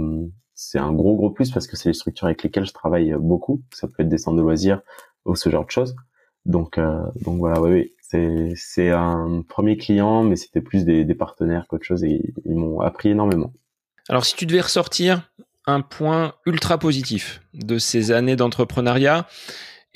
c'est 0.55 0.79
un 0.79 0.93
gros 0.93 1.17
gros 1.17 1.31
plus 1.31 1.51
parce 1.51 1.67
que 1.67 1.75
c'est 1.75 1.89
les 1.89 1.95
structures 1.95 2.27
avec 2.27 2.43
lesquelles 2.43 2.67
je 2.67 2.75
travaille 2.75 3.15
beaucoup. 3.19 3.63
Ça 3.73 3.89
peut 3.89 4.03
être 4.03 4.11
des 4.11 4.19
centres 4.19 4.37
de 4.37 4.43
loisirs 4.43 4.83
ou 5.25 5.37
ce 5.37 5.49
genre 5.49 5.65
de 5.65 5.71
choses. 5.71 5.97
Donc 6.45 6.79
donc 7.25 7.39
voilà, 7.39 7.63
oui, 7.63 7.93
oui 8.13 8.53
c'est 8.57 8.91
un 8.91 9.43
premier 9.49 9.79
client, 9.79 10.23
mais 10.23 10.37
c'était 10.37 10.61
plus 10.61 10.85
des, 10.85 11.07
des 11.07 11.15
partenaires 11.15 11.67
qu'autre 11.67 11.85
chose 11.85 12.05
et 12.05 12.35
ils 12.45 12.57
m'ont 12.57 12.81
appris 12.81 13.09
énormément. 13.09 13.55
Alors 14.11 14.27
si 14.27 14.37
tu 14.37 14.45
devais 14.45 14.61
ressortir 14.61 15.31
un 15.65 15.81
point 15.81 16.35
ultra 16.45 16.77
positif 16.77 17.41
de 17.55 17.79
ces 17.79 18.13
années 18.13 18.37
d'entrepreneuriat, 18.37 19.27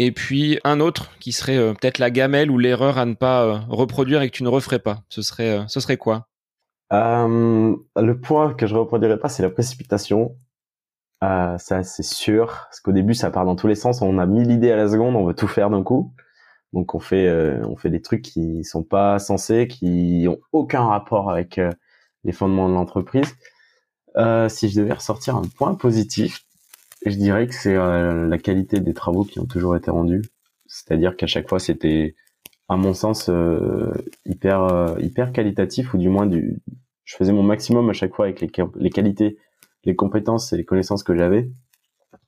et 0.02 0.12
puis 0.12 0.58
un 0.64 0.80
autre 0.80 1.10
qui 1.18 1.30
serait 1.30 1.58
euh, 1.58 1.74
peut-être 1.74 1.98
la 1.98 2.10
gamelle 2.10 2.50
ou 2.50 2.56
l'erreur 2.56 2.96
à 2.96 3.04
ne 3.04 3.12
pas 3.12 3.44
euh, 3.44 3.58
reproduire 3.68 4.22
et 4.22 4.30
que 4.30 4.34
tu 4.34 4.42
ne 4.42 4.48
referais 4.48 4.78
pas. 4.78 5.02
Ce 5.10 5.20
serait, 5.20 5.58
euh, 5.58 5.66
ce 5.68 5.78
serait 5.78 5.98
quoi? 5.98 6.26
Le 6.90 8.12
point 8.14 8.54
que 8.54 8.66
je 8.66 8.74
reproduirais 8.74 9.18
pas, 9.18 9.28
c'est 9.28 9.42
la 9.42 9.50
précipitation. 9.50 10.38
ça, 11.20 11.82
c'est 11.82 12.02
sûr, 12.02 12.46
parce 12.46 12.80
qu'au 12.80 12.92
début, 12.92 13.12
ça 13.12 13.30
part 13.30 13.44
dans 13.44 13.56
tous 13.56 13.66
les 13.66 13.74
sens. 13.74 14.00
On 14.00 14.18
a 14.18 14.24
mille 14.24 14.50
idées 14.50 14.72
à 14.72 14.76
la 14.76 14.88
seconde, 14.88 15.16
on 15.16 15.26
veut 15.26 15.34
tout 15.34 15.46
faire 15.46 15.68
d'un 15.68 15.82
coup. 15.82 16.14
Donc 16.72 16.94
on 16.94 17.00
fait 17.00 17.30
on 17.64 17.76
fait 17.76 17.90
des 17.90 18.00
trucs 18.00 18.22
qui 18.22 18.64
sont 18.64 18.82
pas 18.82 19.18
censés, 19.18 19.68
qui 19.68 20.26
ont 20.28 20.40
aucun 20.52 20.84
rapport 20.84 21.30
avec 21.30 21.60
les 22.24 22.32
fondements 22.32 22.68
de 22.68 22.74
l'entreprise. 22.74 23.36
Si 24.48 24.68
je 24.68 24.80
devais 24.80 24.94
ressortir 24.94 25.36
un 25.36 25.42
point 25.56 25.74
positif, 25.74 26.44
je 27.04 27.16
dirais 27.16 27.46
que 27.46 27.54
c'est 27.54 27.74
la 27.74 28.38
qualité 28.38 28.80
des 28.80 28.94
travaux 28.94 29.24
qui 29.24 29.40
ont 29.40 29.46
toujours 29.46 29.76
été 29.76 29.90
rendus. 29.90 30.22
C'est-à-dire 30.66 31.16
qu'à 31.16 31.26
chaque 31.26 31.48
fois 31.48 31.58
c'était 31.58 32.14
à 32.68 32.76
mon 32.76 32.94
sens 32.94 33.30
hyper 34.26 34.96
hyper 35.00 35.32
qualitatif 35.32 35.94
ou 35.94 35.98
du 35.98 36.08
moins 36.08 36.26
du 36.26 36.60
je 37.04 37.16
faisais 37.16 37.32
mon 37.32 37.42
maximum 37.42 37.90
à 37.90 37.92
chaque 37.92 38.14
fois 38.14 38.26
avec 38.26 38.40
les, 38.40 38.50
les 38.76 38.90
qualités, 38.90 39.38
les 39.84 39.96
compétences 39.96 40.52
et 40.52 40.56
les 40.56 40.64
connaissances 40.64 41.02
que 41.02 41.16
j'avais. 41.16 41.50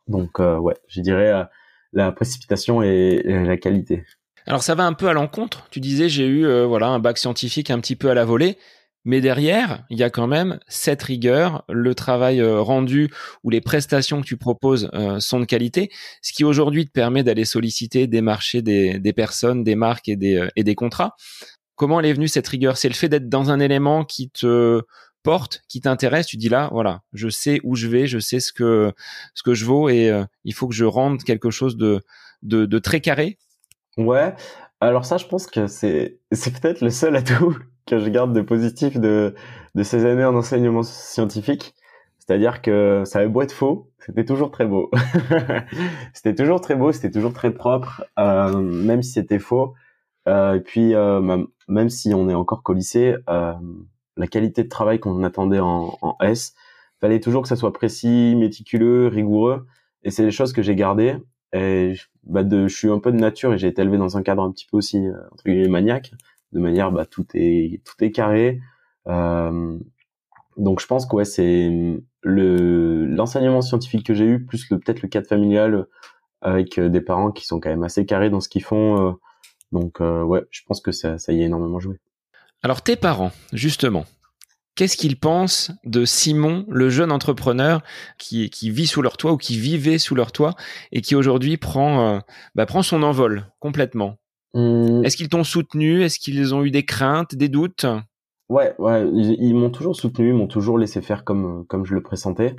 Donc 0.09 0.39
ouais, 0.39 0.75
je 0.89 1.01
dirais 1.01 1.47
la 1.93 2.13
précipitation 2.13 2.83
et 2.83 3.23
la 3.25 3.57
qualité. 3.57 4.05
Alors 4.47 4.63
ça 4.63 4.75
va 4.75 4.85
un 4.85 4.93
peu 4.93 5.09
à 5.09 5.13
l'encontre. 5.13 5.69
Tu 5.71 5.81
disais 5.81 6.09
j'ai 6.09 6.27
eu 6.27 6.47
euh, 6.47 6.67
voilà 6.67 6.89
un 6.89 6.99
bac 6.99 7.19
scientifique 7.19 7.71
un 7.71 7.79
petit 7.79 7.97
peu 7.97 8.11
à 8.11 8.15
la 8.15 8.25
volée, 8.25 8.59
mais 9.05 9.21
derrière 9.21 9.85
il 9.91 9.99
y 9.99 10.03
a 10.03 10.11
quand 10.11 10.27
même 10.27 10.59
cette 10.69 11.03
rigueur, 11.03 11.65
le 11.69 11.95
travail 11.95 12.41
euh, 12.41 12.61
rendu 12.61 13.11
ou 13.43 13.51
les 13.51 13.61
prestations 13.61 14.21
que 14.21 14.27
tu 14.27 14.37
proposes 14.37 14.91
euh, 14.95 15.21
sont 15.21 15.41
de 15.41 15.45
qualité, 15.45 15.91
ce 16.21 16.33
qui 16.33 16.45
aujourd'hui 16.45 16.87
te 16.87 16.93
permet 16.93 17.23
d'aller 17.23 17.45
solliciter 17.45 18.07
des 18.07 18.21
marchés, 18.21 18.63
des, 18.63 18.99
des 18.99 19.13
personnes, 19.13 19.65
des 19.65 19.75
marques 19.75 20.09
et 20.09 20.17
des, 20.17 20.49
et 20.57 20.65
des 20.65 20.75
contrats. 20.75 21.15
Comment 21.75 22.01
elle 22.01 22.07
est 22.07 22.13
venue 22.13 22.29
cette 22.29 22.49
rigueur? 22.49 22.77
C'est 22.77 22.89
le 22.89 22.95
fait 22.95 23.09
d'être 23.09 23.29
dans 23.29 23.51
un 23.51 23.59
élément 23.59 24.05
qui 24.05 24.31
te 24.31 24.83
porte, 25.23 25.63
qui 25.69 25.81
t'intéresse, 25.81 26.27
tu 26.27 26.37
dis 26.37 26.49
là, 26.49 26.69
voilà, 26.73 27.03
je 27.13 27.29
sais 27.29 27.61
où 27.63 27.77
je 27.77 27.87
vais, 27.87 28.07
je 28.07 28.19
sais 28.19 28.41
ce 28.41 28.53
que 28.53 28.93
ce 29.35 29.43
que 29.43 29.55
je 29.55 29.65
vaux 29.65 29.89
et 29.89 30.13
il 30.45 30.53
faut 30.53 30.69
que 30.69 30.75
je 30.75 30.85
rende 30.85 31.23
quelque 31.23 31.51
chose 31.51 31.77
de, 31.77 32.01
de, 32.43 32.67
de 32.67 32.79
très 32.79 33.01
carré. 33.01 33.39
Ouais, 33.97 34.35
alors 34.81 35.05
ça, 35.05 35.17
je 35.19 35.27
pense 35.27 35.47
que 35.47 35.67
c'est 35.67 36.19
c'est 36.33 36.59
peut-être 36.59 36.81
le 36.81 36.91
seul 36.91 37.15
atout 37.15 37.57
que 37.87 37.99
je 37.99 38.09
garde 38.09 38.33
de 38.33 38.43
positif 38.43 38.99
de 38.99 39.35
de 39.75 39.83
ces 39.83 40.05
années 40.05 40.25
en 40.25 40.35
enseignement 40.35 40.83
scientifique. 40.83 41.75
C'est-à-dire 42.19 42.63
que 42.63 43.03
ça 43.05 43.19
avait 43.19 43.29
beau 43.29 43.43
être 43.43 43.53
faux, 43.53 43.91
c'était 43.99 44.25
toujours 44.25 44.51
très 44.51 44.67
beau. 44.67 44.91
c'était 46.15 46.35
toujours 46.35 46.61
très 46.61 46.77
beau, 46.77 46.93
c'était 46.93 47.11
toujours 47.11 47.33
très 47.33 47.53
propre, 47.53 48.05
euh, 48.19 48.61
même 48.61 49.03
si 49.03 49.13
c'était 49.13 49.41
faux. 49.41 49.75
Euh, 50.29 50.55
et 50.55 50.61
puis, 50.61 50.95
euh, 50.95 51.45
même 51.67 51.89
si 51.91 52.15
on 52.15 52.29
est 52.29 52.35
encore 52.35 52.63
qu'au 52.63 52.75
lycée, 52.75 53.17
la 53.27 54.27
qualité 54.27 54.63
de 54.63 54.69
travail 54.69 55.01
qu'on 55.01 55.25
attendait 55.25 55.61
en, 55.61 55.99
en 56.01 56.17
S, 56.21 56.55
fallait 57.01 57.19
toujours 57.19 57.43
que 57.43 57.49
ça 57.49 57.57
soit 57.57 57.73
précis, 57.73 58.37
méticuleux, 58.37 59.09
rigoureux. 59.09 59.67
Et 60.05 60.11
c'est 60.11 60.25
les 60.25 60.31
choses 60.31 60.53
que 60.53 60.63
j'ai 60.63 60.77
gardées. 60.77 61.17
Et 61.53 61.95
bah 62.25 62.45
de, 62.45 62.69
je 62.69 62.77
suis 62.77 62.91
un 62.91 62.99
peu 62.99 63.11
de 63.11 63.19
nature 63.19 63.53
et 63.53 63.59
j'ai 63.59 63.69
été 63.69 63.83
élevé 63.83 63.99
dans 63.99 64.17
un 64.17 64.23
cadre 64.23 64.43
un 64.43 64.53
petit 64.53 64.67
peu 64.71 64.77
aussi 64.77 65.05
entre 65.33 65.45
guillemets 65.45 65.69
maniaque, 65.69 66.13
de 66.53 66.61
manière 66.61 66.93
bah 66.93 67.07
tout 67.07 67.27
est 67.35 67.83
tout 67.85 68.03
est 68.05 68.11
carré. 68.11 68.61
Euh, 69.09 69.79
donc 70.57 70.81
je 70.81 70.87
pense 70.87 71.07
que 71.07 71.17
ouais, 71.17 71.25
c'est 71.25 71.71
le 72.23 73.07
l'enseignement 73.07 73.63
scientifique 73.63 74.07
que 74.07 74.15
j'ai 74.15 74.27
eu 74.27 74.45
plus 74.45 74.71
le 74.71 74.79
peut-être 74.79 75.03
le 75.03 75.09
cadre 75.09 75.27
familial 75.27 75.87
avec 76.41 76.79
des 76.79 77.01
parents 77.01 77.31
qui 77.31 77.47
sont 77.47 77.61
quand 77.61 77.71
même 77.71 77.85
assez 77.85 78.05
carrés 78.07 78.31
dans 78.31 78.41
ce 78.41 78.49
qu'ils 78.49 78.65
font. 78.65 79.09
Euh, 79.09 79.13
donc 79.73 80.01
euh, 80.01 80.23
ouais, 80.23 80.43
je 80.51 80.63
pense 80.67 80.81
que 80.81 80.93
ça 80.93 81.19
ça 81.19 81.33
y 81.33 81.43
a 81.43 81.47
énormément 81.47 81.81
joué. 81.81 81.99
Alors 82.63 82.83
tes 82.83 82.97
parents, 82.97 83.33
justement, 83.53 84.05
Qu'est-ce 84.75 84.97
qu'ils 84.97 85.19
pensent 85.19 85.71
de 85.85 86.07
Simon, 86.07 86.65
le 86.71 86.89
jeune 86.89 87.13
entrepreneur 87.13 87.83
qui, 88.17 88.49
qui 88.49 88.71
vit 88.71 88.87
sous 88.87 89.03
leur 89.03 89.19
toit 89.19 89.33
ou 89.33 89.37
qui 89.37 89.59
vivait 89.59 89.99
sous 89.99 90.15
leur 90.15 90.33
toit 90.33 90.55
et 90.93 91.03
qui 91.03 91.15
aujourd'hui 91.15 91.59
prend, 91.59 92.15
euh, 92.15 92.21
bah, 92.55 92.65
prend 92.65 92.83
son 92.83 93.03
envol 93.03 93.53
complètement? 93.61 94.17
Mmh. 94.55 95.05
Est-ce 95.05 95.17
qu'ils 95.17 95.29
t'ont 95.29 95.45
soutenu? 95.45 96.03
Est-ce 96.03 96.19
qu'ils 96.19 96.55
ont 96.55 96.65
eu 96.65 96.71
des 96.71 96.85
craintes, 96.85 97.35
des 97.35 97.49
doutes? 97.49 97.87
Ouais, 98.49 98.75
ouais, 98.79 99.09
ils, 99.13 99.55
m'ont 99.55 99.71
toujours 99.71 99.97
soutenu, 99.97 100.29
ils 100.29 100.35
m'ont 100.35 100.47
toujours 100.47 100.77
laissé 100.77 101.01
faire 101.01 101.25
comme, 101.25 101.65
comme 101.69 101.87
je 101.87 101.95
le 101.95 102.03
pressentais. 102.03 102.55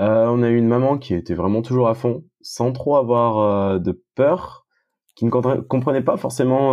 Euh, 0.00 0.26
on 0.26 0.42
a 0.42 0.48
eu 0.48 0.56
une 0.56 0.66
maman 0.66 0.98
qui 0.98 1.14
était 1.14 1.34
vraiment 1.34 1.62
toujours 1.62 1.88
à 1.88 1.94
fond, 1.94 2.24
sans 2.40 2.72
trop 2.72 2.96
avoir 2.96 3.38
euh, 3.38 3.78
de 3.78 4.02
peur, 4.16 4.66
qui 5.14 5.24
ne 5.24 5.30
comprenait 5.30 6.02
pas 6.02 6.16
forcément 6.16 6.72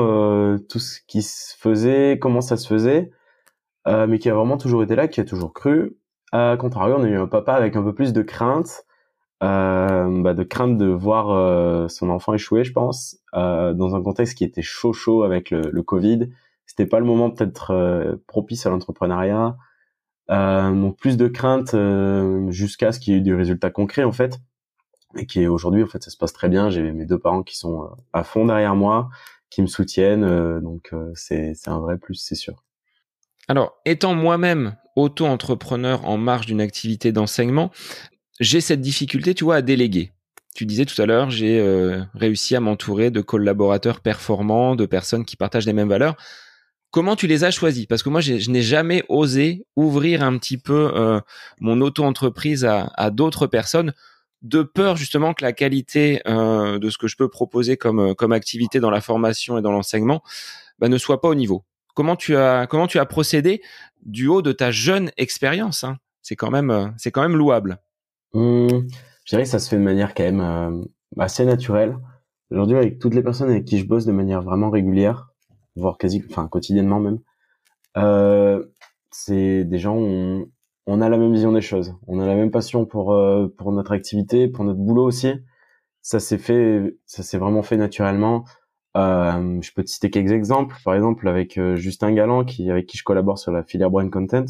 tout 0.70 0.80
ce 0.80 1.00
qui 1.08 1.22
se 1.22 1.56
faisait, 1.58 2.18
comment 2.20 2.42
ça 2.42 2.56
se 2.56 2.68
faisait 2.68 3.12
euh, 3.88 4.06
mais 4.06 4.20
qui 4.20 4.30
a 4.30 4.34
vraiment 4.34 4.58
toujours 4.58 4.84
été 4.84 4.96
là, 4.96 5.08
qui 5.08 5.22
a 5.22 5.26
toujours 5.26 5.54
cru. 5.54 5.98
À 6.32 6.58
contrario, 6.60 6.96
on 6.98 7.04
a 7.04 7.08
eu 7.08 7.18
un 7.18 7.28
papa 7.28 7.54
avec 7.54 7.76
un 7.76 7.84
peu 7.84 7.94
plus 7.94 8.12
de 8.12 8.22
crainte, 8.22 8.84
euh, 9.44 10.22
bah, 10.22 10.34
de 10.34 10.44
crainte 10.44 10.78
de 10.78 10.88
voir 10.88 11.30
euh, 11.30 11.88
son 11.90 12.10
enfant 12.10 12.34
échouer, 12.34 12.64
je 12.64 12.74
pense, 12.74 13.18
euh, 13.36 13.74
dans 13.74 13.96
un 13.96 14.02
contexte 14.02 14.38
qui 14.38 14.44
était 14.44 14.64
chaud 14.64 14.94
chaud 14.94 15.24
avec 15.24 15.52
le, 15.52 15.62
le 15.72 15.84
Covid. 15.84 16.30
C'était 16.66 16.88
pas 16.88 17.00
le 17.00 17.06
moment 17.06 17.30
peut-être 17.30 18.20
propice 18.28 18.66
à 18.66 18.70
l'entrepreneuriat. 18.70 19.56
donc 20.30 20.98
plus 20.98 21.16
de 21.16 21.28
crainte 21.28 21.76
jusqu'à 22.52 22.92
ce 22.92 23.00
qu'il 23.00 23.14
y 23.14 23.16
ait 23.16 23.20
eu 23.20 23.24
des 23.24 23.34
résultats 23.34 23.70
concrets 23.70 24.04
en 24.04 24.12
fait, 24.12 24.40
et 25.16 25.26
qui 25.26 25.48
aujourd'hui 25.48 25.82
en 25.84 25.88
fait 25.88 26.04
ça 26.04 26.12
se 26.12 26.18
passe 26.18 26.34
très 26.34 26.50
bien. 26.50 26.70
J'ai 26.70 26.92
mes 26.92 27.06
deux 27.06 27.20
parents 27.20 27.44
qui 27.44 27.58
sont 27.58 27.90
à 28.12 28.24
fond 28.24 28.46
derrière 28.46 28.76
moi, 28.76 29.10
qui 29.50 29.62
me 29.62 29.68
soutiennent, 29.68 30.60
donc 30.60 30.94
c'est 31.14 31.54
c'est 31.56 31.70
un 31.70 31.80
vrai 31.80 31.98
plus, 31.98 32.16
c'est 32.16 32.36
sûr. 32.36 32.64
Alors, 33.48 33.78
étant 33.86 34.14
moi-même 34.14 34.76
auto-entrepreneur 34.98 36.06
en 36.06 36.18
marge 36.18 36.48
d'une 36.48 36.60
activité 36.60 37.12
d'enseignement, 37.14 37.72
j'ai 38.40 38.62
cette 38.62 38.82
difficulté, 38.82 39.34
tu 39.34 39.44
vois, 39.44 39.56
à 39.56 39.62
déléguer. 39.62 40.12
Tu 40.56 40.66
disais 40.66 40.86
tout 40.86 41.00
à 41.02 41.06
l'heure, 41.06 41.30
j'ai 41.30 41.60
euh, 41.60 42.02
réussi 42.16 42.56
à 42.56 42.60
m'entourer 42.60 43.12
de 43.12 43.22
collaborateurs 43.22 44.02
performants, 44.02 44.76
de 44.76 44.86
personnes 44.86 45.26
qui 45.26 45.36
partagent 45.36 45.68
les 45.68 45.74
mêmes 45.74 45.90
valeurs. 45.90 46.16
Comment 46.90 47.16
tu 47.16 47.28
les 47.28 47.44
as 47.44 47.52
choisis? 47.52 47.86
Parce 47.86 48.02
que 48.02 48.10
moi, 48.10 48.22
je 48.22 48.50
n'ai 48.50 48.62
jamais 48.62 49.04
osé 49.10 49.66
ouvrir 49.76 50.24
un 50.24 50.38
petit 50.38 50.58
peu 50.58 50.92
euh, 50.96 51.20
mon 51.60 51.82
auto-entreprise 51.82 52.66
à, 52.66 53.10
d'autres 53.12 53.46
personnes, 53.46 53.94
de 54.42 54.64
peur 54.64 54.96
justement 54.96 55.34
que 55.34 55.44
la 55.44 55.52
qualité 55.52 56.22
euh, 56.28 56.80
de 56.80 56.90
ce 56.90 56.98
que 56.98 57.08
je 57.08 57.18
peux 57.18 57.30
proposer 57.30 57.76
comme, 57.78 58.16
comme 58.16 58.32
activité 58.32 58.80
dans 58.80 58.92
la 58.92 59.02
formation 59.02 59.58
et 59.58 59.62
dans 59.62 59.72
l'enseignement 59.72 60.24
bah, 60.80 60.90
ne 60.90 60.98
soit 60.98 61.22
pas 61.22 61.28
au 61.28 61.36
niveau. 61.36 61.66
Comment 61.94 62.16
tu 62.16 62.36
as 62.36 62.68
comment 62.68 62.86
tu 62.86 63.00
as 63.00 63.06
procédé 63.06 63.62
du 64.06 64.28
haut 64.28 64.44
de 64.44 64.52
ta 64.52 64.70
jeune 64.70 65.12
expérience 65.18 65.84
hein? 65.84 65.98
C'est 66.22 66.36
quand 66.36 66.54
euh, 66.54 66.88
c'est 66.98 67.10
quand 67.10 67.22
même 67.22 67.36
louable. 67.36 67.80
Mmh, 68.34 68.68
je 69.26 69.30
dirais 69.30 69.44
que 69.44 69.50
ça 69.50 69.60
se 69.60 69.70
fait 69.70 69.78
de 69.78 69.82
manière 69.82 70.14
quand 70.14 70.24
même 70.24 70.42
euh, 70.42 70.84
assez 71.18 71.46
naturelle. 71.46 71.98
Aujourd'hui, 72.52 72.78
avec 72.78 73.00
toutes 73.00 73.14
les 73.14 73.24
personnes 73.24 73.50
avec 73.50 73.66
qui 73.66 73.78
je 73.80 73.86
bosse 73.88 74.06
de 74.06 74.12
manière 74.12 74.42
vraiment 74.42 74.70
régulière, 74.70 75.30
voire 75.76 75.98
quasi, 75.98 76.24
enfin 76.30 76.48
quotidiennement 76.48 77.00
même, 77.00 77.20
euh, 77.98 78.66
c'est 79.12 79.66
des 79.66 79.80
gens 79.80 79.98
où 79.98 80.52
on, 80.86 81.02
a 81.02 81.10
la 81.10 81.18
même 81.18 81.34
vision 81.34 81.52
des 81.52 81.62
choses, 81.62 81.96
on 82.08 82.20
a 82.20 82.26
la 82.28 82.36
même 82.36 82.52
passion 82.52 82.86
pour 82.86 83.14
euh, 83.14 83.48
pour 83.58 83.72
notre 83.72 83.92
activité, 83.92 84.48
pour 84.48 84.66
notre 84.66 84.80
boulot 84.80 85.06
aussi. 85.06 85.34
Ça 86.02 86.20
s'est 86.20 86.38
fait, 86.38 86.98
ça 87.06 87.24
s'est 87.24 87.38
vraiment 87.38 87.64
fait 87.64 87.78
naturellement. 87.78 88.46
Euh, 88.98 89.62
je 89.62 89.72
peux 89.74 89.84
te 89.84 89.90
citer 89.90 90.10
quelques 90.10 90.32
exemples. 90.32 90.76
Par 90.84 90.96
exemple, 90.96 91.28
avec 91.28 91.58
euh, 91.58 91.76
Justin 91.76 92.14
Galland, 92.14 92.46
qui, 92.46 92.70
avec 92.72 92.88
qui 92.88 92.98
je 92.98 93.04
collabore 93.04 93.38
sur 93.40 93.52
la 93.52 93.64
filière 93.64 93.92
brand 93.92 94.10
content. 94.10 94.46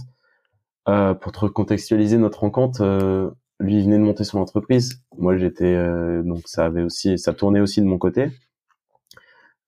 Euh, 0.87 1.13
pour 1.13 1.31
te 1.33 1.39
recontextualiser 1.39 2.17
notre 2.17 2.39
rencontre, 2.41 2.81
euh, 2.81 3.29
lui 3.59 3.77
il 3.77 3.83
venait 3.83 3.97
de 3.97 4.03
monter 4.03 4.23
son 4.23 4.39
entreprise. 4.39 5.03
Moi, 5.17 5.37
j'étais 5.37 5.75
donc 6.23 6.41
ça 6.45 6.65
avait 6.65 6.83
aussi, 6.83 7.17
ça 7.17 7.33
tournait 7.33 7.59
aussi 7.59 7.81
de 7.81 7.87
mon 7.87 7.97
côté. 7.97 8.29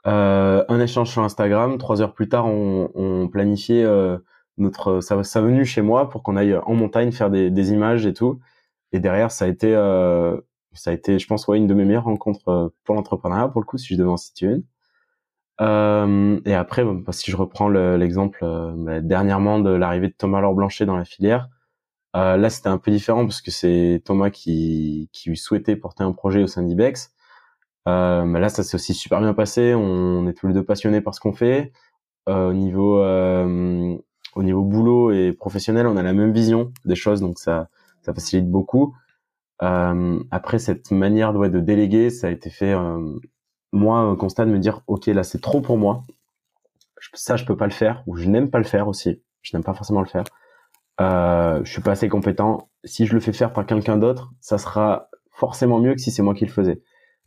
un 0.06 0.80
échange 0.80 1.10
sur 1.12 1.24
Instagram. 1.24 1.78
Trois 1.78 2.02
heures 2.02 2.14
plus 2.14 2.30
tard, 2.30 2.46
on, 2.46 2.90
on 2.96 3.28
planifiait 3.28 3.86
notre 4.58 5.02
sa, 5.02 5.24
sa, 5.24 5.42
venue 5.42 5.66
chez 5.66 5.82
moi 5.82 6.10
pour 6.10 6.24
qu'on 6.24 6.36
aille 6.36 6.56
en 6.56 6.74
montagne 6.74 7.12
faire 7.12 7.30
des, 7.30 7.50
des, 7.50 7.72
images 7.72 8.06
et 8.06 8.14
tout. 8.14 8.40
Et 8.92 9.00
derrière, 9.00 9.32
ça 9.32 9.46
a 9.46 9.48
été 9.48 9.74
ça 10.74 10.92
a 10.92 10.94
été, 10.94 11.20
je 11.20 11.28
pense, 11.28 11.48
ouais, 11.48 11.58
une 11.58 11.68
de 11.68 11.74
mes 11.74 11.86
meilleures 11.86 12.06
rencontres 12.06 12.48
euh, 12.50 12.70
pour 12.84 12.96
l'entrepreneuriat, 12.96 13.50
pour 13.50 13.62
le 13.62 13.66
coup, 13.66 13.78
si 13.78 13.94
je 13.94 14.00
devais 14.00 14.10
en 14.10 14.18
situer 14.18 14.48
une. 14.48 14.64
Euh, 15.62 16.40
et 16.46 16.54
après, 16.54 16.86
si 17.12 17.32
je 17.32 17.38
reprends 17.38 17.68
l'exemple 17.68 18.40
euh, 18.44 18.74
bah, 18.78 19.02
dernièrement 19.02 19.60
de 19.60 19.72
l'arrivée 19.72 20.08
de 20.08 20.14
Thomas 20.18 20.40
Laure 20.40 20.54
Blanchet 20.54 20.86
dans 20.86 20.96
la 20.96 21.06
filière, 21.06 21.50
euh, 22.16 22.38
là 22.38 22.50
c'était 22.50 22.70
un 22.70 22.78
peu 22.78 22.92
différent 22.92 23.26
parce 23.26 23.42
que 23.42 23.52
c'est 23.52 24.02
Thomas 24.06 24.30
qui, 24.30 25.10
qui 25.14 25.36
souhaitait 25.36 25.76
porter 25.76 26.04
un 26.04 26.12
projet 26.12 26.44
au 26.44 26.48
sein 26.48 26.64
d'Ibex. 26.64 27.14
Euh, 27.88 28.26
bah, 28.26 28.40
là, 28.40 28.50
ça 28.50 28.64
s'est 28.64 28.76
aussi 28.76 28.94
super 28.94 29.20
bien 29.22 29.34
passé. 29.34 29.74
On, 29.76 30.28
est 30.28 30.34
tous 30.34 30.48
les 30.48 30.54
deux 30.54 30.64
passionnés 30.64 31.02
par 31.02 31.16
ce 31.16 31.20
qu'on 31.20 31.34
fait. 31.34 31.72
au 32.28 32.54
niveau 32.54 33.02
au 34.36 34.44
niveau 34.44 34.64
boulot 34.64 35.12
et 35.12 35.34
professionnel, 35.34 35.88
on 35.88 35.98
a 35.98 36.04
la 36.04 36.14
même 36.14 36.32
vision 36.32 36.72
des 36.86 36.96
choses, 36.96 37.22
donc 37.22 37.40
ça 37.40 37.70
ça 38.02 38.14
facilite 38.14 38.50
beaucoup. 38.50 38.96
Euh, 39.62 40.20
après 40.32 40.60
cette 40.60 40.92
manière 40.92 41.34
de, 41.34 41.48
de 41.48 41.60
déléguer, 41.60 42.10
ça 42.10 42.28
a 42.28 42.30
été 42.30 42.50
fait 42.50 42.74
euh, 42.74 43.20
moi 43.74 44.16
constat 44.18 44.46
de 44.46 44.52
me 44.52 44.60
dire 44.60 44.82
ok 44.88 45.08
là 45.08 45.24
c'est 45.24 45.42
trop 45.42 45.62
pour 45.62 45.78
moi, 45.78 46.04
ça 47.14 47.36
je 47.36 47.46
peux 47.46 47.58
pas 47.58 47.66
le 47.66 47.74
faire 47.74 48.04
ou 48.08 48.16
je 48.16 48.28
n'aime 48.30 48.50
pas 48.50 48.60
le 48.60 48.64
faire 48.64 48.88
aussi, 48.88 49.22
je 49.42 49.56
n'aime 49.56 49.64
pas 49.64 49.74
forcément 49.74 50.02
le 50.02 50.08
faire. 50.08 50.24
Euh, 51.00 51.62
je 51.64 51.72
suis 51.72 51.82
pas 51.82 51.92
assez 51.92 52.10
compétent. 52.10 52.70
Si 52.84 53.06
je 53.06 53.14
le 53.14 53.20
fais 53.20 53.34
faire 53.34 53.54
par 53.54 53.66
quelqu'un 53.66 53.98
d'autre, 53.98 54.32
ça 54.42 54.58
sera 54.58 55.10
forcément 55.32 55.80
mieux 55.80 55.94
que 55.94 56.02
si 56.02 56.12
c'est 56.12 56.22
moi 56.24 56.34
qui 56.34 56.46
le 56.46 56.52
faisais. 56.52 56.82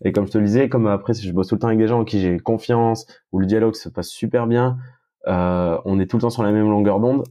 Et 0.05 0.13
comme 0.13 0.27
je 0.27 0.33
te 0.33 0.39
le 0.39 0.45
disais, 0.45 0.69
comme 0.69 0.87
après 0.87 1.15
je 1.15 1.33
bosse 1.33 1.49
tout 1.49 1.55
le 1.55 1.61
temps 1.61 1.69
avec 1.69 1.79
des 1.79 1.89
gens 1.89 2.01
en 2.01 2.05
qui 2.05 2.21
j'ai 2.21 2.39
confiance, 2.39 3.07
où 3.31 3.39
le 3.39 3.47
dialogue 3.47 3.75
se 3.75 3.89
passe 3.89 4.09
super 4.09 4.47
bien, 4.47 4.79
euh, 5.29 5.79
on 5.85 6.01
est 6.01 6.07
tout 6.07 6.17
le 6.17 6.23
temps 6.23 6.31
sur 6.31 6.43
la 6.43 6.51
même 6.51 6.69
longueur 6.69 6.99
d'onde, 7.01 7.25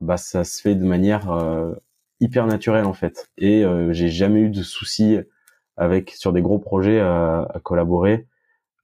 bah 0.00 0.16
ça 0.16 0.44
se 0.44 0.60
fait 0.60 0.74
de 0.74 0.84
manière 0.84 1.30
euh, 1.30 1.72
hyper 2.20 2.46
naturel 2.46 2.84
en 2.84 2.92
fait. 2.92 3.30
Et 3.38 3.64
euh, 3.64 3.92
j'ai 3.92 4.08
jamais 4.08 4.40
eu 4.40 4.50
de 4.50 4.62
soucis 4.62 5.18
avec 5.76 6.10
sur 6.10 6.32
des 6.32 6.42
gros 6.42 6.58
projets 6.58 7.00
à, 7.00 7.46
à 7.54 7.60
collaborer 7.60 8.26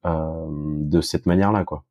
euh, 0.07 0.47
de 0.49 1.01
cette 1.01 1.27
manière-là, 1.27 1.65
quoi. 1.65 1.85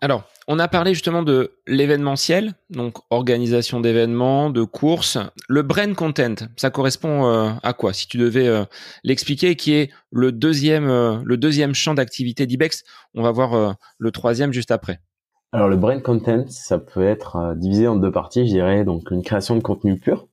Alors, 0.00 0.24
on 0.48 0.58
a 0.58 0.68
parlé 0.68 0.94
justement 0.94 1.22
de 1.22 1.52
l'événementiel, 1.66 2.54
donc 2.70 2.98
organisation 3.10 3.80
d'événements, 3.80 4.50
de 4.50 4.62
courses. 4.62 5.18
Le 5.48 5.62
brand 5.62 5.92
content, 5.94 6.34
ça 6.56 6.70
correspond 6.70 7.26
euh, 7.26 7.50
à 7.62 7.72
quoi? 7.72 7.92
Si 7.92 8.06
tu 8.06 8.16
devais 8.16 8.46
euh, 8.46 8.64
l'expliquer, 9.02 9.56
qui 9.56 9.74
est 9.74 9.90
le 10.12 10.30
deuxième, 10.30 10.88
euh, 10.88 11.16
le 11.24 11.36
deuxième 11.36 11.74
champ 11.74 11.94
d'activité 11.94 12.46
d'Ibex. 12.46 12.84
On 13.14 13.22
va 13.22 13.32
voir 13.32 13.76
le 13.98 14.10
troisième 14.10 14.52
juste 14.52 14.70
après. 14.70 15.00
Alors, 15.52 15.68
le 15.68 15.76
brand 15.76 16.02
content, 16.02 16.44
ça 16.48 16.78
peut 16.78 17.02
être 17.02 17.54
divisé 17.56 17.88
en 17.88 17.96
deux 17.96 18.12
parties, 18.12 18.46
je 18.46 18.52
dirais. 18.52 18.84
Donc, 18.84 19.10
une 19.10 19.22
création 19.22 19.56
de 19.56 19.62
contenu 19.62 19.98
pur, 19.98 20.28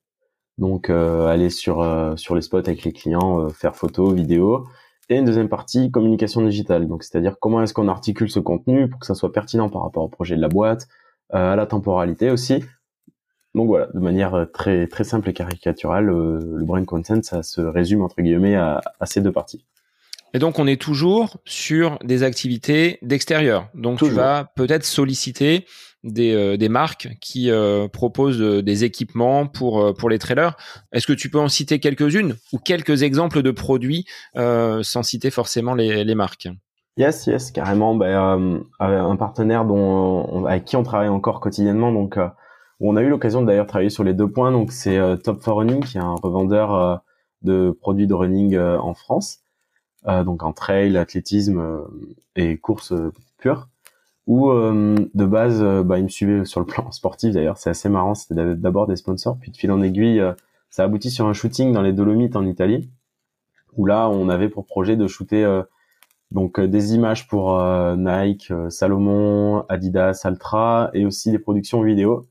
donc 0.57 0.89
aller 0.89 1.49
sur 1.49 2.13
sur 2.17 2.35
les 2.35 2.41
spots 2.41 2.57
avec 2.57 2.83
les 2.83 2.91
clients, 2.91 3.47
faire 3.49 3.75
photo, 3.75 4.11
vidéo. 4.11 4.67
Et 5.09 5.17
une 5.17 5.25
deuxième 5.25 5.49
partie, 5.49 5.91
communication 5.91 6.41
digitale. 6.41 6.87
Donc 6.87 7.03
c'est-à-dire 7.03 7.35
comment 7.39 7.61
est-ce 7.61 7.73
qu'on 7.73 7.87
articule 7.87 8.29
ce 8.29 8.39
contenu 8.39 8.87
pour 8.89 8.99
que 8.99 9.05
ça 9.05 9.15
soit 9.15 9.31
pertinent 9.31 9.69
par 9.69 9.83
rapport 9.83 10.03
au 10.03 10.09
projet 10.09 10.35
de 10.35 10.41
la 10.41 10.49
boîte, 10.49 10.87
à 11.31 11.55
la 11.55 11.65
temporalité 11.65 12.29
aussi. 12.29 12.63
Donc 13.53 13.67
voilà, 13.67 13.87
de 13.93 13.99
manière 13.99 14.47
très 14.53 14.87
très 14.87 15.03
simple 15.03 15.29
et 15.29 15.33
caricaturale, 15.33 16.05
le 16.05 16.63
brand 16.63 16.85
content, 16.85 17.21
ça 17.21 17.43
se 17.43 17.61
résume 17.61 18.01
entre 18.01 18.21
guillemets 18.21 18.55
à, 18.55 18.81
à 18.99 19.05
ces 19.05 19.21
deux 19.21 19.31
parties. 19.31 19.65
Et 20.33 20.39
donc, 20.39 20.57
on 20.57 20.65
est 20.65 20.81
toujours 20.81 21.37
sur 21.45 21.99
des 22.03 22.23
activités 22.23 22.97
d'extérieur. 23.03 23.67
Donc, 23.75 23.99
tu 23.99 24.09
vas 24.09 24.51
peut-être 24.55 24.83
solliciter 24.83 25.65
des, 26.03 26.33
euh, 26.33 26.57
des 26.57 26.69
marques 26.69 27.09
qui 27.21 27.49
euh, 27.49 27.87
proposent 27.87 28.41
euh, 28.41 28.61
des 28.61 28.83
équipements 28.83 29.47
pour, 29.47 29.93
pour 29.95 30.09
les 30.09 30.19
trailers. 30.19 30.55
Est-ce 30.91 31.07
que 31.07 31.13
tu 31.13 31.29
peux 31.29 31.39
en 31.39 31.47
citer 31.47 31.79
quelques-unes 31.79 32.35
ou 32.51 32.57
quelques 32.57 33.03
exemples 33.03 33.41
de 33.41 33.51
produits 33.51 34.05
sans 34.35 35.03
citer 35.03 35.31
forcément 35.31 35.73
les, 35.73 36.03
les 36.03 36.15
marques? 36.15 36.47
Yes, 36.97 37.25
yes, 37.27 37.51
carrément. 37.51 37.95
Bah, 37.95 38.37
un 38.79 39.15
partenaire 39.15 39.65
dont 39.65 40.45
avec 40.45 40.65
qui 40.65 40.75
on 40.75 40.83
travaille 40.83 41.07
encore 41.07 41.39
quotidiennement, 41.39 41.91
donc 41.91 42.19
on 42.79 42.95
a 42.95 43.01
eu 43.01 43.09
l'occasion 43.09 43.41
d'ailleurs 43.41 43.65
travailler 43.65 43.89
sur 43.89 44.03
les 44.03 44.13
deux 44.13 44.29
points. 44.29 44.51
Donc 44.51 44.71
c'est 44.71 44.99
Top 45.23 45.39
4 45.39 45.51
Running, 45.51 45.83
qui 45.83 45.97
est 45.97 46.01
un 46.01 46.15
revendeur 46.15 47.01
de 47.41 47.71
produits 47.71 48.07
de 48.07 48.13
running 48.13 48.57
en 48.57 48.93
France, 48.93 49.39
donc 50.05 50.43
en 50.43 50.53
trail, 50.53 50.97
athlétisme 50.97 51.81
et 52.35 52.57
course 52.57 52.93
pure 53.39 53.67
où 54.27 54.49
euh, 54.49 54.95
de 55.13 55.25
base, 55.25 55.61
euh, 55.61 55.83
bah, 55.83 55.99
ils 55.99 56.03
me 56.03 56.09
suivaient 56.09 56.45
sur 56.45 56.59
le 56.59 56.65
plan 56.65 56.91
sportif 56.91 57.33
d'ailleurs. 57.33 57.57
C'est 57.57 57.69
assez 57.69 57.89
marrant. 57.89 58.15
C'était 58.15 58.55
d'abord 58.55 58.87
des 58.87 58.95
sponsors, 58.95 59.37
puis 59.39 59.51
de 59.51 59.57
fil 59.57 59.71
en 59.71 59.81
aiguille, 59.81 60.19
euh, 60.19 60.33
ça 60.69 60.83
aboutit 60.83 61.11
sur 61.11 61.27
un 61.27 61.33
shooting 61.33 61.71
dans 61.71 61.81
les 61.81 61.93
Dolomites 61.93 62.35
en 62.35 62.45
Italie, 62.45 62.89
où 63.75 63.85
là, 63.85 64.09
on 64.09 64.29
avait 64.29 64.49
pour 64.49 64.65
projet 64.65 64.95
de 64.95 65.07
shooter 65.07 65.61
donc 66.31 66.59
des 66.59 66.95
images 66.95 67.27
pour 67.27 67.61
Nike, 67.95 68.51
Salomon, 68.69 69.65
Adidas, 69.69 70.21
Altra, 70.23 70.89
et 70.95 71.05
aussi 71.05 71.29
des 71.29 71.37
productions 71.37 71.83
vidéo. 71.83 72.25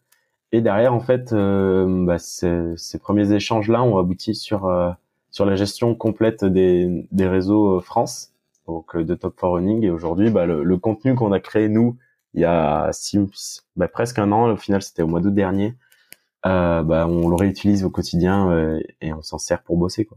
Et 0.51 0.61
derrière, 0.61 0.93
en 0.93 0.99
fait, 0.99 1.33
bah, 1.33 2.19
ces, 2.19 2.75
ces, 2.77 2.99
premiers 2.99 3.33
échanges-là 3.33 3.85
ont 3.85 3.97
abouti 3.97 4.35
sur 4.35 4.69
sur 5.31 5.47
la 5.47 5.55
gestion 5.55 5.95
complète 5.95 6.45
des, 6.45 7.07
des 7.13 7.29
réseaux 7.29 7.81
France 7.81 8.32
donc 8.67 8.95
euh, 8.97 9.05
de 9.05 9.15
Top 9.15 9.37
4 9.37 9.51
Running. 9.51 9.85
Et 9.85 9.91
aujourd'hui, 9.91 10.31
bah, 10.31 10.47
le, 10.47 10.77
contenu 10.79 11.15
qu'on 11.15 11.33
a 11.33 11.41
créé 11.41 11.69
nous 11.69 11.99
il 12.35 12.41
y 12.41 12.45
a 12.47 12.91
bah, 13.77 13.89
presque 13.89 14.19
un 14.19 14.33
an, 14.33 14.51
au 14.51 14.57
final 14.57 14.81
c'était 14.83 15.03
au 15.03 15.07
mois 15.07 15.21
d'août 15.21 15.35
dernier, 15.35 15.77
euh, 16.47 16.83
bah, 16.83 17.07
on 17.07 17.29
le 17.29 17.37
réutilise 17.37 17.85
au 17.85 17.91
quotidien 17.91 18.51
euh, 18.51 18.81
et 19.03 19.13
on 19.13 19.21
s'en 19.21 19.37
sert 19.37 19.63
pour 19.63 19.77
bosser. 19.77 20.07
Quoi. 20.07 20.17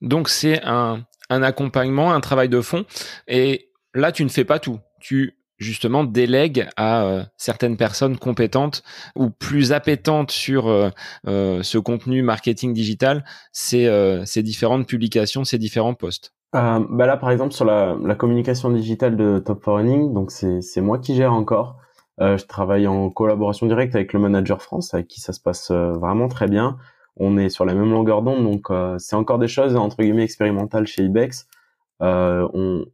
Donc 0.00 0.28
c'est 0.28 0.60
un, 0.64 1.04
accompagnement, 1.30 2.12
un 2.12 2.20
travail 2.20 2.48
de 2.48 2.60
fond. 2.60 2.84
Et 3.28 3.70
là, 3.94 4.10
tu 4.10 4.24
ne 4.24 4.28
fais 4.28 4.44
pas 4.44 4.58
tout. 4.58 4.80
Tu 5.00 5.38
justement 5.58 6.02
délègues 6.02 6.68
à 6.76 7.26
certaines 7.36 7.76
personnes 7.76 8.18
compétentes 8.18 8.82
ou 9.14 9.30
plus 9.30 9.72
appétentes 9.72 10.32
sur 10.32 10.64
ce 11.24 11.78
contenu 11.78 12.22
marketing 12.22 12.74
digital, 12.74 13.24
ces, 13.52 13.88
ces 14.26 14.42
différentes 14.42 14.88
publications, 14.88 15.44
ces 15.44 15.58
différents 15.58 15.94
posts. 15.94 16.34
Euh, 16.54 16.84
bah 16.88 17.06
là, 17.06 17.16
par 17.16 17.30
exemple, 17.30 17.52
sur 17.52 17.64
la, 17.64 17.96
la 18.00 18.14
communication 18.14 18.70
digitale 18.70 19.16
de 19.16 19.38
Top 19.38 19.64
4 19.64 19.72
Running, 19.74 20.12
donc 20.12 20.30
c'est 20.30 20.80
moi 20.80 20.98
qui 20.98 21.14
gère 21.14 21.32
encore. 21.32 21.78
Euh, 22.20 22.36
je 22.38 22.46
travaille 22.46 22.86
en 22.86 23.10
collaboration 23.10 23.66
directe 23.66 23.96
avec 23.96 24.12
le 24.12 24.20
manager 24.20 24.62
France, 24.62 24.94
avec 24.94 25.08
qui 25.08 25.20
ça 25.20 25.32
se 25.32 25.40
passe 25.40 25.70
euh, 25.72 25.92
vraiment 25.92 26.28
très 26.28 26.46
bien. 26.46 26.76
On 27.16 27.36
est 27.38 27.48
sur 27.48 27.64
la 27.64 27.74
même 27.74 27.90
longueur 27.90 28.22
d'onde, 28.22 28.44
donc 28.44 28.70
euh, 28.70 28.96
c'est 28.98 29.16
encore 29.16 29.38
des 29.38 29.48
choses 29.48 29.74
entre 29.76 29.96
guillemets 30.02 30.22
expérimentales 30.22 30.86
chez 30.86 31.02
Ibex. 31.04 31.48
Euh, 32.02 32.48
on 32.54 32.84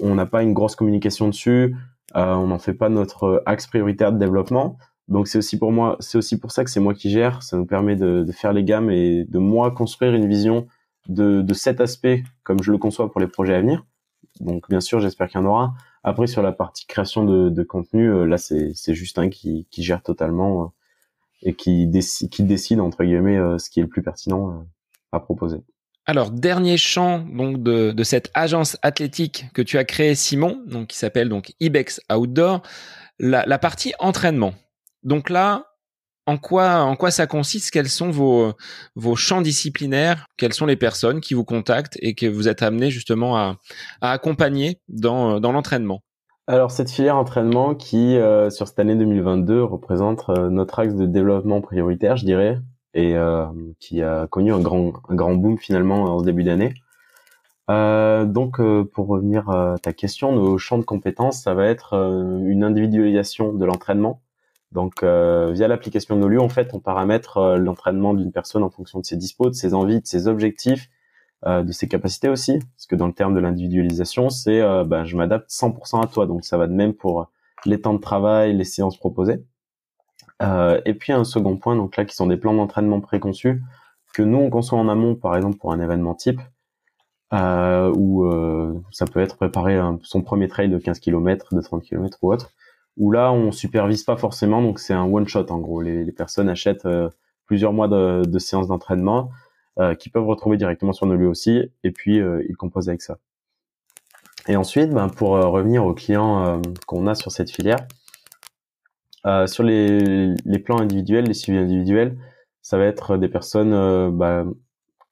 on 0.00 0.14
n'a 0.14 0.26
pas 0.26 0.44
une 0.44 0.52
grosse 0.52 0.76
communication 0.76 1.26
dessus, 1.26 1.74
on 2.14 2.46
n'en 2.46 2.60
fait 2.60 2.74
pas 2.74 2.88
notre 2.88 3.42
axe 3.44 3.66
prioritaire 3.66 4.12
de 4.12 4.18
développement. 4.18 4.78
Donc 5.08 5.26
c'est 5.26 5.38
aussi 5.38 5.58
pour 5.58 5.72
moi, 5.72 5.96
c'est 5.98 6.16
aussi 6.16 6.38
pour 6.38 6.52
ça 6.52 6.62
que 6.62 6.70
c'est 6.70 6.78
moi 6.78 6.94
qui 6.94 7.10
gère. 7.10 7.42
Ça 7.42 7.56
nous 7.56 7.66
permet 7.66 7.96
de, 7.96 8.22
de 8.22 8.32
faire 8.32 8.52
les 8.52 8.62
gammes 8.62 8.88
et 8.88 9.24
de 9.24 9.38
moi 9.38 9.72
construire 9.72 10.14
une 10.14 10.28
vision 10.28 10.68
de, 11.08 11.42
de 11.42 11.54
cet 11.54 11.80
aspect 11.80 12.22
comme 12.44 12.62
je 12.62 12.70
le 12.70 12.78
conçois 12.78 13.10
pour 13.10 13.20
les 13.20 13.26
projets 13.26 13.54
à 13.54 13.60
venir. 13.60 13.84
Donc 14.40 14.68
bien 14.68 14.80
sûr, 14.80 15.00
j'espère 15.00 15.28
qu'il 15.28 15.40
y 15.40 15.42
en 15.42 15.46
aura. 15.46 15.74
Après 16.04 16.26
sur 16.26 16.42
la 16.42 16.52
partie 16.52 16.86
création 16.86 17.24
de, 17.24 17.48
de 17.48 17.62
contenu, 17.62 18.10
euh, 18.10 18.24
là 18.24 18.38
c'est 18.38 18.94
Justin 18.94 19.28
qui, 19.28 19.66
qui 19.70 19.82
gère 19.82 20.02
totalement 20.02 20.62
euh, 20.62 20.66
et 21.42 21.54
qui, 21.54 21.86
décide, 21.86 22.30
qui 22.30 22.42
décide 22.42 22.80
entre 22.80 23.04
guillemets 23.04 23.36
euh, 23.36 23.58
ce 23.58 23.70
qui 23.70 23.80
est 23.80 23.82
le 23.82 23.88
plus 23.88 24.02
pertinent 24.02 24.66
à 25.12 25.20
proposer. 25.20 25.58
Alors, 26.06 26.30
dernier 26.30 26.78
champ 26.78 27.18
donc 27.18 27.62
de, 27.62 27.92
de, 27.92 28.02
cette 28.02 28.30
agence 28.32 28.78
athlétique 28.80 29.44
que 29.52 29.60
tu 29.60 29.76
as 29.76 29.84
créé, 29.84 30.14
Simon, 30.14 30.62
donc 30.66 30.88
qui 30.88 30.96
s'appelle 30.96 31.28
donc 31.28 31.52
Ibex 31.60 32.00
Outdoor, 32.10 32.62
la, 33.18 33.44
la, 33.44 33.58
partie 33.58 33.92
entraînement. 33.98 34.54
Donc 35.02 35.28
là, 35.28 35.67
en 36.28 36.36
quoi, 36.36 37.10
ça 37.10 37.26
consiste 37.26 37.70
Quels 37.70 37.88
sont 37.88 38.10
vos, 38.10 39.16
champs 39.16 39.40
disciplinaires 39.40 40.26
Quelles 40.36 40.52
sont 40.52 40.66
les 40.66 40.76
personnes 40.76 41.20
qui 41.20 41.32
vous 41.32 41.44
contactent 41.44 41.96
et 42.02 42.14
que 42.14 42.26
vous 42.26 42.48
êtes 42.48 42.62
amené 42.62 42.90
justement 42.90 43.38
à, 43.38 43.56
accompagner 44.02 44.80
dans, 44.88 45.40
l'entraînement? 45.40 46.02
Alors 46.46 46.70
cette 46.70 46.90
filière 46.90 47.16
entraînement 47.16 47.74
qui, 47.74 48.16
euh, 48.16 48.50
sur 48.50 48.68
cette 48.68 48.78
année 48.78 48.94
2022, 48.94 49.62
représente 49.62 50.28
euh, 50.28 50.50
notre 50.50 50.78
axe 50.78 50.94
de 50.94 51.06
développement 51.06 51.60
prioritaire, 51.60 52.16
je 52.16 52.24
dirais, 52.24 52.58
et 52.94 53.16
euh, 53.16 53.46
qui 53.80 54.02
a 54.02 54.26
connu 54.26 54.52
un 54.52 54.60
grand, 54.60 55.34
boom 55.34 55.58
finalement 55.58 56.04
en 56.04 56.20
début 56.20 56.44
d'année. 56.44 56.74
donc 57.68 58.60
pour 58.92 59.06
revenir 59.06 59.48
à 59.48 59.76
ta 59.82 59.94
question, 59.94 60.32
nos 60.32 60.58
champs 60.58 60.78
de 60.78 60.84
compétences, 60.84 61.42
ça 61.42 61.54
va 61.54 61.66
être 61.66 61.94
une 61.94 62.64
individualisation 62.64 63.52
de 63.52 63.64
l'entraînement, 63.64 64.22
donc, 64.72 65.02
euh, 65.02 65.50
via 65.52 65.66
l'application 65.66 66.16
Nolio, 66.16 66.42
en 66.42 66.48
fait, 66.48 66.74
on 66.74 66.80
paramètre 66.80 67.38
euh, 67.38 67.56
l'entraînement 67.56 68.12
d'une 68.12 68.32
personne 68.32 68.62
en 68.62 68.70
fonction 68.70 69.00
de 69.00 69.06
ses 69.06 69.16
dispos, 69.16 69.48
de 69.48 69.54
ses 69.54 69.72
envies, 69.72 70.00
de 70.00 70.06
ses 70.06 70.28
objectifs, 70.28 70.90
euh, 71.46 71.62
de 71.62 71.72
ses 71.72 71.88
capacités 71.88 72.28
aussi. 72.28 72.58
Parce 72.58 72.86
que 72.86 72.94
dans 72.94 73.06
le 73.06 73.14
terme 73.14 73.34
de 73.34 73.40
l'individualisation, 73.40 74.28
c'est 74.28 74.60
ben, 74.84 75.04
je 75.04 75.16
m'adapte 75.16 75.50
100% 75.50 76.02
à 76.02 76.06
toi. 76.06 76.26
Donc, 76.26 76.44
ça 76.44 76.58
va 76.58 76.66
de 76.66 76.74
même 76.74 76.92
pour 76.92 77.30
les 77.64 77.80
temps 77.80 77.94
de 77.94 78.00
travail, 78.00 78.54
les 78.54 78.64
séances 78.64 78.98
proposées. 78.98 79.42
et 80.40 80.94
puis, 80.94 81.12
un 81.12 81.24
second 81.24 81.56
point, 81.56 81.76
donc 81.76 81.96
là, 81.96 82.04
qui 82.04 82.14
sont 82.14 82.26
des 82.26 82.36
plans 82.36 82.54
d'entraînement 82.54 83.00
préconçus 83.00 83.62
que 84.14 84.22
nous, 84.22 84.38
on 84.38 84.50
conçoit 84.50 84.78
en 84.78 84.88
amont, 84.88 85.14
par 85.14 85.36
exemple, 85.36 85.58
pour 85.58 85.72
un 85.72 85.80
événement 85.80 86.14
type. 86.14 86.40
Euh, 87.34 87.92
où 87.94 88.26
ça 88.90 89.06
peut 89.06 89.20
être 89.20 89.36
préparer 89.36 89.78
son 90.02 90.22
premier 90.22 90.48
trail 90.48 90.68
de 90.68 90.78
15 90.78 90.98
km, 90.98 91.54
de 91.54 91.60
30 91.60 91.82
km 91.82 92.18
ou 92.22 92.32
autre, 92.32 92.52
où 92.98 93.12
là 93.12 93.32
on 93.32 93.52
supervise 93.52 94.02
pas 94.02 94.16
forcément, 94.16 94.60
donc 94.60 94.80
c'est 94.80 94.92
un 94.92 95.04
one 95.04 95.26
shot 95.26 95.46
en 95.50 95.58
gros. 95.58 95.80
Les, 95.80 96.12
personnes 96.12 96.48
achètent 96.48 96.84
euh, 96.84 97.08
plusieurs 97.46 97.72
mois 97.72 97.88
de, 97.88 98.24
de 98.26 98.38
séances 98.38 98.66
d'entraînement 98.66 99.30
euh, 99.78 99.94
qui 99.94 100.10
peuvent 100.10 100.26
retrouver 100.26 100.56
directement 100.56 100.92
sur 100.92 101.06
nos 101.06 101.14
lieux 101.14 101.28
aussi, 101.28 101.70
et 101.84 101.90
puis 101.92 102.20
euh, 102.20 102.44
ils 102.48 102.56
composent 102.56 102.88
avec 102.88 103.00
ça. 103.00 103.18
Et 104.48 104.56
ensuite, 104.56 104.90
ben, 104.90 105.08
pour 105.08 105.30
revenir 105.30 105.84
aux 105.84 105.94
clients 105.94 106.62
qu'on 106.86 107.06
a 107.06 107.14
sur 107.14 107.30
cette 107.30 107.50
filière, 107.50 107.86
sur 109.46 109.62
les, 109.62 110.34
plans 110.64 110.80
individuels, 110.80 111.26
les 111.26 111.34
suivis 111.34 111.58
individuels, 111.58 112.18
ça 112.62 112.78
va 112.78 112.84
être 112.84 113.18
des 113.18 113.28
personnes 113.28 114.16
bah, 114.16 114.46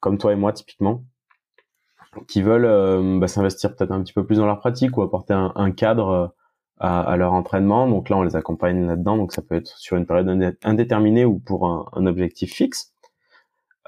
comme 0.00 0.16
toi 0.16 0.32
et 0.32 0.36
moi 0.36 0.54
typiquement, 0.54 1.04
qui 2.28 2.40
veulent 2.40 3.18
bah, 3.20 3.28
s'investir 3.28 3.76
peut-être 3.76 3.92
un 3.92 4.00
petit 4.00 4.14
peu 4.14 4.24
plus 4.24 4.38
dans 4.38 4.46
leur 4.46 4.58
pratique 4.58 4.96
ou 4.96 5.02
apporter 5.02 5.34
un 5.34 5.70
cadre 5.70 6.34
à, 6.78 7.16
leur 7.16 7.32
entraînement. 7.32 7.88
Donc 7.88 8.08
là, 8.08 8.16
on 8.16 8.22
les 8.22 8.36
accompagne 8.36 8.86
là-dedans. 8.86 9.16
Donc 9.16 9.32
ça 9.32 9.42
peut 9.42 9.54
être 9.54 9.76
sur 9.78 9.96
une 9.96 10.06
période 10.06 10.56
indéterminée 10.64 11.24
ou 11.24 11.38
pour 11.38 11.68
un, 11.68 12.06
objectif 12.06 12.52
fixe. 12.52 12.92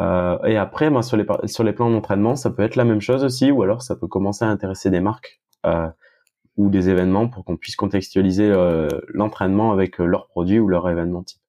Euh, 0.01 0.39
et 0.45 0.57
après, 0.57 0.91
moi, 0.91 1.03
sur 1.03 1.17
les, 1.17 1.27
sur 1.47 1.65
les 1.65 1.73
plans 1.73 1.91
d'entraînement, 1.91 2.37
ça 2.37 2.51
peut 2.51 2.63
être 2.63 2.77
la 2.77 2.85
même 2.85 3.01
chose 3.01 3.25
aussi, 3.25 3.51
ou 3.51 3.63
alors 3.63 3.83
ça 3.83 3.97
peut 3.97 4.07
commencer 4.07 4.45
à 4.45 4.49
intéresser 4.49 4.91
des 4.91 5.01
marques 5.01 5.41
euh, 5.67 5.89
ou 6.57 6.71
des 6.71 6.89
événements 6.89 7.29
pour 7.29 7.45
qu'on 7.45 7.57
puisse 7.57 7.77
contextualiser 7.77 8.49
euh, 8.49 8.89
l'entraînement 9.09 9.73
avec 9.73 9.99
leurs 9.99 10.29
produits 10.29 10.61
ou 10.61 10.69
leur 10.69 10.89
événement 10.89 11.25
type. 11.25 11.41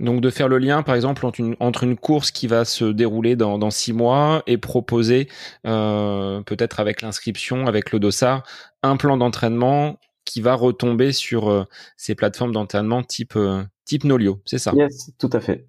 Donc 0.00 0.22
de 0.22 0.30
faire 0.30 0.48
le 0.48 0.56
lien, 0.56 0.82
par 0.82 0.94
exemple, 0.94 1.26
entre 1.26 1.40
une, 1.40 1.56
entre 1.60 1.84
une 1.84 1.96
course 1.96 2.30
qui 2.30 2.46
va 2.46 2.64
se 2.64 2.86
dérouler 2.86 3.36
dans, 3.36 3.58
dans 3.58 3.70
six 3.70 3.92
mois 3.92 4.42
et 4.46 4.56
proposer, 4.56 5.28
euh, 5.66 6.40
peut-être 6.40 6.80
avec 6.80 7.02
l'inscription, 7.02 7.66
avec 7.66 7.92
le 7.92 7.98
dossard, 7.98 8.42
un 8.82 8.96
plan 8.96 9.18
d'entraînement 9.18 9.98
qui 10.30 10.40
va 10.40 10.54
retomber 10.54 11.10
sur 11.12 11.50
euh, 11.50 11.64
ces 11.96 12.14
plateformes 12.14 12.52
d'entraînement 12.52 13.02
type 13.02 13.34
euh, 13.34 13.64
type 13.84 14.04
Nolio, 14.04 14.40
c'est 14.44 14.58
ça? 14.58 14.72
Yes, 14.76 15.10
tout 15.18 15.30
à 15.32 15.40
fait. 15.40 15.66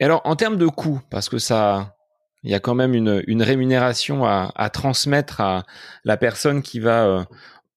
Et 0.00 0.04
alors 0.04 0.20
en 0.24 0.36
termes 0.36 0.58
de 0.58 0.66
coûts, 0.66 1.00
parce 1.10 1.30
que 1.30 1.38
ça, 1.38 1.96
il 2.42 2.50
y 2.50 2.54
a 2.54 2.60
quand 2.60 2.74
même 2.74 2.92
une, 2.92 3.22
une 3.26 3.42
rémunération 3.42 4.26
à, 4.26 4.52
à, 4.54 4.68
transmettre 4.68 5.40
à 5.40 5.64
la 6.04 6.18
personne 6.18 6.60
qui 6.60 6.78
va 6.78 7.06
euh, 7.06 7.24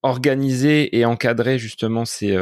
organiser 0.04 0.98
et 0.98 1.06
encadrer 1.06 1.58
justement 1.58 2.04
ces, 2.04 2.38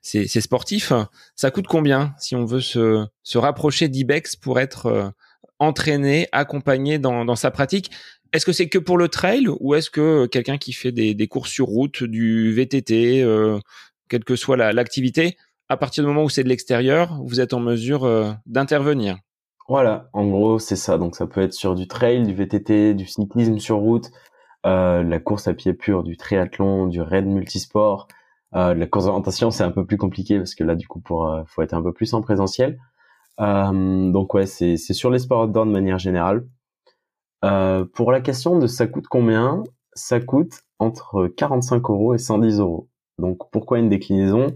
ces, 0.00 0.26
ces, 0.26 0.40
sportifs. 0.40 0.92
Ça 1.36 1.50
coûte 1.52 1.66
combien 1.68 2.14
si 2.18 2.34
on 2.34 2.46
veut 2.46 2.60
se, 2.60 3.06
se 3.22 3.38
rapprocher 3.38 3.88
d'Ibex 3.88 4.34
pour 4.34 4.58
être 4.58 5.12
entraîné, 5.60 6.28
accompagné 6.32 6.98
dans, 6.98 7.24
dans 7.24 7.36
sa 7.36 7.52
pratique? 7.52 7.92
Est-ce 8.32 8.46
que 8.46 8.52
c'est 8.52 8.68
que 8.68 8.78
pour 8.78 8.98
le 8.98 9.08
trail 9.08 9.48
ou 9.60 9.74
est-ce 9.74 9.90
que 9.90 10.26
quelqu'un 10.26 10.58
qui 10.58 10.72
fait 10.72 10.92
des, 10.92 11.28
courses 11.28 11.50
sur 11.50 11.66
route, 11.66 12.02
du 12.04 12.52
VTT, 12.52 13.22
euh, 13.22 13.58
quelle 14.08 14.24
que 14.24 14.36
soit 14.36 14.56
l'activité, 14.56 15.36
à 15.68 15.76
partir 15.76 16.04
du 16.04 16.08
moment 16.08 16.24
où 16.24 16.28
c'est 16.28 16.44
de 16.44 16.48
l'extérieur, 16.48 17.20
vous 17.24 17.40
êtes 17.40 17.54
en 17.54 17.60
mesure 17.60 18.04
euh, 18.04 18.32
d'intervenir? 18.46 19.18
Voilà, 19.68 20.08
en 20.12 20.26
gros 20.26 20.58
c'est 20.58 20.76
ça. 20.76 20.98
Donc 20.98 21.16
ça 21.16 21.26
peut 21.26 21.40
être 21.40 21.52
sur 21.52 21.74
du 21.74 21.88
trail, 21.88 22.22
du 22.22 22.34
VTT, 22.34 22.94
du 22.94 23.06
cyclisme 23.06 23.58
sur 23.58 23.78
route, 23.78 24.10
euh, 24.64 25.02
la 25.02 25.18
course 25.18 25.48
à 25.48 25.54
pied 25.54 25.72
pur, 25.72 26.02
du 26.02 26.16
triathlon, 26.16 26.86
du 26.86 27.00
raid 27.00 27.26
multisport. 27.26 28.08
la 28.52 28.86
course 28.86 29.06
d'orientation 29.06 29.50
c'est 29.50 29.64
un 29.64 29.72
peu 29.72 29.84
plus 29.84 29.98
compliqué 29.98 30.38
parce 30.38 30.54
que 30.54 30.64
là 30.64 30.76
du 30.76 30.86
coup 30.86 31.00
pour 31.00 31.28
faut 31.46 31.62
être 31.62 31.74
un 31.74 31.82
peu 31.82 31.92
plus 31.92 32.14
en 32.14 32.22
présentiel. 32.22 32.78
donc 33.38 34.34
ouais 34.34 34.46
c'est 34.46 34.76
sur 34.76 35.10
les 35.10 35.18
sports 35.18 35.44
outdoor 35.44 35.66
de 35.66 35.72
manière 35.72 35.98
générale. 35.98 36.44
Euh, 37.44 37.84
pour 37.84 38.12
la 38.12 38.20
question 38.20 38.58
de 38.58 38.66
ça 38.66 38.86
coûte 38.86 39.06
combien, 39.08 39.62
ça 39.94 40.20
coûte 40.20 40.62
entre 40.78 41.28
45 41.28 41.88
euros 41.90 42.14
et 42.14 42.18
110 42.18 42.60
euros. 42.60 42.88
Donc 43.18 43.50
pourquoi 43.50 43.78
une 43.78 43.88
déclinaison? 43.88 44.48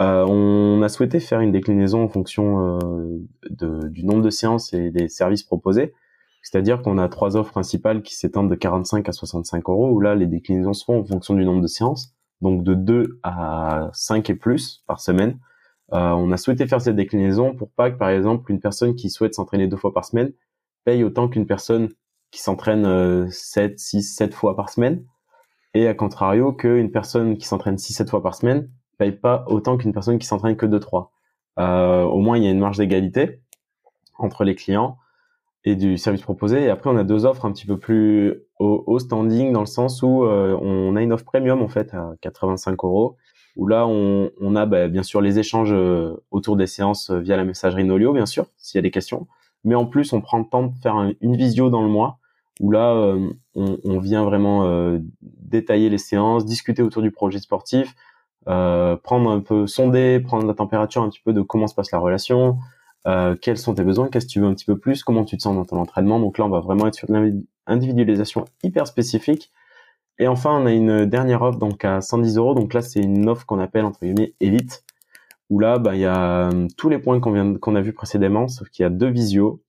Euh, 0.00 0.24
On 0.26 0.82
a 0.82 0.88
souhaité 0.88 1.20
faire 1.20 1.40
une 1.40 1.52
déclinaison 1.52 2.02
en 2.02 2.08
fonction 2.08 2.76
euh, 2.76 2.78
de, 3.50 3.88
du 3.88 4.04
nombre 4.04 4.22
de 4.22 4.30
séances 4.30 4.72
et 4.72 4.90
des 4.90 5.08
services 5.08 5.42
proposés. 5.42 5.92
C'est-à-dire 6.42 6.82
qu'on 6.82 6.98
a 6.98 7.08
trois 7.08 7.36
offres 7.36 7.52
principales 7.52 8.02
qui 8.02 8.16
s'étendent 8.16 8.50
de 8.50 8.54
45 8.56 9.08
à 9.08 9.12
65 9.12 9.68
euros, 9.68 9.90
où 9.90 10.00
là 10.00 10.14
les 10.14 10.26
déclinaisons 10.26 10.72
se 10.72 10.84
font 10.84 11.00
en 11.00 11.04
fonction 11.04 11.34
du 11.34 11.44
nombre 11.44 11.62
de 11.62 11.68
séances, 11.68 12.14
donc 12.40 12.64
de 12.64 12.74
2 12.74 13.20
à 13.22 13.90
5 13.92 14.28
et 14.30 14.34
plus 14.34 14.82
par 14.86 15.00
semaine. 15.00 15.38
Euh, 15.92 16.10
on 16.10 16.32
a 16.32 16.36
souhaité 16.36 16.66
faire 16.66 16.80
cette 16.80 16.96
déclinaison 16.96 17.54
pour 17.54 17.70
pas 17.70 17.90
que, 17.90 17.96
par 17.96 18.08
exemple, 18.08 18.50
une 18.50 18.60
personne 18.60 18.94
qui 18.94 19.10
souhaite 19.10 19.34
s'entraîner 19.34 19.68
deux 19.68 19.76
fois 19.76 19.92
par 19.92 20.04
semaine 20.04 20.32
paye 20.84 21.04
autant 21.04 21.28
qu'une 21.28 21.46
personne 21.46 21.88
qui 22.32 22.40
s'entraîne 22.40 23.30
7, 23.30 23.78
6, 23.78 24.02
7 24.02 24.34
fois 24.34 24.56
par 24.56 24.68
semaine. 24.70 25.04
Et 25.74 25.86
à 25.86 25.94
contrario, 25.94 26.52
qu'une 26.52 26.90
personne 26.90 27.38
qui 27.38 27.46
s'entraîne 27.46 27.78
6, 27.78 27.92
7 27.92 28.10
fois 28.10 28.22
par 28.22 28.34
semaine 28.34 28.68
paye 28.98 29.12
pas 29.12 29.44
autant 29.46 29.76
qu'une 29.76 29.92
personne 29.92 30.18
qui 30.18 30.26
s'entraîne 30.26 30.56
que 30.56 30.66
2, 30.66 30.80
3. 30.80 31.12
Euh, 31.60 32.02
au 32.02 32.18
moins, 32.18 32.36
il 32.36 32.44
y 32.44 32.48
a 32.48 32.50
une 32.50 32.58
marge 32.58 32.78
d'égalité 32.78 33.40
entre 34.18 34.42
les 34.42 34.56
clients 34.56 34.98
et 35.64 35.76
du 35.76 35.96
service 35.98 36.22
proposé. 36.22 36.64
Et 36.64 36.70
après, 36.70 36.90
on 36.90 36.96
a 36.96 37.04
deux 37.04 37.24
offres 37.24 37.44
un 37.44 37.52
petit 37.52 37.66
peu 37.66 37.78
plus 37.78 38.42
au, 38.58 38.98
standing 38.98 39.52
dans 39.52 39.60
le 39.60 39.66
sens 39.66 40.02
où 40.02 40.24
euh, 40.24 40.56
on 40.60 40.96
a 40.96 41.02
une 41.02 41.12
offre 41.12 41.24
premium 41.24 41.62
en 41.62 41.68
fait 41.68 41.92
à 41.94 42.12
85 42.20 42.84
euros 42.84 43.16
où 43.56 43.66
là 43.66 43.86
on, 43.86 44.56
a 44.56 44.66
bah, 44.66 44.88
bien 44.88 45.02
sûr 45.02 45.20
les 45.20 45.38
échanges 45.38 45.72
euh, 45.72 46.14
autour 46.30 46.56
des 46.56 46.66
séances 46.66 47.10
euh, 47.10 47.18
via 47.18 47.36
la 47.36 47.44
messagerie 47.44 47.84
Nolio 47.84 48.12
bien 48.12 48.26
sûr 48.26 48.46
s'il 48.56 48.78
y 48.78 48.80
a 48.80 48.82
des 48.82 48.90
questions 48.90 49.26
mais 49.64 49.74
en 49.74 49.84
plus 49.84 50.12
on 50.12 50.20
prend 50.20 50.38
le 50.38 50.44
temps 50.44 50.66
de 50.66 50.78
faire 50.80 51.12
une 51.20 51.36
visio 51.36 51.70
dans 51.70 51.82
le 51.82 51.88
mois 51.88 52.18
où 52.62 52.70
là 52.70 52.94
euh, 52.94 53.30
on, 53.54 53.98
vient 53.98 54.24
vraiment 54.24 54.98
détailler 55.20 55.90
les 55.90 55.98
séances 55.98 56.46
discuter 56.46 56.82
autour 56.82 57.02
du 57.02 57.10
projet 57.10 57.38
sportif 57.38 57.94
prendre 58.46 59.30
un 59.30 59.40
peu 59.40 59.66
sonder 59.66 60.20
prendre 60.20 60.46
la 60.46 60.54
température 60.54 61.02
un 61.02 61.10
petit 61.10 61.20
peu 61.22 61.34
de 61.34 61.42
comment 61.42 61.66
se 61.66 61.74
passe 61.74 61.92
la 61.92 61.98
relation 61.98 62.56
quels 63.42 63.58
sont 63.58 63.74
tes 63.74 63.84
besoins 63.84 64.08
qu'est-ce 64.08 64.26
que 64.26 64.32
tu 64.32 64.40
veux 64.40 64.46
un 64.46 64.54
petit 64.54 64.64
peu 64.64 64.78
plus 64.78 65.04
comment 65.04 65.24
tu 65.24 65.36
te 65.36 65.42
sens 65.42 65.54
dans 65.54 65.66
ton 65.66 65.76
entraînement 65.76 66.18
donc 66.18 66.38
là 66.38 66.46
on 66.46 66.48
va 66.48 66.60
vraiment 66.60 66.86
être 66.86 66.94
sur 66.94 67.08
de 67.08 67.44
l'individualisation 67.66 68.46
hyper 68.62 68.86
spécifique 68.86 69.52
et 70.18 70.28
enfin, 70.28 70.60
on 70.60 70.66
a 70.66 70.72
une 70.72 71.06
dernière 71.06 71.42
offre 71.42 71.58
donc 71.58 71.84
à 71.84 72.00
110 72.00 72.36
euros. 72.36 72.54
Donc 72.54 72.74
là, 72.74 72.82
c'est 72.82 73.00
une 73.00 73.28
offre 73.28 73.46
qu'on 73.46 73.58
appelle 73.58 73.84
entre 73.84 74.00
guillemets 74.04 74.34
élite, 74.40 74.84
où 75.50 75.58
là, 75.58 75.78
bah, 75.78 75.94
il 75.94 76.00
y 76.00 76.04
a 76.04 76.48
euh, 76.48 76.68
tous 76.76 76.88
les 76.88 76.98
points 76.98 77.18
qu'on 77.20 77.32
vient 77.32 77.54
qu'on 77.54 77.74
a 77.74 77.80
vu 77.80 77.92
précédemment, 77.92 78.48
sauf 78.48 78.68
qu'il 78.68 78.82
y 78.84 78.86
a 78.86 78.90
deux 78.90 79.08
visios. 79.08 79.62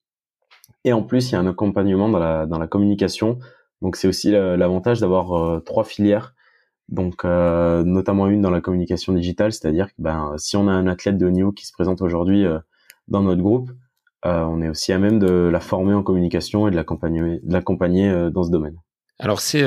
Et 0.85 0.93
en 0.93 1.03
plus, 1.03 1.29
il 1.29 1.33
y 1.33 1.35
a 1.35 1.39
un 1.39 1.47
accompagnement 1.47 2.09
dans 2.09 2.19
la 2.19 2.45
dans 2.45 2.59
la 2.59 2.67
communication. 2.67 3.39
Donc 3.81 3.95
c'est 3.95 4.07
aussi 4.07 4.31
l'avantage 4.31 4.99
d'avoir 4.99 5.33
euh, 5.33 5.59
trois 5.59 5.83
filières. 5.83 6.33
Donc 6.89 7.25
euh, 7.25 7.83
notamment 7.83 8.27
une 8.27 8.41
dans 8.41 8.49
la 8.49 8.61
communication 8.61 9.13
digitale, 9.13 9.51
c'est-à-dire 9.53 9.87
que 9.87 9.95
ben, 9.99 10.33
si 10.37 10.57
on 10.57 10.67
a 10.67 10.71
un 10.71 10.87
athlète 10.87 11.17
de 11.17 11.25
haut 11.25 11.31
niveau 11.31 11.51
qui 11.51 11.65
se 11.65 11.73
présente 11.73 12.01
aujourd'hui 12.01 12.45
dans 13.07 13.21
notre 13.21 13.41
groupe, 13.41 13.71
on 14.23 14.61
est 14.61 14.69
aussi 14.69 14.91
à 14.93 14.99
même 14.99 15.19
de 15.19 15.49
la 15.51 15.59
former 15.59 15.93
en 15.93 16.03
communication 16.03 16.67
et 16.67 16.71
de 16.71 16.75
l'accompagner, 16.75 18.29
dans 18.31 18.43
ce 18.43 18.51
domaine. 18.51 18.77
Alors 19.19 19.39
c'est 19.39 19.65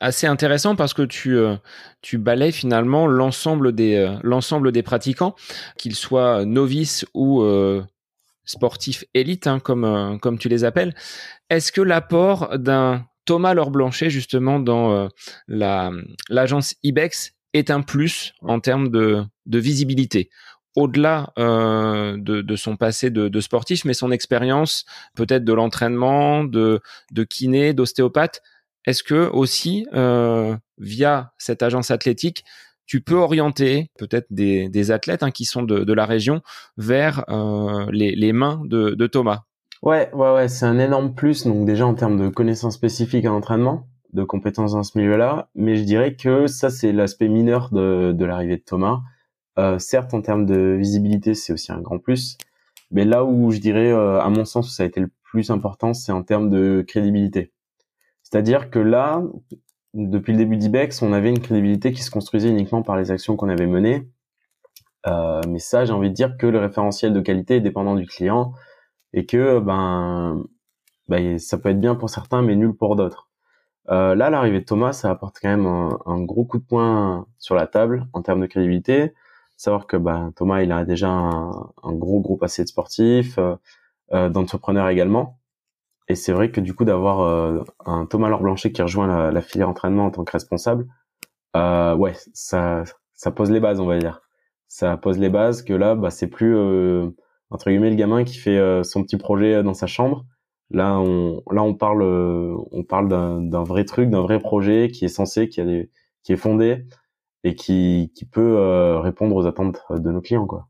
assez 0.00 0.26
intéressant 0.26 0.76
parce 0.76 0.94
que 0.94 1.02
tu, 1.02 1.36
euh, 1.36 1.56
tu 2.02 2.18
balayes 2.18 2.52
finalement 2.52 3.06
l'ensemble 3.06 3.72
des, 3.72 3.96
euh, 3.96 4.16
l'ensemble 4.22 4.72
des 4.72 4.82
pratiquants, 4.82 5.34
qu'ils 5.76 5.94
soient 5.94 6.44
novices 6.44 7.04
ou 7.14 7.42
euh, 7.42 7.82
sportifs 8.48 9.04
élites, 9.14 9.46
hein, 9.46 9.60
comme, 9.60 10.18
comme 10.20 10.38
tu 10.38 10.48
les 10.48 10.64
appelles. 10.64 10.94
Est-ce 11.50 11.70
que 11.70 11.80
l'apport 11.80 12.58
d'un 12.58 13.06
Thomas 13.24 13.54
Laure 13.54 13.70
Blanchet, 13.70 14.10
justement, 14.10 14.58
dans 14.58 15.08
la, 15.46 15.90
l'agence 16.28 16.74
IBEX, 16.82 17.34
est 17.52 17.70
un 17.70 17.82
plus 17.82 18.32
en 18.40 18.60
termes 18.60 18.88
de, 18.88 19.22
de 19.46 19.58
visibilité? 19.58 20.30
Au-delà 20.76 21.32
euh, 21.38 22.16
de, 22.18 22.40
de, 22.40 22.56
son 22.56 22.76
passé 22.76 23.10
de, 23.10 23.28
de, 23.28 23.40
sportif, 23.40 23.84
mais 23.84 23.94
son 23.94 24.12
expérience 24.12 24.84
peut-être 25.16 25.44
de 25.44 25.52
l'entraînement, 25.52 26.44
de, 26.44 26.80
de 27.10 27.24
kiné, 27.24 27.72
d'ostéopathe, 27.74 28.42
est-ce 28.86 29.02
que 29.02 29.28
aussi 29.28 29.86
euh, 29.92 30.56
via 30.78 31.32
cette 31.36 31.62
agence 31.62 31.90
athlétique, 31.90 32.44
tu 32.88 33.02
peux 33.02 33.16
orienter 33.16 33.90
peut-être 33.98 34.26
des, 34.30 34.90
athlètes 34.90 35.22
hein, 35.22 35.30
qui 35.30 35.44
sont 35.44 35.62
de, 35.62 35.92
la 35.92 36.06
région 36.06 36.40
vers 36.78 37.24
euh, 37.28 37.86
les, 37.92 38.32
mains 38.32 38.62
de, 38.64 39.06
Thomas 39.06 39.42
Ouais, 39.82 40.10
ouais, 40.14 40.32
ouais, 40.32 40.48
c'est 40.48 40.64
un 40.64 40.78
énorme 40.78 41.14
plus. 41.14 41.46
Donc 41.46 41.66
déjà 41.66 41.86
en 41.86 41.94
termes 41.94 42.18
de 42.18 42.28
connaissances 42.30 42.74
spécifiques 42.74 43.26
en 43.26 43.36
entraînement, 43.36 43.86
de 44.14 44.24
compétences 44.24 44.72
dans 44.72 44.82
ce 44.82 44.96
milieu-là, 44.98 45.50
mais 45.54 45.76
je 45.76 45.84
dirais 45.84 46.16
que 46.16 46.46
ça 46.46 46.70
c'est 46.70 46.92
l'aspect 46.92 47.28
mineur 47.28 47.70
de, 47.70 48.24
l'arrivée 48.24 48.56
de 48.56 48.62
Thomas. 48.62 49.02
Euh, 49.58 49.78
certes, 49.78 50.14
en 50.14 50.22
termes 50.22 50.46
de 50.46 50.76
visibilité, 50.78 51.34
c'est 51.34 51.52
aussi 51.52 51.70
un 51.70 51.80
grand 51.80 51.98
plus, 51.98 52.38
mais 52.90 53.04
là 53.04 53.24
où 53.24 53.50
je 53.50 53.58
dirais, 53.58 53.92
à 53.92 54.28
mon 54.30 54.46
sens, 54.46 54.68
où 54.68 54.70
ça 54.70 54.84
a 54.84 54.86
été 54.86 55.00
le 55.00 55.10
plus 55.24 55.50
important, 55.50 55.92
c'est 55.92 56.12
en 56.12 56.22
termes 56.22 56.48
de 56.48 56.82
crédibilité. 56.88 57.52
C'est-à-dire 58.22 58.70
que 58.70 58.78
là, 58.78 59.22
depuis 59.98 60.32
le 60.32 60.38
début 60.38 60.56
d'Ibex, 60.56 61.02
on 61.02 61.12
avait 61.12 61.30
une 61.30 61.40
crédibilité 61.40 61.92
qui 61.92 62.02
se 62.02 62.10
construisait 62.10 62.48
uniquement 62.48 62.82
par 62.82 62.96
les 62.96 63.10
actions 63.10 63.36
qu'on 63.36 63.48
avait 63.48 63.66
menées. 63.66 64.08
Euh, 65.06 65.40
mais 65.48 65.58
ça, 65.58 65.84
j'ai 65.84 65.92
envie 65.92 66.10
de 66.10 66.14
dire 66.14 66.36
que 66.38 66.46
le 66.46 66.58
référentiel 66.58 67.12
de 67.12 67.20
qualité 67.20 67.56
est 67.56 67.60
dépendant 67.60 67.96
du 67.96 68.06
client 68.06 68.52
et 69.12 69.26
que 69.26 69.58
ben, 69.58 70.44
ben 71.08 71.38
ça 71.38 71.58
peut 71.58 71.70
être 71.70 71.80
bien 71.80 71.94
pour 71.96 72.10
certains, 72.10 72.42
mais 72.42 72.56
nul 72.56 72.74
pour 72.74 72.96
d'autres. 72.96 73.28
Euh, 73.90 74.14
là, 74.14 74.30
l'arrivée 74.30 74.60
de 74.60 74.64
Thomas, 74.64 74.92
ça 74.92 75.10
apporte 75.10 75.38
quand 75.40 75.48
même 75.48 75.66
un, 75.66 76.22
gros 76.22 76.44
coup 76.44 76.58
de 76.58 76.64
poing 76.64 77.26
sur 77.38 77.54
la 77.54 77.66
table 77.66 78.06
en 78.12 78.22
termes 78.22 78.40
de 78.40 78.46
crédibilité. 78.46 79.14
Savoir 79.56 79.86
que 79.86 79.96
ben, 79.96 80.32
Thomas, 80.36 80.62
il 80.62 80.72
a 80.72 80.84
déjà 80.84 81.08
un, 81.10 81.92
gros 81.92 82.20
gros 82.20 82.36
passé 82.36 82.62
de 82.62 82.68
sportif, 82.68 83.38
euh, 83.38 83.56
euh 84.12 84.28
d'entrepreneur 84.28 84.88
également. 84.88 85.38
Et 86.08 86.14
c'est 86.14 86.32
vrai 86.32 86.50
que 86.50 86.60
du 86.60 86.74
coup 86.74 86.84
d'avoir 86.84 87.20
euh, 87.20 87.62
un 87.84 88.06
Thomas 88.06 88.28
Laure 88.28 88.42
Blanchet 88.42 88.72
qui 88.72 88.82
rejoint 88.82 89.06
la, 89.06 89.30
la, 89.30 89.42
filière 89.42 89.68
entraînement 89.68 90.06
en 90.06 90.10
tant 90.10 90.24
que 90.24 90.32
responsable, 90.32 90.86
euh, 91.56 91.94
ouais, 91.94 92.14
ça, 92.32 92.84
ça 93.14 93.30
pose 93.30 93.50
les 93.50 93.60
bases, 93.60 93.80
on 93.80 93.86
va 93.86 93.98
dire. 93.98 94.22
Ça 94.68 94.96
pose 94.96 95.18
les 95.18 95.30
bases 95.30 95.62
que 95.62 95.72
là, 95.72 95.94
bah, 95.94 96.10
c'est 96.10 96.26
plus 96.28 96.54
euh, 96.56 97.10
entre 97.50 97.70
guillemets 97.70 97.90
le 97.90 97.96
gamin 97.96 98.24
qui 98.24 98.36
fait 98.36 98.58
euh, 98.58 98.82
son 98.82 99.02
petit 99.02 99.16
projet 99.16 99.62
dans 99.62 99.74
sa 99.74 99.86
chambre. 99.86 100.24
Là, 100.70 100.98
on, 100.98 101.42
là, 101.50 101.62
on 101.62 101.74
parle, 101.74 102.02
on 102.02 102.84
parle 102.84 103.08
d'un 103.08 103.62
vrai 103.62 103.86
truc, 103.86 104.10
d'un 104.10 104.20
vrai 104.20 104.38
projet 104.38 104.90
qui 104.92 105.06
est 105.06 105.08
censé, 105.08 105.48
qui 105.48 105.62
a 105.62 105.64
des, 105.64 105.90
qui 106.22 106.34
est 106.34 106.36
fondé 106.36 106.84
et 107.42 107.54
qui, 107.54 108.12
qui 108.14 108.26
peut 108.26 108.98
répondre 108.98 109.34
aux 109.34 109.46
attentes 109.46 109.80
de 109.88 110.10
nos 110.10 110.20
clients, 110.20 110.46
quoi. 110.46 110.68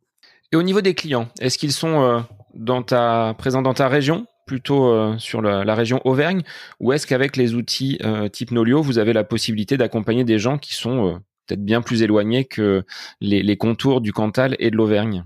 Et 0.53 0.57
au 0.57 0.63
niveau 0.63 0.83
des 0.83 0.95
clients, 0.95 1.27
est-ce 1.41 1.59
qu'ils 1.59 1.73
sont 1.73 2.25
dans 2.55 2.85
ta 2.85 3.35
présents 3.39 3.61
dans 3.61 3.75
ta 3.75 3.89
région? 3.89 4.25
Plutôt 4.49 4.87
euh, 4.87 5.17
sur 5.19 5.43
la, 5.43 5.75
région 5.75 6.01
Auvergne 6.05 6.43
ou 6.81 6.93
est-ce 6.93 7.07
qu'avec 7.07 7.37
les 7.37 7.55
outils 7.55 7.99
euh, 8.03 8.29
type 8.29 8.51
Nolio, 8.51 8.83
vous 8.83 8.99
avez 8.99 9.13
la 9.13 9.23
possibilité 9.23 9.77
d'accompagner 9.77 10.25
des 10.25 10.41
gens 10.41 10.59
qui 10.59 10.75
sont 10.75 11.07
euh, 11.07 11.13
peut-être 11.47 11.65
bien 11.65 11.83
plus 11.83 12.03
éloignés 12.03 12.47
que 12.47 12.85
les, 13.21 13.57
contours 13.57 14.01
du 14.01 14.13
Cantal 14.13 14.57
et 14.59 14.73
de 14.73 14.77
l'Auvergne? 14.77 15.25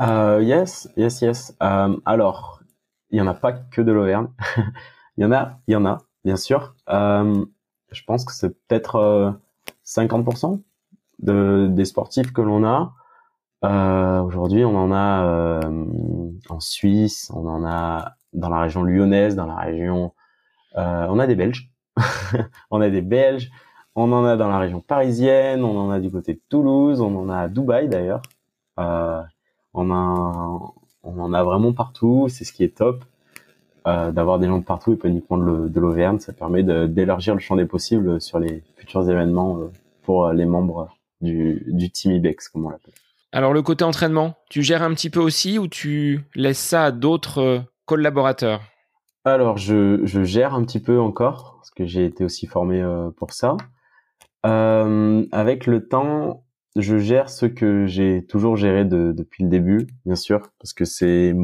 Yes, 0.00 0.88
yes, 0.96 1.20
yes. 1.20 1.56
alors, 1.60 2.60
il 3.10 3.18
y 3.18 3.20
en 3.20 3.26
a 3.26 3.34
pas 3.34 3.52
que 3.52 3.82
de 3.82 3.92
l'Auvergne. 3.92 4.28
il 5.18 5.22
y 5.22 5.24
en 5.24 5.32
a, 5.32 5.58
il 5.66 5.72
y 5.72 5.76
en 5.76 5.84
a, 5.84 5.98
bien 6.24 6.36
sûr. 6.36 6.74
je 6.88 8.02
pense 8.06 8.24
que 8.24 8.32
c'est 8.32 8.50
peut-être 8.66 9.38
50% 9.84 10.62
de, 11.18 11.68
des 11.70 11.84
sportifs 11.84 12.32
que 12.32 12.40
l'on 12.40 12.64
a. 12.64 12.94
Aujourd'hui, 14.22 14.64
on 14.64 14.76
en 14.76 14.92
a 14.92 15.60
en 16.48 16.60
Suisse, 16.60 17.30
on 17.34 17.46
en 17.46 17.66
a 17.66 18.16
dans 18.32 18.48
la 18.48 18.60
région 18.60 18.82
lyonnaise, 18.82 19.36
dans 19.36 19.46
la 19.46 19.56
région, 19.56 20.12
euh, 20.76 21.06
on 21.08 21.18
a 21.18 21.26
des 21.26 21.34
Belges, 21.34 21.70
on 22.70 22.80
a 22.80 22.90
des 22.90 23.00
Belges, 23.00 23.50
on 23.94 24.12
en 24.12 24.24
a 24.24 24.36
dans 24.36 24.48
la 24.48 24.58
région 24.58 24.80
parisienne, 24.80 25.64
on 25.64 25.78
en 25.78 25.90
a 25.90 26.00
du 26.00 26.10
côté 26.10 26.34
de 26.34 26.40
Toulouse, 26.48 27.00
on 27.00 27.16
en 27.16 27.28
a 27.28 27.38
à 27.38 27.48
Dubaï 27.48 27.88
d'ailleurs. 27.88 28.22
Euh, 28.78 29.20
on, 29.74 29.90
a, 29.90 30.72
on 31.02 31.20
en 31.20 31.32
a 31.32 31.42
vraiment 31.42 31.72
partout, 31.72 32.28
c'est 32.28 32.44
ce 32.44 32.52
qui 32.52 32.64
est 32.64 32.76
top. 32.76 33.04
Euh, 33.86 34.12
d'avoir 34.12 34.38
des 34.38 34.46
gens 34.46 34.58
de 34.58 34.64
partout 34.64 34.92
et 34.92 34.96
pas 34.96 35.08
uniquement 35.08 35.38
de 35.38 35.80
l'Auvergne, 35.80 36.18
ça 36.18 36.34
permet 36.34 36.62
d'élargir 36.62 37.34
le 37.34 37.40
champ 37.40 37.56
des 37.56 37.64
possibles 37.64 38.20
sur 38.20 38.38
les 38.38 38.62
futurs 38.76 39.08
événements 39.08 39.58
pour 40.02 40.30
les 40.32 40.44
membres 40.44 40.90
du, 41.22 41.64
du 41.66 41.90
Team 41.90 42.12
IBEX, 42.12 42.50
comme 42.50 42.66
on 42.66 42.68
l'appelle. 42.68 42.92
Alors 43.32 43.54
le 43.54 43.62
côté 43.62 43.84
entraînement, 43.84 44.34
tu 44.50 44.62
gères 44.62 44.82
un 44.82 44.92
petit 44.92 45.08
peu 45.08 45.20
aussi 45.20 45.58
ou 45.58 45.66
tu 45.66 46.20
laisses 46.34 46.58
ça 46.58 46.86
à 46.86 46.90
d'autres 46.90 47.64
collaborateurs 47.90 48.60
Alors, 49.24 49.58
je, 49.58 50.22
gère 50.22 50.54
un 50.54 50.62
petit 50.64 50.78
peu 50.78 51.00
encore, 51.00 51.56
parce 51.56 51.70
que 51.72 51.86
j'ai 51.86 52.04
été 52.04 52.22
aussi 52.22 52.46
formé 52.46 52.80
euh, 52.80 53.10
pour 53.10 53.32
ça. 53.32 53.56
Euh, 54.46 55.26
avec 55.32 55.66
le 55.66 55.88
temps, 55.88 56.44
je 56.76 56.98
gère 56.98 57.28
ce 57.28 57.46
que 57.46 57.86
j'ai 57.86 58.24
toujours 58.28 58.56
géré 58.56 58.84
depuis 58.84 59.42
le 59.42 59.50
début, 59.50 59.88
bien 60.06 60.14
sûr, 60.14 60.52
parce 60.60 60.72
que 60.72 60.84
c'est 60.84 61.34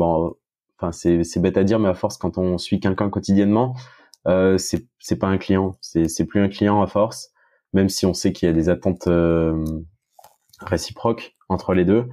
enfin 0.78 0.92
c'est 0.92 1.40
bête 1.40 1.56
à 1.56 1.64
dire, 1.64 1.80
mais 1.80 1.88
à 1.88 1.94
force, 1.94 2.16
quand 2.16 2.38
on 2.38 2.58
suit 2.58 2.78
quelqu'un 2.78 3.10
quotidiennement, 3.10 3.74
euh, 4.28 4.56
c'est 4.56 5.18
pas 5.18 5.26
un 5.26 5.38
client, 5.38 5.74
c'est 5.80 6.26
plus 6.26 6.40
un 6.40 6.48
client 6.48 6.80
à 6.80 6.86
force. 6.86 7.32
même 7.72 7.88
si 7.88 8.06
on 8.06 8.14
sait 8.14 8.32
qu'il 8.32 8.46
y 8.46 8.50
a 8.50 8.54
des 8.54 8.68
attentes 8.68 9.08
réciproques 10.60 11.34
entre 11.48 11.74
les 11.74 11.84
deux, 11.84 12.06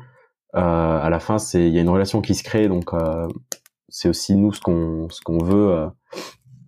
à 0.54 1.08
la 1.12 1.20
fin, 1.20 1.38
c'est 1.38 1.68
il 1.68 1.74
y 1.74 1.78
a 1.78 1.82
une 1.82 1.90
relation 1.90 2.22
qui 2.22 2.34
se 2.34 2.44
crée, 2.44 2.68
donc 2.68 2.94
c'est 3.94 4.10
aussi 4.10 4.36
nous 4.36 4.52
ce 4.52 4.60
qu'on 4.60 5.08
ce 5.10 5.22
qu'on 5.22 5.38
veut 5.38 5.88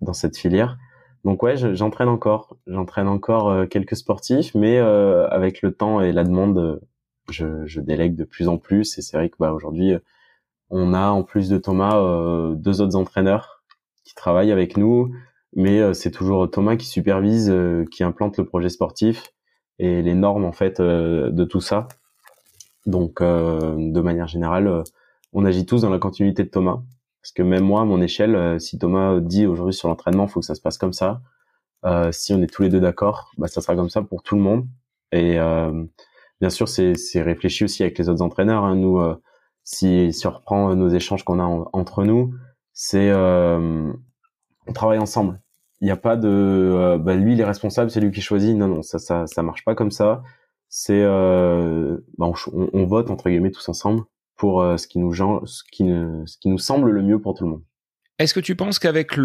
dans 0.00 0.12
cette 0.12 0.36
filière. 0.38 0.78
Donc 1.24 1.42
ouais, 1.42 1.56
j'entraîne 1.74 2.08
encore, 2.08 2.56
j'entraîne 2.66 3.08
encore 3.08 3.68
quelques 3.68 3.96
sportifs, 3.96 4.54
mais 4.54 4.78
avec 4.78 5.60
le 5.60 5.72
temps 5.72 6.00
et 6.00 6.12
la 6.12 6.22
demande, 6.22 6.80
je, 7.30 7.66
je 7.66 7.80
délègue 7.80 8.14
de 8.14 8.24
plus 8.24 8.48
en 8.48 8.58
plus. 8.58 8.96
Et 8.98 9.02
c'est 9.02 9.16
vrai 9.16 9.28
que 9.28 9.36
bah 9.40 9.52
aujourd'hui, 9.52 9.94
on 10.70 10.94
a 10.94 11.08
en 11.08 11.24
plus 11.24 11.48
de 11.48 11.58
Thomas 11.58 12.00
deux 12.54 12.80
autres 12.80 12.96
entraîneurs 12.96 13.64
qui 14.04 14.14
travaillent 14.14 14.52
avec 14.52 14.76
nous, 14.76 15.12
mais 15.56 15.80
euh, 15.80 15.94
c'est 15.94 16.10
toujours 16.10 16.48
Thomas 16.50 16.76
qui 16.76 16.86
supervise, 16.86 17.50
euh, 17.50 17.84
qui 17.90 18.04
implante 18.04 18.36
le 18.36 18.44
projet 18.44 18.68
sportif 18.68 19.32
et 19.78 20.02
les 20.02 20.14
normes 20.14 20.44
en 20.44 20.52
fait 20.52 20.80
euh, 20.80 21.30
de 21.30 21.44
tout 21.44 21.60
ça. 21.60 21.88
Donc, 22.84 23.20
de 23.20 24.00
manière 24.00 24.28
générale, 24.28 24.84
on 25.32 25.44
agit 25.44 25.66
tous 25.66 25.82
dans 25.82 25.90
la 25.90 25.98
continuité 25.98 26.44
de 26.44 26.48
Thomas. 26.48 26.82
Parce 27.26 27.32
que 27.32 27.42
même 27.42 27.64
moi, 27.64 27.80
à 27.80 27.84
mon 27.84 28.00
échelle, 28.00 28.60
si 28.60 28.78
Thomas 28.78 29.18
dit 29.18 29.46
aujourd'hui 29.46 29.74
sur 29.74 29.88
l'entraînement, 29.88 30.28
faut 30.28 30.38
que 30.38 30.46
ça 30.46 30.54
se 30.54 30.60
passe 30.60 30.78
comme 30.78 30.92
ça. 30.92 31.22
si 32.12 32.32
on 32.32 32.40
est 32.40 32.46
tous 32.46 32.62
les 32.62 32.68
deux 32.68 32.78
d'accord, 32.78 33.32
bah, 33.36 33.48
ça 33.48 33.60
sera 33.60 33.74
comme 33.74 33.90
ça 33.90 34.02
pour 34.02 34.22
tout 34.22 34.36
le 34.36 34.42
monde. 34.42 34.66
Et 35.10 35.38
bien 36.40 36.50
sûr, 36.50 36.68
c'est 36.68 36.94
réfléchi 37.16 37.64
aussi 37.64 37.82
avec 37.82 37.98
les 37.98 38.08
autres 38.08 38.22
entraîneurs. 38.22 38.64
Hein. 38.64 38.76
Nous, 38.76 39.02
si, 39.64 40.12
si 40.12 40.26
on 40.28 40.30
reprend 40.30 40.76
nos 40.76 40.88
échanges 40.88 41.24
qu'on 41.24 41.40
a 41.40 41.68
entre 41.72 42.04
nous, 42.04 42.32
c'est 42.72 43.12
on 43.12 44.72
travaille 44.72 44.98
ensemble. 44.98 45.40
Il 45.80 45.84
n'y 45.86 45.90
a 45.90 45.96
pas 45.96 46.16
de 46.16 46.28
euh, 46.28 46.98
bah, 46.98 47.14
lui 47.14 47.34
il 47.34 47.40
est 47.40 47.44
responsable, 47.44 47.90
c'est 47.90 48.00
lui 48.00 48.10
qui 48.10 48.20
choisit. 48.20 48.56
Non 48.56 48.68
non, 48.68 48.82
ça 48.82 48.98
ça 48.98 49.26
ça 49.26 49.42
marche 49.42 49.64
pas 49.64 49.74
comme 49.74 49.90
ça. 49.90 50.22
C'est 50.68 51.02
euh, 51.02 51.98
bah, 52.18 52.26
on, 52.52 52.86
vote 52.86 53.10
entre 53.10 53.28
guillemets 53.28 53.50
tous 53.50 53.68
ensemble 53.68 54.04
pour 54.36 54.62
euh, 54.62 54.76
ce 54.76 54.86
qui 54.86 54.98
nous 54.98 55.14
ce 55.14 55.62
qui 55.70 55.84
nous 55.84 56.58
semble 56.58 56.90
le 56.90 57.02
mieux 57.02 57.20
pour 57.20 57.34
tout 57.34 57.44
le 57.44 57.50
monde. 57.50 57.62
Est-ce 58.18 58.34
que 58.34 58.40
tu 58.40 58.56
penses 58.56 58.78
qu'avec 58.78 59.18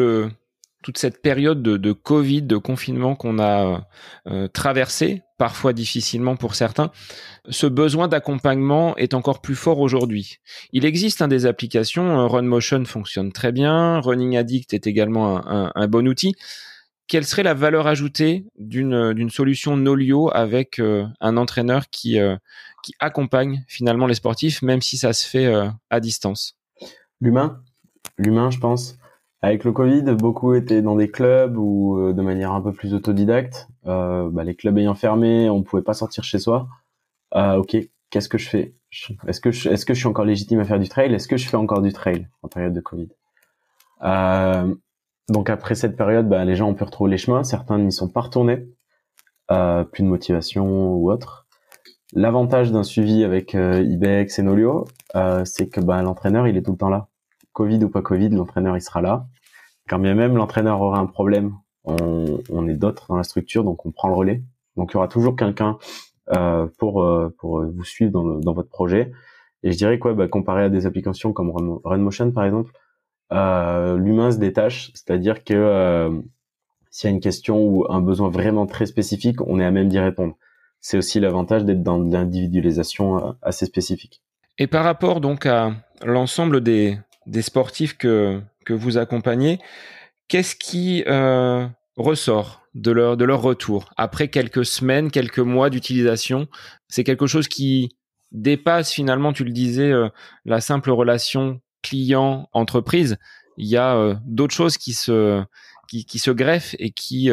toute 0.84 0.97
cette 0.97 1.22
période 1.22 1.62
de, 1.62 1.91
Covid, 1.91 2.41
de 2.41 2.57
confinement 2.57 3.16
qu'on 3.16 3.39
a 3.39 3.88
euh, 4.28 4.47
traversé, 4.47 5.22
parfois 5.38 5.74
difficilement 5.74 6.36
pour 6.36 6.55
certains, 6.55 6.91
ce 7.49 7.68
besoin 7.68 8.07
d'accompagnement 8.07 8.95
est 8.97 9.14
encore 9.14 9.41
plus 9.41 9.55
fort 9.55 9.80
aujourd'hui? 9.80 10.38
Il 10.74 10.86
existe 10.86 11.22
un 11.22 11.28
des 11.28 11.45
applications, 11.45 12.20
euh, 12.20 12.28
RunMotion 12.28 12.86
fonctionne 12.86 13.32
très 13.32 13.51
bien, 13.51 13.99
Running 13.99 14.38
Addict 14.38 14.74
est 14.74 14.88
également 14.88 15.41
un, 15.47 15.88
bon 15.88 16.07
outil. 16.07 16.36
Quelle 17.12 17.26
serait 17.26 17.43
la 17.43 17.53
valeur 17.53 17.88
ajoutée 17.88 18.45
d'une 18.57 19.30
solution 19.30 19.76
Nolio 19.76 20.32
avec 20.34 20.80
euh, 20.80 21.05
un 21.20 21.36
entraîneur 21.36 21.89
qui 21.89 22.18
euh, 22.18 22.38
qui 22.84 22.94
accompagne 23.00 23.64
finalement 23.68 24.08
les 24.08 24.16
sportifs, 24.16 24.62
même 24.62 24.82
si 24.82 24.98
ça 24.98 25.14
se 25.14 25.28
fait 25.28 25.54
à 25.90 26.00
distance 26.00 26.58
L'humain, 27.22 27.62
l'humain, 28.18 28.50
je 28.50 28.60
pense. 28.60 28.98
Avec 29.44 29.64
le 29.64 29.72
Covid, 29.72 30.04
beaucoup 30.16 30.54
étaient 30.54 30.84
dans 30.84 30.96
des 30.96 31.10
clubs 31.10 31.58
ou 31.58 31.98
euh, 31.98 32.14
de 32.14 32.22
manière 32.22 32.52
un 32.52 32.62
peu 32.62 32.74
plus 32.74 32.94
autodidacte. 32.94 33.68
Euh, 33.88 34.30
bah, 34.30 34.44
les 34.44 34.56
clubs 34.56 34.78
ayant 34.78 34.94
fermé, 34.94 35.50
on 35.50 35.64
pouvait 35.64 35.82
pas 35.82 35.94
sortir 35.94 36.24
chez 36.24 36.38
soi. 36.38 36.68
Euh, 37.36 37.56
ok, 37.56 37.76
qu'est-ce 38.12 38.30
que 38.30 38.38
je 38.38 38.48
fais? 38.48 38.76
Est-ce 39.28 39.40
que 39.40 39.52
je, 39.52 39.94
suis 39.94 40.08
encore 40.08 40.26
légitime 40.26 40.60
à 40.60 40.66
faire 40.66 40.80
du 40.80 40.90
trail? 40.90 41.14
Est-ce 41.14 41.28
que 41.28 41.38
je 41.38 41.48
fais 41.48 41.58
encore 41.58 41.82
du 41.82 41.92
trail 41.92 42.28
en 42.44 42.50
période 42.50 42.74
de 42.74 42.82
Covid? 42.82 43.10
Euh, 44.04 44.76
Donc 45.30 45.50
après 45.50 45.74
cette 45.74 45.96
période, 45.96 46.30
bah, 46.30 46.46
les 46.46 46.56
gens 46.56 46.70
ont 46.70 46.76
pu 46.76 46.84
retrouver 46.84 47.10
les 47.10 47.18
chemins. 47.18 47.44
Certains 47.44 47.80
n'y 47.80 47.92
sont 47.92 48.10
pas 48.10 48.22
retournés, 48.22 48.68
euh, 49.50 49.84
plus 49.84 50.04
de 50.04 50.08
motivation 50.08 50.94
ou 50.94 51.12
autre. 51.12 51.48
L'avantage 52.14 52.72
d'un 52.72 52.84
suivi 52.84 53.24
avec 53.24 53.53
Ibex 53.53 54.39
et 54.39 54.43
Nolio, 54.43 54.86
c'est 55.45 55.70
que 55.70 55.80
bah, 55.80 56.01
l'entraîneur 56.01 56.47
il 56.47 56.57
est 56.57 56.62
tout 56.62 56.72
le 56.72 56.78
temps 56.78 56.89
là. 56.89 57.07
Covid 57.53 57.84
ou 57.84 57.89
pas 57.89 58.01
Covid, 58.01 58.30
l'entraîneur 58.30 58.76
il 58.76 58.82
sera 58.82 59.01
là. 59.01 59.28
Quand 59.88 59.99
bien 59.99 60.14
même 60.14 60.36
l'entraîneur 60.36 60.82
aura 60.82 60.99
un 60.99 61.05
problème, 61.05 61.53
on, 61.84 62.68
est 62.68 62.76
d'autres 62.76 63.07
dans 63.09 63.16
la 63.16 63.24
structure, 63.24 63.64
donc 63.64 63.86
on 63.86 63.91
prend 63.91 64.07
le 64.09 64.14
relais. 64.14 64.43
Donc 64.78 64.91
il 64.91 64.95
y 64.95 64.97
aura 64.97 65.07
toujours 65.07 65.36
quelqu'un 65.36 65.78
euh, 66.34 66.68
pour 66.78 67.01
euh, 67.01 67.34
pour 67.38 67.66
vous 67.66 67.84
suivre 67.86 68.12
dans, 68.12 68.53
votre 68.53 68.70
projet. 68.70 69.12
Et 69.64 69.72
je 69.72 69.78
dirais 69.78 69.99
quoi, 69.99 70.14
bah, 70.14 70.28
comparé 70.28 70.64
à 70.64 70.70
des 70.70 70.86
applications 70.86 71.34
comme 71.34 71.51
RunMotion 71.84 72.32
par 72.32 72.45
exemple, 72.45 72.72
euh, 73.32 73.97
l'humain 73.97 74.32
se 74.32 74.38
détache, 74.38 74.91
c'est-à-dire 74.93 75.43
que 75.43 75.53
euh, 75.53 76.22
s'il 76.89 77.09
y 77.09 77.14
a 77.14 77.16
une 77.16 77.22
question 77.22 77.64
ou 77.64 77.86
un 77.89 78.01
besoin 78.01 78.30
vraiment 78.30 78.66
très 78.66 78.86
spécifique, 78.86 79.41
on 79.41 79.59
est 79.59 79.66
à 79.66 79.72
même 79.72 79.88
d'y 79.88 79.99
répondre. 79.99 80.36
C'est 80.82 80.98
aussi 80.98 81.20
l'avantage 81.20 81.64
d'être 81.64 81.84
dans 81.84 81.98
l'individualisation 81.98 83.38
assez 83.42 83.66
spécifique. 83.66 84.22
Et 84.58 84.68
par 84.68 84.84
rapport 84.84 85.22
donc 85.22 85.46
à 85.46 85.74
l'ensemble 86.04 86.62
des, 86.62 87.00
des 87.26 87.42
sportifs 87.42 87.98
que, 87.98 88.42
que 88.66 88.74
vous 88.74 88.98
accompagnez, 88.98 89.60
qu'est-ce 90.28 90.56
qui 90.56 91.04
euh, 91.08 91.68
ressort 91.98 92.62
de 92.74 92.92
leur, 92.92 93.18
de 93.18 93.26
leur 93.26 93.42
retour 93.42 93.90
après 93.98 94.28
quelques 94.30 94.66
semaines, 94.66 95.12
quelques 95.12 95.40
mois 95.40 95.70
d'utilisation? 95.70 96.48
C'est 96.88 97.04
quelque 97.04 97.28
chose 97.28 97.48
qui 97.48 97.96
dépasse 98.32 98.92
finalement, 98.92 99.34
tu 99.34 99.44
le 99.44 99.52
disais, 99.52 99.92
euh, 99.92 100.10
la 100.46 100.62
simple 100.62 100.92
relation 100.92 101.60
client-entreprise. 101.84 103.18
Il 103.58 103.68
y 103.68 103.78
a 103.78 103.96
euh, 103.96 104.16
d'autres 104.26 104.54
choses 104.54 104.78
qui 104.78 104.94
se, 104.94 105.44
qui, 105.88 106.06
qui, 106.06 106.20
se 106.20 106.32
greffent 106.32 106.76
et 106.80 106.92
qui 106.92 107.30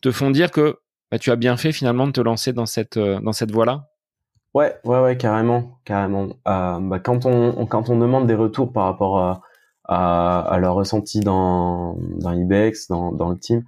te 0.00 0.10
font 0.10 0.30
dire 0.30 0.50
que 0.50 0.78
bah, 1.12 1.18
tu 1.18 1.30
as 1.30 1.36
bien 1.36 1.56
fait 1.56 1.70
finalement 1.70 2.08
de 2.08 2.12
te 2.12 2.20
lancer 2.20 2.52
dans 2.52 2.66
cette, 2.66 2.98
dans 2.98 3.32
cette 3.32 3.52
voie-là? 3.52 3.92
Ouais, 4.54 4.76
ouais, 4.84 5.00
ouais, 5.00 5.16
carrément, 5.16 5.78
carrément. 5.84 6.36
Euh, 6.46 6.78
bah, 6.80 6.98
quand 6.98 7.24
on, 7.24 7.64
quand 7.66 7.88
on 7.88 7.98
demande 7.98 8.26
des 8.26 8.34
retours 8.34 8.72
par 8.72 8.84
rapport 8.84 9.18
à, 9.18 9.42
à, 9.84 10.40
à 10.40 10.58
leur 10.58 10.74
ressenti 10.74 11.20
dans 11.20 11.96
dans 12.18 12.32
Ibex, 12.32 12.88
dans 12.88 13.12
dans 13.12 13.30
le 13.30 13.38
team, 13.38 13.64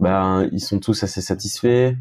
ben 0.00 0.48
ils 0.52 0.60
sont 0.60 0.78
tous 0.78 1.02
assez 1.02 1.20
satisfaits. 1.20 1.94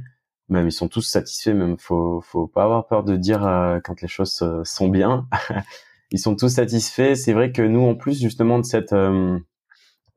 Même 0.49 0.67
ils 0.67 0.71
sont 0.71 0.87
tous 0.87 1.01
satisfaits. 1.01 1.53
Même 1.53 1.77
faut 1.79 2.21
faut 2.21 2.47
pas 2.47 2.63
avoir 2.63 2.87
peur 2.87 3.03
de 3.03 3.15
dire 3.15 3.45
euh, 3.45 3.79
quand 3.83 4.01
les 4.01 4.07
choses 4.07 4.41
euh, 4.43 4.63
sont 4.63 4.89
bien. 4.89 5.27
ils 6.11 6.19
sont 6.19 6.35
tous 6.35 6.49
satisfaits. 6.49 7.15
C'est 7.15 7.33
vrai 7.33 7.51
que 7.51 7.61
nous, 7.63 7.81
en 7.81 7.95
plus 7.95 8.21
justement 8.21 8.59
de 8.59 8.65
cette 8.65 8.93
euh, 8.93 9.39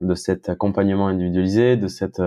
de 0.02 0.14
cet 0.14 0.48
accompagnement 0.48 1.08
individualisé, 1.08 1.76
de 1.76 1.88
cette 1.88 2.20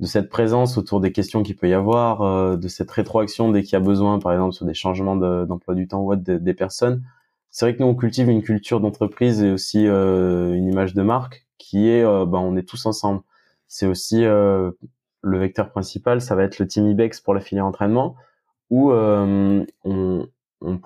de 0.00 0.06
cette 0.06 0.28
présence 0.28 0.76
autour 0.76 1.00
des 1.00 1.12
questions 1.12 1.42
qu'il 1.42 1.56
peut 1.56 1.68
y 1.68 1.74
avoir, 1.74 2.22
euh, 2.22 2.56
de 2.56 2.68
cette 2.68 2.90
rétroaction 2.90 3.50
dès 3.50 3.62
qu'il 3.62 3.74
y 3.74 3.76
a 3.76 3.80
besoin, 3.80 4.18
par 4.18 4.32
exemple 4.32 4.52
sur 4.52 4.66
des 4.66 4.74
changements 4.74 5.16
d'emploi 5.16 5.74
du 5.74 5.86
temps 5.86 6.02
ou 6.02 6.14
des 6.16 6.54
personnes. 6.54 7.02
C'est 7.50 7.66
vrai 7.66 7.76
que 7.76 7.82
nous 7.82 7.88
on 7.88 7.94
cultive 7.94 8.28
une 8.28 8.42
culture 8.42 8.80
d'entreprise 8.80 9.42
et 9.42 9.52
aussi 9.52 9.86
euh, 9.86 10.54
une 10.54 10.66
image 10.66 10.94
de 10.94 11.02
marque 11.02 11.46
qui 11.58 11.88
est, 11.88 12.04
euh, 12.04 12.26
ben, 12.26 12.38
on 12.38 12.56
est 12.56 12.68
tous 12.68 12.86
ensemble. 12.86 13.22
C'est 13.68 13.86
aussi 13.86 14.22
le 14.22 15.38
vecteur 15.38 15.70
principal, 15.70 16.20
ça 16.20 16.34
va 16.34 16.44
être 16.44 16.58
le 16.58 16.66
team 16.66 16.86
Ibex 16.86 17.20
pour 17.20 17.34
la 17.34 17.40
filière 17.40 17.66
entraînement, 17.66 18.14
où 18.70 18.92
on, 18.92 19.66
on, 19.84 20.28
on 20.60 20.78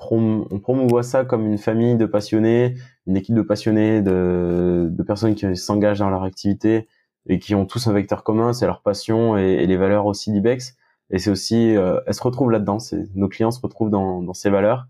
promouvoit 0.61 1.03
ça 1.03 1.25
comme 1.25 1.45
une 1.45 1.59
famille 1.59 1.97
de 1.97 2.07
passionnés, 2.07 2.77
une 3.07 3.17
équipe 3.17 3.35
de 3.35 3.43
passionnés, 3.43 4.01
de, 4.01 4.89
de 4.91 5.03
personnes 5.03 5.35
qui 5.35 5.55
s'engagent 5.57 5.99
dans 5.99 6.09
leur 6.09 6.23
activité 6.23 6.89
et 7.29 7.39
qui 7.39 7.55
ont 7.55 7.67
tous 7.67 7.87
un 7.87 7.93
vecteur 7.93 8.25
commun, 8.25 8.53
c'est 8.53 8.67
leur 8.67 8.83
passion 8.83 9.37
et, 9.37 9.67
les 9.67 9.77
valeurs 9.77 10.07
aussi 10.07 10.33
d'Ibex. 10.33 10.77
Et 11.11 11.19
c'est 11.19 11.31
aussi, 11.31 11.77
euh, 11.77 12.01
elles 12.07 12.15
se 12.15 12.23
retrouvent 12.23 12.51
là-dedans. 12.51 12.79
Nos 13.15 13.29
clients 13.29 13.51
se 13.51 13.61
retrouvent 13.61 13.91
dans, 13.91 14.23
dans 14.23 14.35
ces 14.35 14.51
valeurs. 14.51 14.87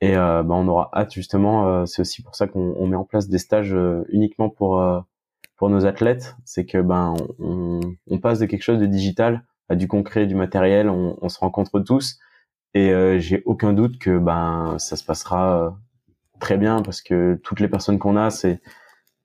Et 0.00 0.16
euh, 0.16 0.42
bah, 0.42 0.54
on 0.54 0.66
aura 0.68 0.90
hâte 0.94 1.12
justement. 1.12 1.66
Euh, 1.68 1.86
c'est 1.86 2.02
aussi 2.02 2.22
pour 2.22 2.34
ça 2.34 2.46
qu'on 2.46 2.74
on 2.78 2.86
met 2.86 2.96
en 2.96 3.04
place 3.04 3.28
des 3.28 3.38
stages 3.38 3.74
euh, 3.74 4.04
uniquement 4.08 4.48
pour 4.48 4.82
pour 5.56 5.70
nos 5.70 5.86
athlètes. 5.86 6.36
C'est 6.44 6.64
que 6.66 6.78
ben 6.78 7.14
on, 7.38 7.80
on, 8.08 8.18
passe 8.18 8.38
de 8.38 8.46
quelque 8.46 8.62
chose 8.62 8.78
de 8.78 8.86
digital 8.86 9.44
à 9.68 9.76
du 9.76 9.88
concret, 9.88 10.26
du 10.26 10.34
matériel. 10.34 10.88
On, 10.88 11.18
on 11.20 11.28
se 11.28 11.38
rencontre 11.38 11.80
tous. 11.80 12.18
Et 12.74 12.92
j'ai 13.18 13.42
aucun 13.46 13.72
doute 13.72 13.98
que 13.98 14.18
ben 14.18 14.76
ça 14.78 14.96
se 14.96 15.04
passera 15.04 15.76
très 16.38 16.56
bien 16.56 16.82
parce 16.82 17.02
que 17.02 17.38
toutes 17.42 17.60
les 17.60 17.68
personnes 17.68 17.98
qu'on 17.98 18.16
a, 18.16 18.30
c'est 18.30 18.60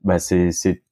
bah 0.03 0.19
c'est 0.19 0.83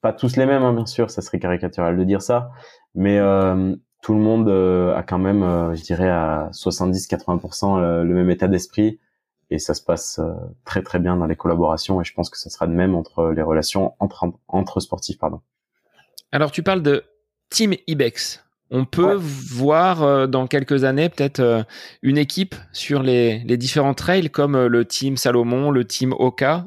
pas 0.00 0.12
tous 0.12 0.36
les 0.36 0.46
mêmes, 0.46 0.62
hein, 0.62 0.72
bien 0.72 0.86
sûr, 0.86 1.10
ça 1.10 1.22
serait 1.22 1.38
caricatural 1.38 1.96
de 1.96 2.04
dire 2.04 2.22
ça, 2.22 2.50
mais 2.94 3.18
euh, 3.18 3.74
tout 4.02 4.14
le 4.14 4.20
monde 4.20 4.48
euh, 4.48 4.94
a 4.94 5.02
quand 5.02 5.18
même, 5.18 5.42
euh, 5.42 5.74
je 5.74 5.82
dirais, 5.82 6.10
à 6.10 6.50
70-80% 6.52 8.02
le 8.02 8.14
même 8.14 8.30
état 8.30 8.48
d'esprit, 8.48 9.00
et 9.50 9.58
ça 9.58 9.74
se 9.74 9.82
passe 9.82 10.20
très 10.64 10.82
très 10.82 10.98
bien 10.98 11.16
dans 11.16 11.26
les 11.26 11.36
collaborations, 11.36 12.00
et 12.00 12.04
je 12.04 12.14
pense 12.14 12.30
que 12.30 12.38
ça 12.38 12.50
sera 12.50 12.66
de 12.66 12.72
même 12.72 12.94
entre 12.94 13.32
les 13.32 13.42
relations 13.42 13.94
entre, 13.98 14.26
entre 14.48 14.80
sportifs. 14.80 15.18
Pardon. 15.18 15.40
Alors 16.32 16.50
tu 16.50 16.62
parles 16.62 16.82
de 16.82 17.04
Team 17.50 17.74
Ibex. 17.86 18.44
On 18.70 18.86
peut 18.86 19.12
voir 19.12 20.26
dans 20.28 20.46
quelques 20.46 20.84
années 20.84 21.10
peut-être 21.10 21.66
une 22.00 22.16
équipe 22.16 22.54
sur 22.72 23.02
les, 23.02 23.40
les, 23.40 23.58
différents 23.58 23.92
trails 23.92 24.30
comme 24.30 24.56
le 24.56 24.84
Team 24.86 25.18
Salomon, 25.18 25.70
le 25.70 25.84
Team 25.84 26.14
Oka. 26.18 26.64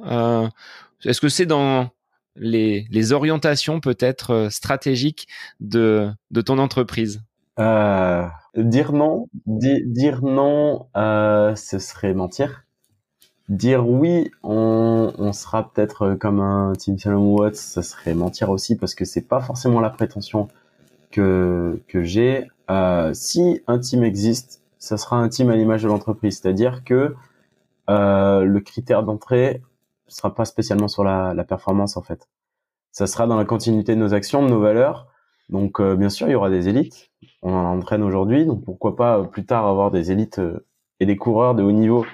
Est-ce 1.03 1.19
que 1.19 1.29
c'est 1.29 1.47
dans 1.47 1.89
les, 2.35 2.87
les 2.91 3.13
orientations 3.13 3.79
peut-être 3.79 4.31
euh, 4.31 4.49
stratégiques 4.49 5.27
de, 5.59 6.09
de 6.31 6.41
ton 6.41 6.57
entreprise? 6.59 7.21
Euh, 7.59 8.27
Dire 8.55 8.93
non, 8.93 9.27
dire 9.45 10.21
non, 10.21 10.87
euh, 10.95 11.55
ce 11.55 11.79
serait 11.79 12.13
mentir. 12.13 12.63
Dire 13.49 13.87
oui, 13.87 14.31
on, 14.43 15.13
on 15.17 15.33
sera 15.33 15.71
peut-être 15.71 16.15
comme 16.15 16.39
un 16.39 16.73
Team 16.73 16.97
Salomon 16.97 17.35
Watts, 17.35 17.57
ce 17.57 17.81
serait 17.81 18.13
mentir 18.13 18.49
aussi 18.49 18.75
parce 18.75 18.95
que 18.95 19.05
c'est 19.05 19.27
pas 19.27 19.41
forcément 19.41 19.81
la 19.81 19.89
prétention 19.89 20.47
que 21.11 21.81
que 21.87 22.03
j'ai. 22.03 22.47
Euh, 22.69 23.13
si 23.13 23.61
un 23.67 23.77
team 23.77 24.03
existe, 24.03 24.61
ça 24.79 24.97
sera 24.97 25.17
un 25.17 25.29
team 25.29 25.49
à 25.49 25.55
l'image 25.55 25.83
de 25.83 25.87
l'entreprise, 25.89 26.39
c'est-à-dire 26.39 26.83
que 26.83 27.13
euh, 27.89 28.43
le 28.43 28.59
critère 28.61 29.03
d'entrée 29.03 29.61
sera 30.07 30.33
pas 30.33 30.45
spécialement 30.45 30.87
sur 30.87 31.03
la, 31.03 31.33
la 31.33 31.43
performance 31.43 31.97
en 31.97 32.01
fait. 32.01 32.27
Ça 32.91 33.07
sera 33.07 33.27
dans 33.27 33.35
la 33.35 33.45
continuité 33.45 33.93
de 33.93 33.99
nos 33.99 34.13
actions, 34.13 34.43
de 34.43 34.49
nos 34.49 34.59
valeurs. 34.59 35.07
Donc 35.49 35.79
euh, 35.79 35.95
bien 35.95 36.09
sûr, 36.09 36.27
il 36.27 36.31
y 36.31 36.35
aura 36.35 36.49
des 36.49 36.69
élites. 36.69 37.11
On 37.41 37.53
en 37.53 37.77
entraîne 37.77 38.03
aujourd'hui, 38.03 38.45
donc 38.45 38.63
pourquoi 38.63 38.95
pas 38.95 39.19
euh, 39.19 39.23
plus 39.23 39.45
tard 39.45 39.67
avoir 39.67 39.91
des 39.91 40.11
élites 40.11 40.39
euh, 40.39 40.65
et 40.99 41.05
des 41.05 41.17
coureurs 41.17 41.55
de 41.55 41.63
haut 41.63 41.71
niveau 41.71 42.05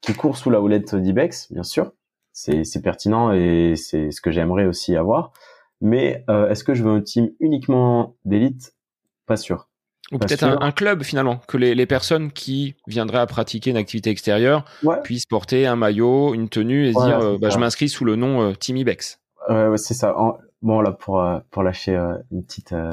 qui 0.00 0.14
courent 0.14 0.36
sous 0.36 0.50
la 0.50 0.60
houlette 0.60 0.94
d'Ibex, 0.94 1.52
bien 1.52 1.62
sûr. 1.62 1.92
C'est 2.32 2.82
pertinent 2.82 3.32
et 3.32 3.74
c'est 3.74 4.12
ce 4.12 4.20
que 4.20 4.30
j'aimerais 4.30 4.66
aussi 4.66 4.94
avoir. 4.96 5.32
Mais 5.80 6.24
est-ce 6.28 6.62
que 6.62 6.72
je 6.72 6.84
veux 6.84 6.92
un 6.92 7.00
team 7.00 7.30
uniquement 7.40 8.14
d'élite? 8.24 8.76
Pas 9.26 9.36
sûr. 9.36 9.67
Ou 10.12 10.18
peut-être 10.18 10.44
un, 10.44 10.72
club 10.72 11.02
finalement, 11.02 11.40
que 11.48 11.58
les, 11.58 11.74
les, 11.74 11.84
personnes 11.84 12.32
qui 12.32 12.76
viendraient 12.86 13.18
à 13.18 13.26
pratiquer 13.26 13.70
une 13.70 13.76
activité 13.76 14.08
extérieure 14.08 14.64
puissent 15.04 15.26
porter 15.26 15.66
un 15.66 15.76
maillot, 15.76 16.34
une 16.34 16.48
tenue 16.48 16.86
et 16.86 16.92
dire 16.92 17.38
bah, 17.38 17.50
je 17.50 17.58
m'inscris 17.58 17.88
sous 17.88 18.04
le 18.04 18.16
nom 18.16 18.54
Team 18.54 18.78
Ibex. 18.78 19.20
Ouais, 19.48 19.76
c'est 19.78 19.94
ça. 19.94 20.14
bon 20.62 20.80
là 20.80 20.92
pour 20.92 21.20
euh, 21.20 21.38
pour 21.50 21.62
lâcher 21.62 21.96
euh, 21.96 22.16
une 22.30 22.44
petite 22.44 22.72
euh, 22.72 22.90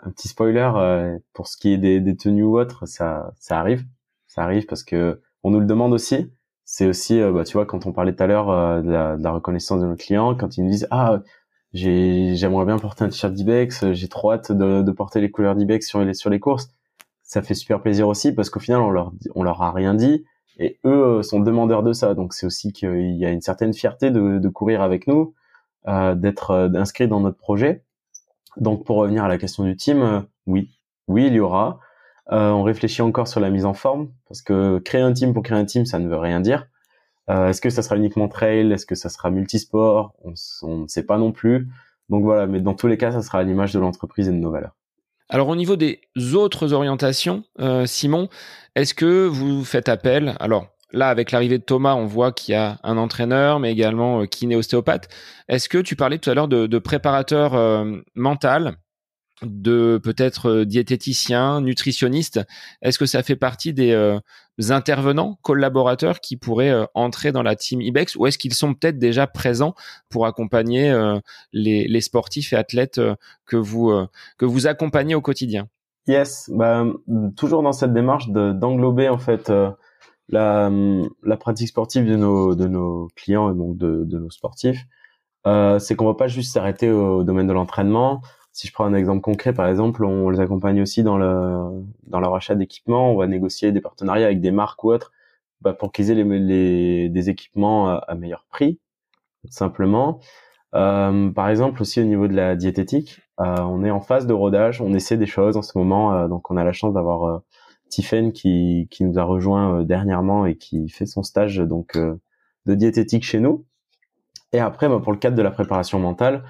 un 0.00 0.10
petit 0.10 0.28
spoiler 0.28 1.18
pour 1.32 1.46
ce 1.46 1.56
qui 1.56 1.72
est 1.72 1.78
des, 1.78 2.00
des 2.00 2.16
tenues 2.16 2.42
ou 2.42 2.58
autres, 2.58 2.86
ça 2.86 3.32
ça 3.38 3.58
arrive, 3.58 3.84
ça 4.26 4.42
arrive 4.42 4.66
parce 4.66 4.82
que 4.82 5.20
on 5.42 5.50
nous 5.50 5.60
le 5.60 5.66
demande 5.66 5.92
aussi. 5.92 6.32
C'est 6.64 6.86
aussi 6.86 7.20
bah 7.20 7.44
tu 7.44 7.52
vois 7.52 7.66
quand 7.66 7.86
on 7.86 7.92
parlait 7.92 8.12
tout 8.12 8.22
à 8.24 8.26
l'heure 8.26 8.82
de, 8.82 8.90
la, 8.90 9.16
de, 9.16 9.22
la, 9.22 9.30
reconnaissance 9.30 9.80
de 9.80 9.86
nos 9.86 9.94
clients, 9.94 10.34
quand 10.34 10.56
ils 10.56 10.64
nous 10.64 10.70
disent 10.70 10.88
ah 10.90 11.20
j'aimerais 11.72 12.64
bien 12.64 12.78
porter 12.78 13.04
un 13.04 13.08
t-shirt 13.08 13.32
d'Ibex, 13.32 13.92
j'ai 13.92 14.08
trop 14.08 14.32
hâte 14.32 14.52
de, 14.52 14.82
de 14.82 14.92
porter 14.92 15.20
les 15.20 15.30
couleurs 15.30 15.54
d'Ibex 15.56 15.86
sur 15.86 16.00
les 16.02 16.14
sur 16.14 16.30
les 16.30 16.40
courses. 16.40 16.70
Ça 17.22 17.42
fait 17.42 17.54
super 17.54 17.82
plaisir 17.82 18.08
aussi 18.08 18.32
parce 18.32 18.50
qu'au 18.50 18.60
final 18.60 18.80
on 18.80 18.90
leur 18.90 19.12
on 19.34 19.42
leur 19.42 19.62
a 19.62 19.72
rien 19.72 19.94
dit 19.94 20.24
et 20.58 20.78
eux 20.84 21.22
sont 21.22 21.40
demandeurs 21.40 21.82
de 21.82 21.92
ça. 21.92 22.14
Donc 22.14 22.34
c'est 22.34 22.46
aussi 22.46 22.72
qu'il 22.72 23.16
y 23.16 23.26
a 23.26 23.30
une 23.30 23.40
certaine 23.40 23.74
fierté 23.74 24.10
de, 24.10 24.38
de 24.38 24.48
courir 24.48 24.82
avec 24.82 25.06
nous 25.06 25.34
euh, 25.88 26.16
d'être 26.16 26.50
euh, 26.50 26.68
inscrit 26.74 27.06
dans 27.06 27.20
notre 27.20 27.38
projet. 27.38 27.84
Donc 28.56 28.84
pour 28.84 28.96
revenir 28.96 29.24
à 29.24 29.28
la 29.28 29.38
question 29.38 29.62
du 29.62 29.76
team, 29.76 30.02
euh, 30.02 30.20
oui, 30.46 30.70
oui, 31.06 31.26
il 31.28 31.34
y 31.34 31.40
aura. 31.40 31.78
on 32.28 32.64
réfléchit 32.64 33.02
encore 33.02 33.28
sur 33.28 33.38
la 33.40 33.50
mise 33.50 33.64
en 33.64 33.74
forme 33.74 34.08
parce 34.28 34.42
que 34.42 34.78
créer 34.80 35.00
un 35.00 35.12
team 35.12 35.32
pour 35.32 35.44
créer 35.44 35.58
un 35.58 35.64
team, 35.64 35.86
ça 35.86 36.00
ne 36.00 36.08
veut 36.08 36.16
rien 36.16 36.40
dire. 36.40 36.66
Est-ce 37.28 37.60
que 37.60 37.70
ça 37.70 37.82
sera 37.82 37.96
uniquement 37.96 38.28
trail? 38.28 38.70
Est-ce 38.72 38.86
que 38.86 38.94
ça 38.94 39.08
sera 39.08 39.30
multisport? 39.30 40.14
On 40.62 40.76
ne 40.76 40.86
sait 40.86 41.02
pas 41.02 41.18
non 41.18 41.32
plus. 41.32 41.68
Donc 42.08 42.22
voilà, 42.22 42.46
mais 42.46 42.60
dans 42.60 42.74
tous 42.74 42.86
les 42.86 42.96
cas, 42.96 43.10
ça 43.10 43.20
sera 43.22 43.38
à 43.38 43.42
l'image 43.42 43.72
de 43.72 43.80
l'entreprise 43.80 44.28
et 44.28 44.32
de 44.32 44.36
nos 44.36 44.50
valeurs. 44.50 44.76
Alors 45.28 45.48
au 45.48 45.56
niveau 45.56 45.74
des 45.74 46.00
autres 46.34 46.72
orientations, 46.72 47.42
Simon, 47.84 48.28
est-ce 48.76 48.94
que 48.94 49.26
vous 49.26 49.64
faites 49.64 49.88
appel? 49.88 50.36
Alors 50.38 50.68
Là, 50.92 51.08
avec 51.08 51.32
l'arrivée 51.32 51.58
de 51.58 51.64
Thomas, 51.64 51.94
on 51.94 52.06
voit 52.06 52.32
qu'il 52.32 52.52
y 52.52 52.54
a 52.54 52.78
un 52.82 52.96
entraîneur, 52.96 53.58
mais 53.58 53.72
également 53.72 54.22
euh, 54.22 54.26
kiné 54.26 54.54
ostéopathe. 54.54 55.08
Est-ce 55.48 55.68
que 55.68 55.78
tu 55.78 55.96
parlais 55.96 56.18
tout 56.18 56.30
à 56.30 56.34
l'heure 56.34 56.48
de, 56.48 56.78
préparateur 56.78 57.54
euh, 57.54 57.98
mental, 58.14 58.76
de 59.42 60.00
peut-être 60.02 60.48
euh, 60.48 60.64
diététicien, 60.64 61.60
nutritionniste 61.60 62.40
Est-ce 62.82 62.98
que 62.98 63.06
ça 63.06 63.22
fait 63.22 63.36
partie 63.36 63.74
des 63.74 64.18
intervenants, 64.70 65.38
collaborateurs 65.42 66.20
qui 66.20 66.36
pourraient 66.36 66.86
entrer 66.94 67.32
dans 67.32 67.42
la 67.42 67.56
team 67.56 67.80
IBEX 67.80 68.16
ou 68.16 68.26
est-ce 68.26 68.38
qu'ils 68.38 68.54
sont 68.54 68.74
peut-être 68.74 68.98
déjà 68.98 69.26
présents 69.26 69.74
pour 70.08 70.26
accompagner 70.26 70.94
les, 71.52 72.00
sportifs 72.00 72.52
et 72.52 72.56
athlètes 72.56 73.00
que 73.44 73.56
vous 73.56 73.92
que 74.38 74.44
vous 74.44 74.66
accompagnez 74.66 75.14
au 75.14 75.20
quotidien? 75.20 75.68
Yes, 76.06 76.50
bah, 76.52 76.86
toujours 77.36 77.62
dans 77.62 77.72
cette 77.72 77.92
démarche 77.92 78.28
d'englober 78.30 79.08
en 79.08 79.18
fait 79.18 79.52
la, 80.28 80.70
la 81.22 81.36
pratique 81.36 81.68
sportive 81.68 82.08
de 82.08 82.16
nos, 82.16 82.54
de 82.54 82.66
nos 82.66 83.08
clients 83.16 83.52
et 83.52 83.56
donc 83.56 83.76
de, 83.76 84.04
de 84.04 84.18
nos 84.18 84.30
sportifs, 84.30 84.86
euh, 85.46 85.78
c'est 85.78 85.94
qu'on 85.94 86.06
va 86.06 86.14
pas 86.14 86.26
juste 86.26 86.52
s'arrêter 86.52 86.90
au, 86.90 87.22
domaine 87.22 87.46
de 87.46 87.52
l'entraînement. 87.52 88.20
Si 88.56 88.66
je 88.66 88.72
prends 88.72 88.86
un 88.86 88.94
exemple 88.94 89.20
concret, 89.20 89.52
par 89.52 89.68
exemple, 89.68 90.02
on 90.02 90.30
les 90.30 90.40
accompagne 90.40 90.80
aussi 90.80 91.02
dans 91.02 91.18
le 91.18 91.84
dans 92.06 92.20
leur 92.20 92.34
achat 92.34 92.54
d'équipements. 92.54 93.12
On 93.12 93.16
va 93.16 93.26
négocier 93.26 93.70
des 93.70 93.82
partenariats 93.82 94.24
avec 94.24 94.40
des 94.40 94.50
marques 94.50 94.82
ou 94.82 94.92
autres 94.92 95.12
bah, 95.60 95.74
pour 95.74 95.92
qu'ils 95.92 96.10
aient 96.10 96.14
les, 96.14 96.24
les, 96.24 97.08
des 97.10 97.28
équipements 97.28 97.90
à, 97.98 98.14
meilleur 98.14 98.46
prix, 98.48 98.80
simplement. 99.50 100.20
Euh, 100.74 101.30
par 101.32 101.50
exemple, 101.50 101.82
aussi 101.82 102.00
au 102.00 102.04
niveau 102.04 102.28
de 102.28 102.34
la 102.34 102.56
diététique, 102.56 103.20
euh, 103.40 103.58
on 103.60 103.84
est 103.84 103.90
en 103.90 104.00
phase 104.00 104.26
de 104.26 104.32
rodage. 104.32 104.80
On 104.80 104.94
essaie 104.94 105.18
des 105.18 105.26
choses 105.26 105.58
en 105.58 105.62
ce 105.62 105.76
moment, 105.76 106.14
euh, 106.14 106.26
donc 106.26 106.50
on 106.50 106.56
a 106.56 106.64
la 106.64 106.72
chance 106.72 106.94
d'avoir 106.94 107.24
euh, 107.24 107.38
Tiffen 107.90 108.32
qui, 108.32 108.88
qui 108.90 109.04
nous 109.04 109.18
a 109.18 109.22
rejoint 109.22 109.80
euh, 109.80 109.84
dernièrement 109.84 110.46
et 110.46 110.56
qui 110.56 110.88
fait 110.88 111.04
son 111.04 111.22
stage 111.22 111.58
donc 111.58 111.94
euh, 111.96 112.14
de 112.64 112.74
diététique 112.74 113.24
chez 113.24 113.38
nous. 113.38 113.66
Et 114.54 114.60
après, 114.60 114.88
bah, 114.88 114.98
pour 115.02 115.12
le 115.12 115.18
cadre 115.18 115.36
de 115.36 115.42
la 115.42 115.50
préparation 115.50 115.98
mentale, 115.98 116.42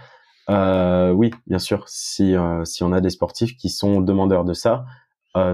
euh, 0.48 1.10
oui, 1.10 1.30
bien 1.46 1.58
sûr, 1.58 1.88
si, 1.88 2.34
si 2.64 2.82
on 2.84 2.92
a 2.92 3.00
des 3.00 3.10
sportifs 3.10 3.56
qui 3.56 3.68
sont 3.68 4.00
demandeurs 4.00 4.44
de 4.44 4.52
ça, 4.52 4.84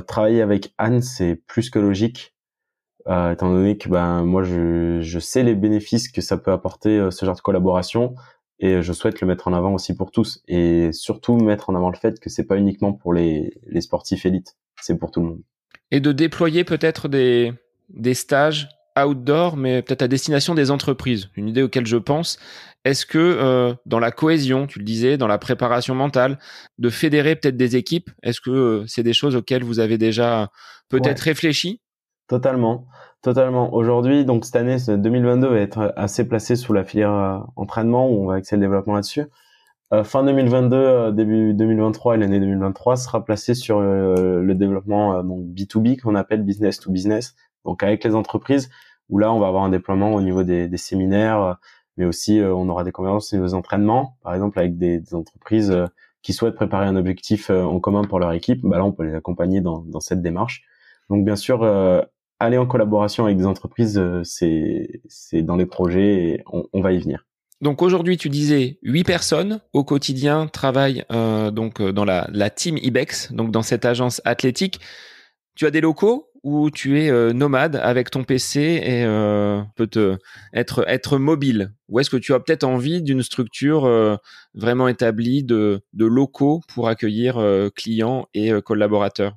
travailler 0.07 0.43
avec 0.43 0.75
Anne, 0.79 1.03
c'est 1.03 1.35
plus 1.35 1.71
que 1.71 1.79
logique, 1.79 2.35
étant 3.07 3.53
donné 3.53 3.79
que 3.79 3.89
ben 3.89 4.23
moi 4.23 4.45
je, 4.45 5.01
je 5.01 5.19
sais 5.19 5.43
les 5.43 5.57
bénéfices 5.57 6.09
que 6.11 6.21
ça 6.21 6.37
peut 6.37 6.53
apporter 6.53 7.11
ce 7.11 7.27
genre 7.27 7.35
de 7.35 7.41
collaboration 7.41 8.15
et 8.63 8.81
je 8.81 8.93
souhaite 8.93 9.21
le 9.21 9.27
mettre 9.27 9.49
en 9.49 9.53
avant 9.53 9.75
aussi 9.75 9.95
pour 9.95 10.13
tous 10.13 10.41
et 10.47 10.93
surtout 10.93 11.37
mettre 11.37 11.69
en 11.69 11.75
avant 11.75 11.91
le 11.91 11.97
fait 11.97 12.21
que 12.21 12.31
c'est 12.31 12.47
pas 12.47 12.57
uniquement 12.57 12.93
pour 12.93 13.13
les, 13.13 13.61
les 13.67 13.81
sportifs 13.81 14.25
élites, 14.25 14.57
c'est 14.81 14.97
pour 14.97 15.11
tout 15.11 15.21
le 15.21 15.27
monde. 15.27 15.43
Et 15.91 15.99
de 15.99 16.13
déployer 16.13 16.63
peut-être 16.63 17.09
des, 17.09 17.53
des 17.91 18.15
stages 18.15 18.69
outdoor, 18.99 19.57
mais 19.57 19.83
peut-être 19.83 20.03
à 20.03 20.09
destination 20.09 20.55
des 20.55 20.71
entreprises. 20.71 21.29
Une 21.37 21.49
idée 21.49 21.63
auquel 21.63 21.87
je 21.87 21.97
pense. 21.97 22.39
Est-ce 22.85 23.07
que 23.07 23.19
euh, 23.19 23.75
dans 23.87 24.01
la 24.01 24.11
cohésion, 24.11 24.67
tu 24.67 24.79
le 24.79 24.85
disais, 24.85 25.17
dans 25.17 25.29
la 25.29 25.39
préparation 25.39 25.95
mentale, 25.95 26.39
de 26.79 26.91
fédérer 26.91 27.37
peut-être 27.37 27.57
des 27.57 27.77
équipes, 27.77 28.11
est-ce 28.23 28.41
que 28.41 28.51
euh, 28.51 28.85
c'est 28.87 29.03
des 29.05 29.13
choses 29.13 29.37
auxquelles 29.37 29.65
vous 29.65 29.79
avez 29.79 29.99
déjà 29.99 30.51
peut-être 30.89 31.21
réfléchi? 31.21 31.81
Totalement, 32.33 32.87
totalement. 33.21 33.75
Aujourd'hui, 33.75 34.25
donc 34.25 34.47
cette 34.47 34.57
année, 34.57 34.79
2022 34.89 35.49
va 35.49 35.59
être 35.59 35.93
assez 35.97 36.27
placé 36.27 36.57
sous 36.57 36.73
la 36.73 36.83
filière 36.83 37.13
euh, 37.13 37.39
entraînement 37.57 38.09
où 38.09 38.23
on 38.23 38.27
va 38.27 38.37
axer 38.37 38.57
le 38.57 38.63
développement 38.63 38.95
là-dessus. 38.95 39.25
Euh, 39.93 40.03
fin 40.03 40.25
2022, 40.25 40.77
euh, 40.77 41.11
début 41.11 41.53
2023 41.53 42.15
et 42.15 42.19
l'année 42.19 42.41
2023 42.41 42.97
sera 42.97 43.23
placé 43.23 43.53
sur 43.55 43.81
le 43.81 44.55
développement 44.55 45.23
donc 45.23 45.45
B2B 45.49 46.01
qu'on 46.01 46.15
appelle 46.15 46.43
business 46.43 46.81
to 46.81 46.91
business, 46.91 47.35
donc 47.65 47.83
avec 47.83 48.05
les 48.05 48.15
entreprises 48.15 48.71
où 49.09 49.19
là 49.19 49.33
on 49.33 49.39
va 49.39 49.49
avoir 49.49 49.65
un 49.65 49.69
déploiement 49.69 50.15
au 50.15 50.21
niveau 50.21 50.43
des, 50.43 50.69
des 50.69 50.77
séminaires, 50.77 51.59
mais 51.97 52.05
aussi 52.05 52.41
on 52.41 52.69
aura 52.69 52.85
des 52.85 52.93
conférences 52.93 53.33
et 53.33 53.39
des 53.39 53.55
entraînements, 53.55 54.17
par 54.23 54.35
exemple 54.35 54.59
avec 54.59 54.79
des, 54.79 55.01
des 55.01 55.15
entreprises 55.15 55.77
qui 56.23 56.33
souhaitent 56.33 56.55
préparer 56.55 56.87
un 56.87 56.97
objectif 56.97 57.51
en 57.51 57.79
commun 57.81 58.05
pour 58.05 58.19
leur 58.19 58.33
équipe, 58.33 58.61
bah 58.63 58.79
là 58.79 58.85
on 58.85 58.93
peut 58.93 59.05
les 59.05 59.15
accompagner 59.15 59.61
dans, 59.61 59.81
dans 59.81 60.01
cette 60.01 60.23
démarche. 60.23 60.63
Donc 61.11 61.25
bien 61.25 61.37
sûr, 61.37 61.65
aller 62.39 62.59
en 62.59 62.67
collaboration 62.67 63.27
avec 63.27 63.37
des 63.37 63.47
entreprises, 63.47 64.01
c'est 64.23 65.03
c'est 65.09 65.43
dans 65.43 65.57
les 65.57 65.67
projets 65.67 66.15
et 66.15 66.43
on, 66.51 66.65
on 66.73 66.81
va 66.81 66.93
y 66.93 66.99
venir. 66.99 67.27
Donc 67.63 67.81
aujourd'hui, 67.81 68.17
tu 68.17 68.29
disais 68.29 68.79
huit 68.83 69.05
personnes 69.05 69.61
au 69.73 69.85
quotidien 69.85 70.49
travaillent 70.49 71.05
euh, 71.13 71.53
donc 71.53 71.81
euh, 71.81 71.93
dans 71.93 72.05
la, 72.05 72.29
la, 72.33 72.51
team 72.51 72.77
Ibex, 72.77 73.33
donc 73.33 73.53
dans 73.53 73.63
cette 73.63 73.85
agence 73.85 74.21
athlétique. 74.25 74.81
Tu 75.55 75.65
as 75.65 75.71
des 75.71 75.81
locaux 75.81 76.32
ou 76.43 76.71
tu 76.71 77.01
es 77.01 77.11
euh, 77.11 77.33
nomade 77.33 77.77
avec 77.77 78.11
ton 78.11 78.25
PC 78.25 78.61
et 78.61 79.05
euh, 79.05 79.63
peut 79.77 79.87
te 79.87 80.19
être 80.53 80.85
être 80.89 81.19
mobile 81.19 81.73
Ou 81.89 82.01
est-ce 82.01 82.11
que 82.11 82.17
tu 82.17 82.35
as 82.35 82.41
peut-être 82.41 82.65
envie 82.65 83.03
d'une 83.03 83.23
structure 83.23 83.83
vraiment 84.55 84.89
établie 84.89 85.45
de, 85.45 85.83
locaux 85.95 86.61
pour 86.69 86.89
accueillir 86.89 87.41
clients 87.75 88.27
et 88.35 88.53
collaborateurs? 88.63 89.37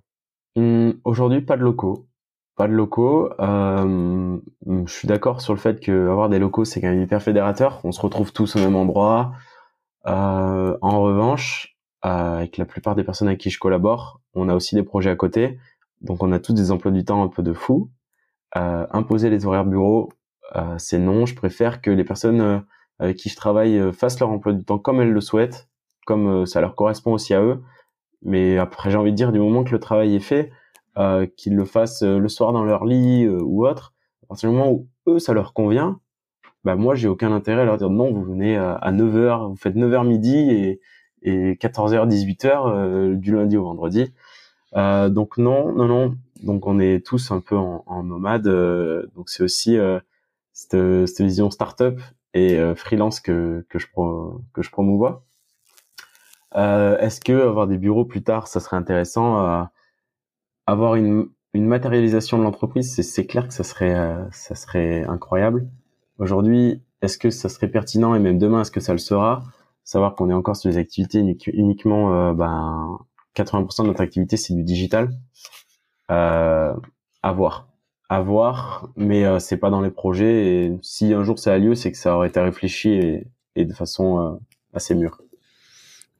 Mmh, 0.56 0.91
Aujourd'hui, 1.03 1.41
pas 1.41 1.58
de 1.58 1.64
locaux 1.64 2.08
pas 2.56 2.68
de 2.68 2.74
locaux. 2.74 3.30
Euh, 3.39 4.38
je 4.66 4.91
suis 4.91 5.08
d'accord 5.08 5.41
sur 5.41 5.53
le 5.53 5.60
fait 5.60 5.80
que 5.80 6.10
avoir 6.10 6.30
des 6.30 6.39
locaux, 6.39 6.66
c'est 6.66 6.82
quand 6.82 6.88
même 6.88 7.01
hyper 7.01 7.22
fédérateur. 7.22 7.82
On 7.84 7.91
se 7.91 8.01
retrouve 8.01 8.32
tous 8.32 8.56
au 8.56 8.60
même 8.60 8.76
endroit. 8.76 9.34
Euh, 10.08 10.78
en 10.82 11.01
revanche, 11.01 11.78
avec 12.01 12.58
la 12.58 12.66
plupart 12.66 12.95
des 12.95 13.03
personnes 13.03 13.28
avec 13.28 13.39
qui 13.39 13.49
je 13.49 13.60
collabore, 13.60 14.22
on 14.34 14.49
a 14.49 14.56
aussi 14.56 14.76
des 14.76 14.84
projets 14.84 15.10
à 15.10 15.16
côté. 15.16 15.60
Donc 16.06 16.22
on 16.22 16.32
a 16.32 16.39
tous 16.39 16.53
des 16.53 16.72
emplois 16.72 16.91
du 16.91 17.03
temps 17.03 17.24
un 17.24 17.28
peu 17.28 17.43
de 17.43 17.53
fou. 17.53 17.89
Euh, 18.56 18.86
imposer 18.91 19.30
les 19.30 19.45
horaires 19.45 19.66
bureau, 19.66 20.10
euh, 20.56 20.76
c'est 20.78 20.99
non. 20.99 21.26
Je 21.26 21.36
préfère 21.36 21.82
que 21.82 21.89
les 21.89 22.03
personnes 22.03 22.41
euh, 22.41 22.60
avec 22.99 23.18
qui 23.18 23.30
je 23.30 23.36
travaille 23.36 23.91
fassent 23.91 24.20
leur 24.20 24.30
emploi 24.30 24.53
du 24.53 24.64
temps 24.64 24.78
comme 24.78 25.01
elles 25.01 25.12
le 25.12 25.22
souhaitent, 25.22 25.68
comme 26.06 26.45
ça 26.45 26.62
leur 26.62 26.76
correspond 26.76 27.14
aussi 27.14 27.34
à 27.34 27.41
eux. 27.41 27.62
Mais 28.22 28.58
après, 28.58 28.89
j'ai 28.89 28.97
envie 28.97 29.12
de 29.12 29.18
dire, 29.18 29.34
du 29.34 29.39
moment 29.39 29.66
que 29.66 29.72
le 29.72 29.80
travail 29.80 30.16
est 30.16 30.22
fait, 30.22 30.51
qu'ils 31.36 31.56
le 31.56 31.66
fassent 31.66 32.03
le 32.03 32.28
soir 32.30 32.53
dans 32.53 32.64
leur 32.64 32.86
lit 32.86 33.28
ou 33.28 33.68
autre, 33.68 33.93
à 34.24 34.28
partir 34.28 34.49
du 34.49 34.56
moment 34.56 34.72
où 34.72 34.88
eux, 35.08 35.20
ça 35.20 35.34
leur 35.34 35.53
convient, 35.53 35.99
bah 36.64 36.78
moi, 36.78 36.95
j'ai 36.95 37.10
aucun 37.10 37.34
intérêt 37.34 37.64
à 37.64 37.66
leur 37.66 37.78
dire 37.78 37.89
non, 37.89 38.14
vous 38.14 38.24
venez 38.24 38.56
à 38.56 38.91
9h, 38.93 39.49
vous 39.49 39.58
faites 39.58 39.76
9h 39.76 40.08
midi 40.08 40.38
et, 40.38 40.80
et 41.22 41.56
14h, 41.56 42.08
18h 42.08 43.16
du 43.16 43.36
lundi 43.36 43.58
au 43.58 43.64
vendredi. 43.64 44.14
Donc 44.76 45.38
non, 45.38 45.73
non, 45.73 45.88
non. 45.88 46.17
Donc 46.43 46.67
on 46.67 46.80
est 46.80 47.05
tous 47.05 47.32
un 47.32 47.39
peu 47.39 47.55
en, 47.55 47.84
en 47.88 48.03
nomade. 48.03 48.47
donc 49.15 49.30
c'est 49.30 49.43
aussi 49.43 49.78
cette, 50.53 51.07
cette, 51.07 51.21
vision 51.21 51.49
startup 51.49 51.99
et 52.34 52.59
freelance 52.76 53.19
que, 53.19 53.65
que, 53.69 53.80
je, 53.80 53.88
que 54.53 54.61
je 54.61 54.69
promouvois. 54.69 55.26
Euh, 56.55 56.97
Est-ce 56.99 57.19
que 57.21 57.34
avoir 57.34 57.67
des 57.67 57.78
bureaux 57.78 58.05
plus 58.05 58.23
tard, 58.23 58.47
ça 58.47 58.59
serait 58.59 58.78
intéressant 58.78 59.45
euh, 59.45 59.63
Avoir 60.67 60.95
une, 60.95 61.30
une 61.53 61.67
matérialisation 61.67 62.38
de 62.38 62.43
l'entreprise, 62.43 62.99
c'est 62.99 63.26
clair 63.26 63.47
que 63.47 63.53
ça 63.53 63.63
serait, 63.63 63.95
euh, 63.95 64.23
ça 64.32 64.55
serait 64.55 65.03
incroyable. 65.05 65.67
Aujourd'hui, 66.17 66.82
est-ce 67.01 67.17
que 67.17 67.30
ça 67.30 67.49
serait 67.49 67.67
pertinent 67.67 68.15
et 68.15 68.19
même 68.19 68.39
demain, 68.39 68.61
est-ce 68.61 68.71
que 68.71 68.80
ça 68.80 68.93
le 68.93 68.99
sera? 68.99 69.43
Savoir 69.84 70.15
qu'on 70.15 70.30
est 70.30 70.34
encore 70.34 70.55
sur 70.55 70.69
les 70.69 70.78
activités 70.78 71.19
uniquement, 71.53 72.13
euh, 72.13 72.34
ben, 72.34 72.99
80% 73.36 73.83
de 73.83 73.88
notre 73.88 74.01
activité 74.01 74.38
c'est 74.38 74.53
du 74.53 74.63
digital. 74.63 75.09
Euh, 76.11 76.73
à 77.23 77.31
voir, 77.31 77.67
à 78.09 78.21
voir, 78.21 78.89
mais 78.95 79.25
euh, 79.25 79.39
c'est 79.39 79.57
pas 79.57 79.71
dans 79.71 79.81
les 79.81 79.89
projets. 79.89 80.65
Et 80.65 80.77
si 80.83 81.13
un 81.13 81.23
jour 81.23 81.39
ça 81.39 81.53
a 81.53 81.57
lieu, 81.57 81.73
c'est 81.73 81.91
que 81.91 81.97
ça 81.97 82.15
aurait 82.15 82.27
été 82.27 82.39
réfléchi 82.39 83.23
et, 83.55 83.65
de 83.65 83.73
façon 83.73 84.39
assez 84.73 84.93
mûre. 84.93 85.17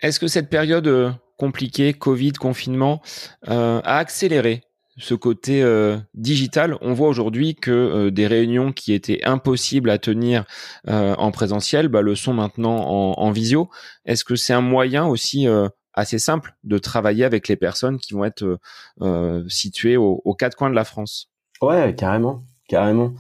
Est-ce 0.02 0.20
que 0.20 0.28
cette 0.28 0.50
période 0.50 0.88
euh, 0.88 1.12
compliquée, 1.38 1.94
Covid, 1.94 2.34
confinement, 2.34 3.02
euh, 3.50 3.82
a 3.84 3.98
accéléré 3.98 4.62
ce 4.98 5.14
côté 5.14 5.64
euh, 5.64 5.98
digital? 6.14 6.78
On 6.82 6.94
voit 6.94 7.08
aujourd'hui 7.08 7.56
que 7.56 8.10
des 8.10 8.28
réunions 8.28 8.72
qui 8.72 8.94
étaient 8.94 9.24
impossibles 9.24 9.90
à 9.90 9.98
tenir 9.98 10.46
en 10.88 11.32
présentiel 11.32 11.88
bah, 11.88 12.02
le 12.02 12.16
sont 12.16 12.34
maintenant 12.34 12.78
en, 13.18 13.32
visio. 13.32 13.70
Est-ce 14.06 14.24
que 14.24 14.36
c'est 14.36 14.54
un 14.54 14.62
moyen 14.62 15.06
aussi 15.06 15.48
assez 15.96 16.20
simple 16.20 16.56
de 16.64 16.78
travailler 16.78 17.26
avec 17.26 17.48
les 17.48 17.56
personnes 17.56 17.98
qui 17.98 18.14
vont 18.14 18.26
être 18.26 18.60
situées 19.48 19.98
aux, 19.98 20.36
quatre 20.38 20.56
coins 20.56 20.70
de 20.70 20.76
la 20.76 20.86
France 20.86 21.32
Ouais, 21.62 21.96
carrément, 21.96 22.44
carrément. 22.68 23.14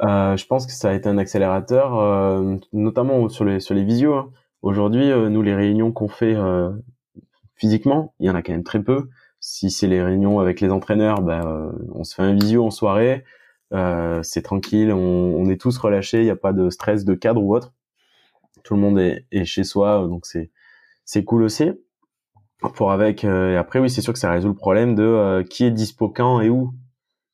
je 0.00 0.46
pense 0.46 0.66
que 0.66 0.72
ça 0.72 0.90
a 0.90 0.92
été 0.92 1.08
un 1.08 1.18
accélérateur, 1.18 2.42
notamment 2.72 3.28
sur 3.28 3.44
les 3.44 3.58
sur 3.60 3.74
les 3.74 3.84
visios. 3.84 4.14
Hein. 4.14 4.30
Aujourd'hui, 4.62 5.10
euh, 5.10 5.30
nous, 5.30 5.42
les 5.42 5.54
réunions 5.54 5.90
qu'on 5.92 6.08
fait 6.08 6.34
euh, 6.34 6.70
physiquement, 7.56 8.14
il 8.20 8.26
y 8.26 8.30
en 8.30 8.34
a 8.34 8.42
quand 8.42 8.52
même 8.52 8.64
très 8.64 8.82
peu. 8.82 9.08
Si 9.40 9.70
c'est 9.70 9.86
les 9.86 10.02
réunions 10.02 10.38
avec 10.38 10.60
les 10.60 10.70
entraîneurs, 10.70 11.26
euh, 11.26 11.72
on 11.94 12.04
se 12.04 12.14
fait 12.14 12.22
un 12.22 12.34
visio 12.34 12.64
en 12.66 12.70
soirée, 12.70 13.24
c'est 14.22 14.42
tranquille, 14.42 14.92
on, 14.92 15.48
est 15.48 15.60
tous 15.60 15.78
relâchés, 15.78 16.18
il 16.18 16.24
n'y 16.24 16.30
a 16.30 16.36
pas 16.36 16.52
de 16.52 16.70
stress 16.70 17.04
de 17.04 17.14
cadre 17.14 17.42
ou 17.42 17.54
autre. 17.54 17.72
Tout 18.64 18.74
le 18.74 18.80
monde 18.80 18.98
est, 18.98 19.44
chez 19.44 19.64
soi, 19.64 20.06
donc 20.08 20.26
c'est 20.26 20.50
c'est 21.04 21.24
cool 21.24 21.42
aussi. 21.44 21.70
Pour 22.74 22.92
avec 22.92 23.24
et 23.24 23.56
après 23.56 23.78
oui, 23.78 23.88
c'est 23.88 24.02
sûr 24.02 24.12
que 24.12 24.18
ça 24.18 24.30
résout 24.30 24.48
le 24.48 24.54
problème 24.54 24.94
de 24.94 25.42
qui 25.48 25.64
est 25.64 25.70
dispo 25.70 26.08
quand 26.08 26.40
et 26.40 26.50
où. 26.50 26.72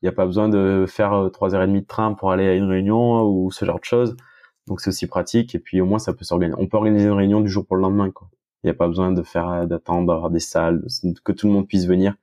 Il 0.03 0.05
n'y 0.05 0.09
a 0.09 0.12
pas 0.12 0.27
besoin 0.27 0.49
de 0.49 0.85
faire 0.87 1.31
trois 1.33 1.55
heures 1.55 1.62
et 1.62 1.66
demie 1.66 1.81
de 1.81 1.87
train 1.87 2.12
pour 2.12 2.31
aller 2.31 2.47
à 2.47 2.55
une 2.55 2.68
réunion 2.68 3.22
ou 3.22 3.51
ce 3.51 3.64
genre 3.64 3.81
de 3.81 3.85
choses. 3.85 4.16
Donc 4.66 4.81
c'est 4.81 4.89
aussi 4.89 5.07
pratique 5.07 5.55
et 5.55 5.59
puis 5.59 5.81
au 5.81 5.87
moins 5.87 5.99
ça 5.99 6.12
peut 6.12 6.24
s'organiser. 6.24 6.59
On 6.61 6.66
peut 6.66 6.77
organiser 6.77 7.07
une 7.07 7.12
réunion 7.12 7.41
du 7.41 7.49
jour 7.49 7.66
pour 7.66 7.77
le 7.77 7.83
lendemain 7.83 8.11
quoi. 8.11 8.29
Il 8.62 8.66
n'y 8.66 8.70
a 8.70 8.74
pas 8.74 8.89
besoin 8.89 9.12
de 9.12 9.22
faire 9.22 9.66
d'attendre 9.66 10.09
d'avoir 10.09 10.31
des 10.31 10.41
salles, 10.41 10.85
que 11.24 11.33
tout 11.33 11.47
le 11.47 11.53
monde 11.53 11.68
puisse 11.68 11.87
venir. 11.87 12.14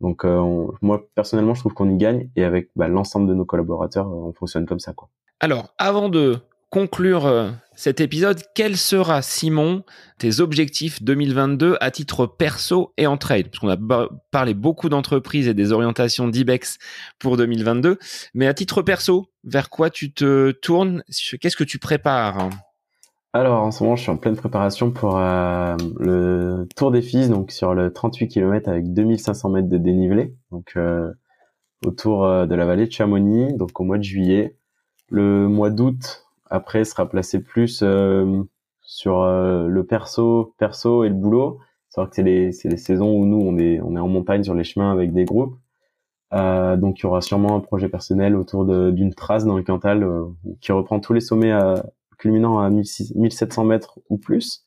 Donc 0.00 0.24
euh, 0.24 0.66
moi 0.80 1.02
personnellement 1.14 1.54
je 1.54 1.60
trouve 1.60 1.74
qu'on 1.74 1.90
y 1.90 1.96
gagne 1.96 2.30
et 2.36 2.44
avec 2.44 2.70
bah, 2.74 2.88
l'ensemble 2.88 3.28
de 3.28 3.34
nos 3.34 3.44
collaborateurs 3.44 4.06
euh, 4.06 4.28
on 4.28 4.32
fonctionne 4.32 4.64
comme 4.64 4.80
ça 4.80 4.94
quoi. 4.94 5.10
Alors 5.40 5.74
avant 5.76 6.08
de 6.08 6.38
conclure 6.70 7.26
euh, 7.26 7.50
cet 7.74 8.00
épisode, 8.00 8.40
quels 8.54 8.76
sera, 8.76 9.22
Simon, 9.22 9.84
tes 10.18 10.40
objectifs 10.40 11.02
2022 11.02 11.76
à 11.80 11.90
titre 11.90 12.26
perso 12.26 12.92
et 12.96 13.06
en 13.06 13.16
trade? 13.16 13.48
Parce 13.48 13.58
qu'on 13.58 13.68
a 13.68 14.08
parlé 14.30 14.54
beaucoup 14.54 14.88
d'entreprises 14.88 15.48
et 15.48 15.54
des 15.54 15.72
orientations 15.72 16.28
d'IBEX 16.28 16.78
pour 17.18 17.36
2022, 17.36 17.98
mais 18.34 18.46
à 18.46 18.54
titre 18.54 18.82
perso, 18.82 19.26
vers 19.44 19.68
quoi 19.68 19.90
tu 19.90 20.12
te 20.12 20.52
tournes? 20.52 21.02
Qu'est-ce 21.40 21.56
que 21.56 21.64
tu 21.64 21.78
prépares? 21.78 22.50
Alors 23.32 23.62
en 23.62 23.70
ce 23.70 23.82
moment, 23.82 23.96
je 23.96 24.02
suis 24.02 24.10
en 24.10 24.16
pleine 24.16 24.36
préparation 24.36 24.90
pour 24.90 25.16
euh, 25.18 25.76
le 25.98 26.66
Tour 26.76 26.90
des 26.90 27.02
Fils, 27.02 27.30
donc 27.30 27.50
sur 27.50 27.74
le 27.74 27.92
38 27.92 28.28
km 28.28 28.68
avec 28.68 28.92
2500 28.92 29.50
mètres 29.50 29.68
de 29.68 29.78
dénivelé, 29.78 30.34
donc 30.50 30.72
euh, 30.76 31.10
autour 31.84 32.46
de 32.46 32.54
la 32.54 32.66
vallée 32.66 32.86
de 32.86 32.92
Chamonix, 32.92 33.56
donc 33.56 33.80
au 33.80 33.84
mois 33.84 33.98
de 33.98 34.04
juillet. 34.04 34.56
Le 35.08 35.48
mois 35.48 35.70
d'août, 35.70 36.29
après 36.50 36.84
sera 36.84 37.08
placé 37.08 37.40
plus 37.40 37.80
euh, 37.82 38.42
sur 38.82 39.22
euh, 39.22 39.68
le 39.68 39.86
perso, 39.86 40.54
perso 40.58 41.04
et 41.04 41.08
le 41.08 41.14
boulot. 41.14 41.60
C'est 41.88 42.02
que 42.04 42.14
c'est 42.14 42.22
les, 42.22 42.50
les 42.64 42.76
saisons 42.76 43.12
où 43.12 43.26
nous 43.26 43.40
on 43.40 43.56
est 43.58 43.80
on 43.80 43.96
est 43.96 44.00
en 44.00 44.08
montagne 44.08 44.44
sur 44.44 44.54
les 44.54 44.64
chemins 44.64 44.92
avec 44.92 45.12
des 45.12 45.24
groupes. 45.24 45.56
Euh, 46.32 46.76
donc 46.76 47.00
il 47.00 47.02
y 47.04 47.06
aura 47.06 47.20
sûrement 47.20 47.56
un 47.56 47.60
projet 47.60 47.88
personnel 47.88 48.36
autour 48.36 48.64
d'une 48.64 49.14
trace 49.14 49.44
dans 49.44 49.56
le 49.56 49.64
Cantal 49.64 50.06
qui 50.60 50.70
reprend 50.70 51.00
tous 51.00 51.12
les 51.12 51.20
sommets 51.20 51.50
à, 51.50 51.84
culminant 52.18 52.60
à 52.60 52.70
1700 52.70 53.64
mètres 53.64 53.98
ou 54.08 54.18
plus. 54.18 54.64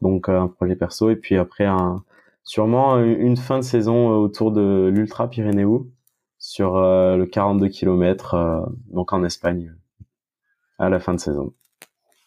Donc 0.00 0.28
un 0.28 0.48
projet 0.48 0.76
perso 0.76 1.10
et 1.10 1.16
puis 1.16 1.36
après 1.36 1.64
un 1.64 2.04
sûrement 2.44 2.98
une 3.00 3.36
fin 3.36 3.58
de 3.58 3.64
saison 3.64 4.10
autour 4.10 4.52
de 4.52 4.90
l'Ultra 4.94 5.28
Pyrénéo 5.28 5.90
sur 6.38 6.76
le 6.76 7.24
42 7.24 7.68
km 7.68 8.70
donc 8.92 9.12
en 9.12 9.24
Espagne 9.24 9.74
à 10.80 10.88
la 10.88 10.98
fin 10.98 11.14
de 11.14 11.20
saison. 11.20 11.52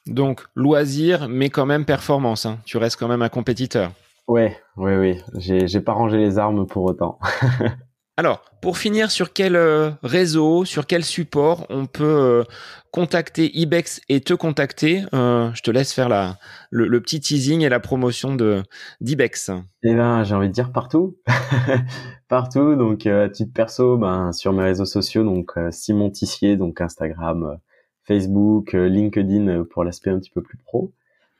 Donc 0.05 0.45
loisir, 0.55 1.27
mais 1.27 1.49
quand 1.49 1.65
même 1.65 1.85
performance. 1.85 2.45
Hein. 2.45 2.59
Tu 2.65 2.77
restes 2.77 2.97
quand 2.97 3.07
même 3.07 3.21
un 3.21 3.29
compétiteur. 3.29 3.91
Ouais, 4.27 4.57
oui, 4.77 4.95
oui. 4.95 5.21
J'ai 5.37 5.81
pas 5.81 5.93
rangé 5.93 6.17
les 6.17 6.37
armes 6.37 6.65
pour 6.65 6.83
autant. 6.83 7.19
Alors, 8.15 8.45
pour 8.61 8.77
finir, 8.77 9.09
sur 9.09 9.33
quel 9.33 9.55
euh, 9.55 9.89
réseau, 10.03 10.65
sur 10.65 10.85
quel 10.85 11.03
support 11.03 11.65
on 11.69 11.87
peut 11.87 12.03
euh, 12.03 12.43
contacter 12.91 13.49
Ibex 13.57 14.01
et 14.07 14.21
te 14.21 14.35
contacter 14.35 15.03
euh, 15.15 15.49
Je 15.55 15.63
te 15.63 15.71
laisse 15.71 15.93
faire 15.93 16.09
la, 16.09 16.37
le, 16.69 17.01
petit 17.01 17.19
teasing 17.21 17.61
et 17.61 17.69
la 17.69 17.79
promotion 17.79 18.35
de 18.35 18.61
d'Ibex. 19.01 19.49
Eh 19.81 19.95
ben, 19.95 20.23
j'ai 20.23 20.35
envie 20.35 20.47
de 20.47 20.53
dire 20.53 20.71
partout, 20.71 21.17
partout. 22.29 22.75
Donc, 22.75 23.07
à 23.07 23.29
titre 23.29 23.51
perso, 23.51 23.97
ben 23.97 24.31
sur 24.31 24.53
mes 24.53 24.63
réseaux 24.63 24.85
sociaux, 24.85 25.23
donc 25.23 25.53
Simon 25.71 26.11
Tissier, 26.11 26.55
donc 26.55 26.81
Instagram, 26.81 27.57
Facebook, 28.05 28.73
euh, 28.73 28.87
LinkedIn 28.87 29.47
euh, 29.47 29.63
pour 29.63 29.83
l'aspect 29.83 30.09
un 30.09 30.19
petit 30.19 30.31
peu 30.31 30.41
plus 30.41 30.57
pro. 30.57 30.91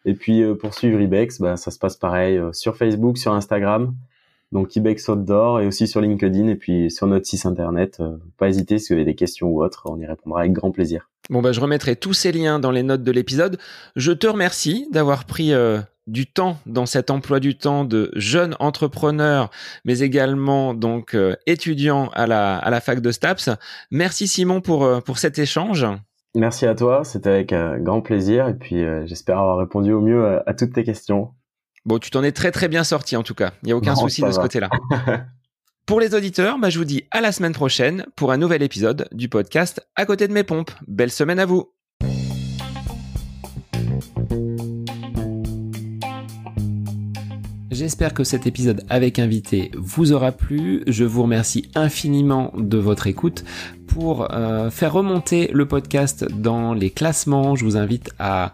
Et 0.06 0.14
puis 0.14 0.42
euh, 0.42 0.56
pour 0.56 0.74
suivre 0.74 1.00
Ibex, 1.00 1.40
bah, 1.40 1.58
ça 1.58 1.72
se 1.72 1.80
passe 1.80 1.98
pareil 1.98 2.40
sur 2.52 2.76
Facebook, 2.76 3.18
sur 3.18 3.34
Instagram, 3.34 3.94
donc 4.52 4.76
Ibex 4.76 5.08
Outdoor 5.08 5.62
et 5.62 5.68
aussi 5.68 5.88
sur 5.88 6.02
LinkedIn 6.02 6.48
et 6.48 6.56
puis 6.56 6.92
sur 6.92 7.08
notre 7.08 7.26
site 7.26 7.46
internet. 7.46 8.02
pas 8.38 8.50
hésiter 8.50 8.80
si 8.80 8.94
vous 8.94 8.96
avez 8.96 9.06
des 9.06 9.16
questions 9.16 9.48
ou 9.50 9.64
autres, 9.64 9.84
on 9.86 10.00
y 10.00 10.06
répondra 10.06 10.42
avec 10.42 10.54
grand 10.54 10.72
plaisir. 10.72 11.10
Bon 11.30 11.42
bah 11.42 11.54
je 11.54 11.62
remettrai 11.62 11.96
tous 11.96 12.14
ces 12.14 12.32
liens 12.32 12.60
dans 12.60 12.72
les 12.72 12.84
notes 12.84 13.04
de 13.04 13.12
l'épisode. 13.12 13.58
Je 13.96 14.12
te 14.12 14.28
remercie 14.28 14.88
d'avoir 14.92 15.24
pris 15.24 15.54
du 16.06 16.28
temps 16.28 16.58
dans 16.66 16.86
cet 16.86 17.10
emploi 17.10 17.40
du 17.40 17.58
temps 17.58 17.86
de 17.86 18.12
jeune 18.16 18.58
entrepreneur, 18.60 19.50
mais 19.86 20.00
également 20.00 20.74
donc 20.74 21.16
étudiant 21.48 22.10
à 22.14 22.28
la 22.28 22.58
à 22.58 22.70
la 22.70 22.82
fac 22.82 23.00
de 23.00 23.12
Staps. 23.12 23.50
Merci 23.90 24.28
Simon 24.28 24.60
pour 24.60 25.02
pour 25.04 25.18
cet 25.18 25.40
échange. 25.40 25.88
Merci 26.36 26.66
à 26.66 26.74
toi, 26.74 27.04
c'était 27.04 27.30
avec 27.30 27.54
un 27.54 27.78
grand 27.78 28.02
plaisir 28.02 28.48
et 28.48 28.56
puis 28.56 28.84
euh, 28.84 29.06
j'espère 29.06 29.38
avoir 29.38 29.58
répondu 29.60 29.94
au 29.94 30.02
mieux 30.02 30.42
à, 30.48 30.54
toutes 30.56 30.74
tes 30.74 30.84
questions. 30.84 31.32
Bon, 31.86 32.00
tu 32.00 32.10
t'en 32.10 32.24
es 32.24 32.32
très 32.32 32.52
très 32.52 32.68
bien 32.68 32.84
sorti 32.84 33.16
en 33.16 33.22
tout 33.22 33.36
cas, 33.36 33.52
il 33.62 33.68
n'y 33.68 33.72
a 33.72 33.78
aucun 33.78 33.96
souci 33.96 34.24
de 34.24 34.32
ce 34.32 34.40
côté-là. 34.40 34.70
pour 35.86 36.00
les 36.00 36.16
auditeurs, 36.16 36.58
bah, 36.58 36.72
je 36.72 36.80
vous 36.80 36.86
dis 36.86 37.04
à 37.12 37.22
la 37.22 37.32
semaine 37.32 37.54
prochaine 37.54 38.06
pour 38.16 38.32
un 38.32 38.38
nouvel 38.38 38.64
épisode 38.64 39.08
du 39.12 39.30
podcast 39.30 39.88
À 39.96 40.06
côté 40.06 40.28
de 40.28 40.34
mes 40.34 40.44
pompes. 40.44 40.72
Belle 40.88 41.12
semaine 41.12 41.38
à 41.38 41.46
vous 41.46 41.70
J'espère 47.70 48.14
que 48.14 48.24
cet 48.24 48.48
épisode 48.48 48.86
avec 48.90 49.20
invité 49.20 49.72
vous 49.76 50.14
aura 50.14 50.32
plu. 50.32 50.84
Je 50.88 51.04
vous 51.04 51.24
remercie 51.24 51.70
infiniment 51.76 52.54
de 52.56 52.78
votre 52.78 53.08
écoute. 53.08 53.44
Pour 53.94 54.34
euh, 54.34 54.72
faire 54.72 54.92
remonter 54.92 55.52
le 55.54 55.68
podcast 55.68 56.26
dans 56.26 56.74
les 56.74 56.90
classements, 56.90 57.56
je 57.56 57.64
vous 57.64 57.78
invite 57.78 58.12
à 58.18 58.54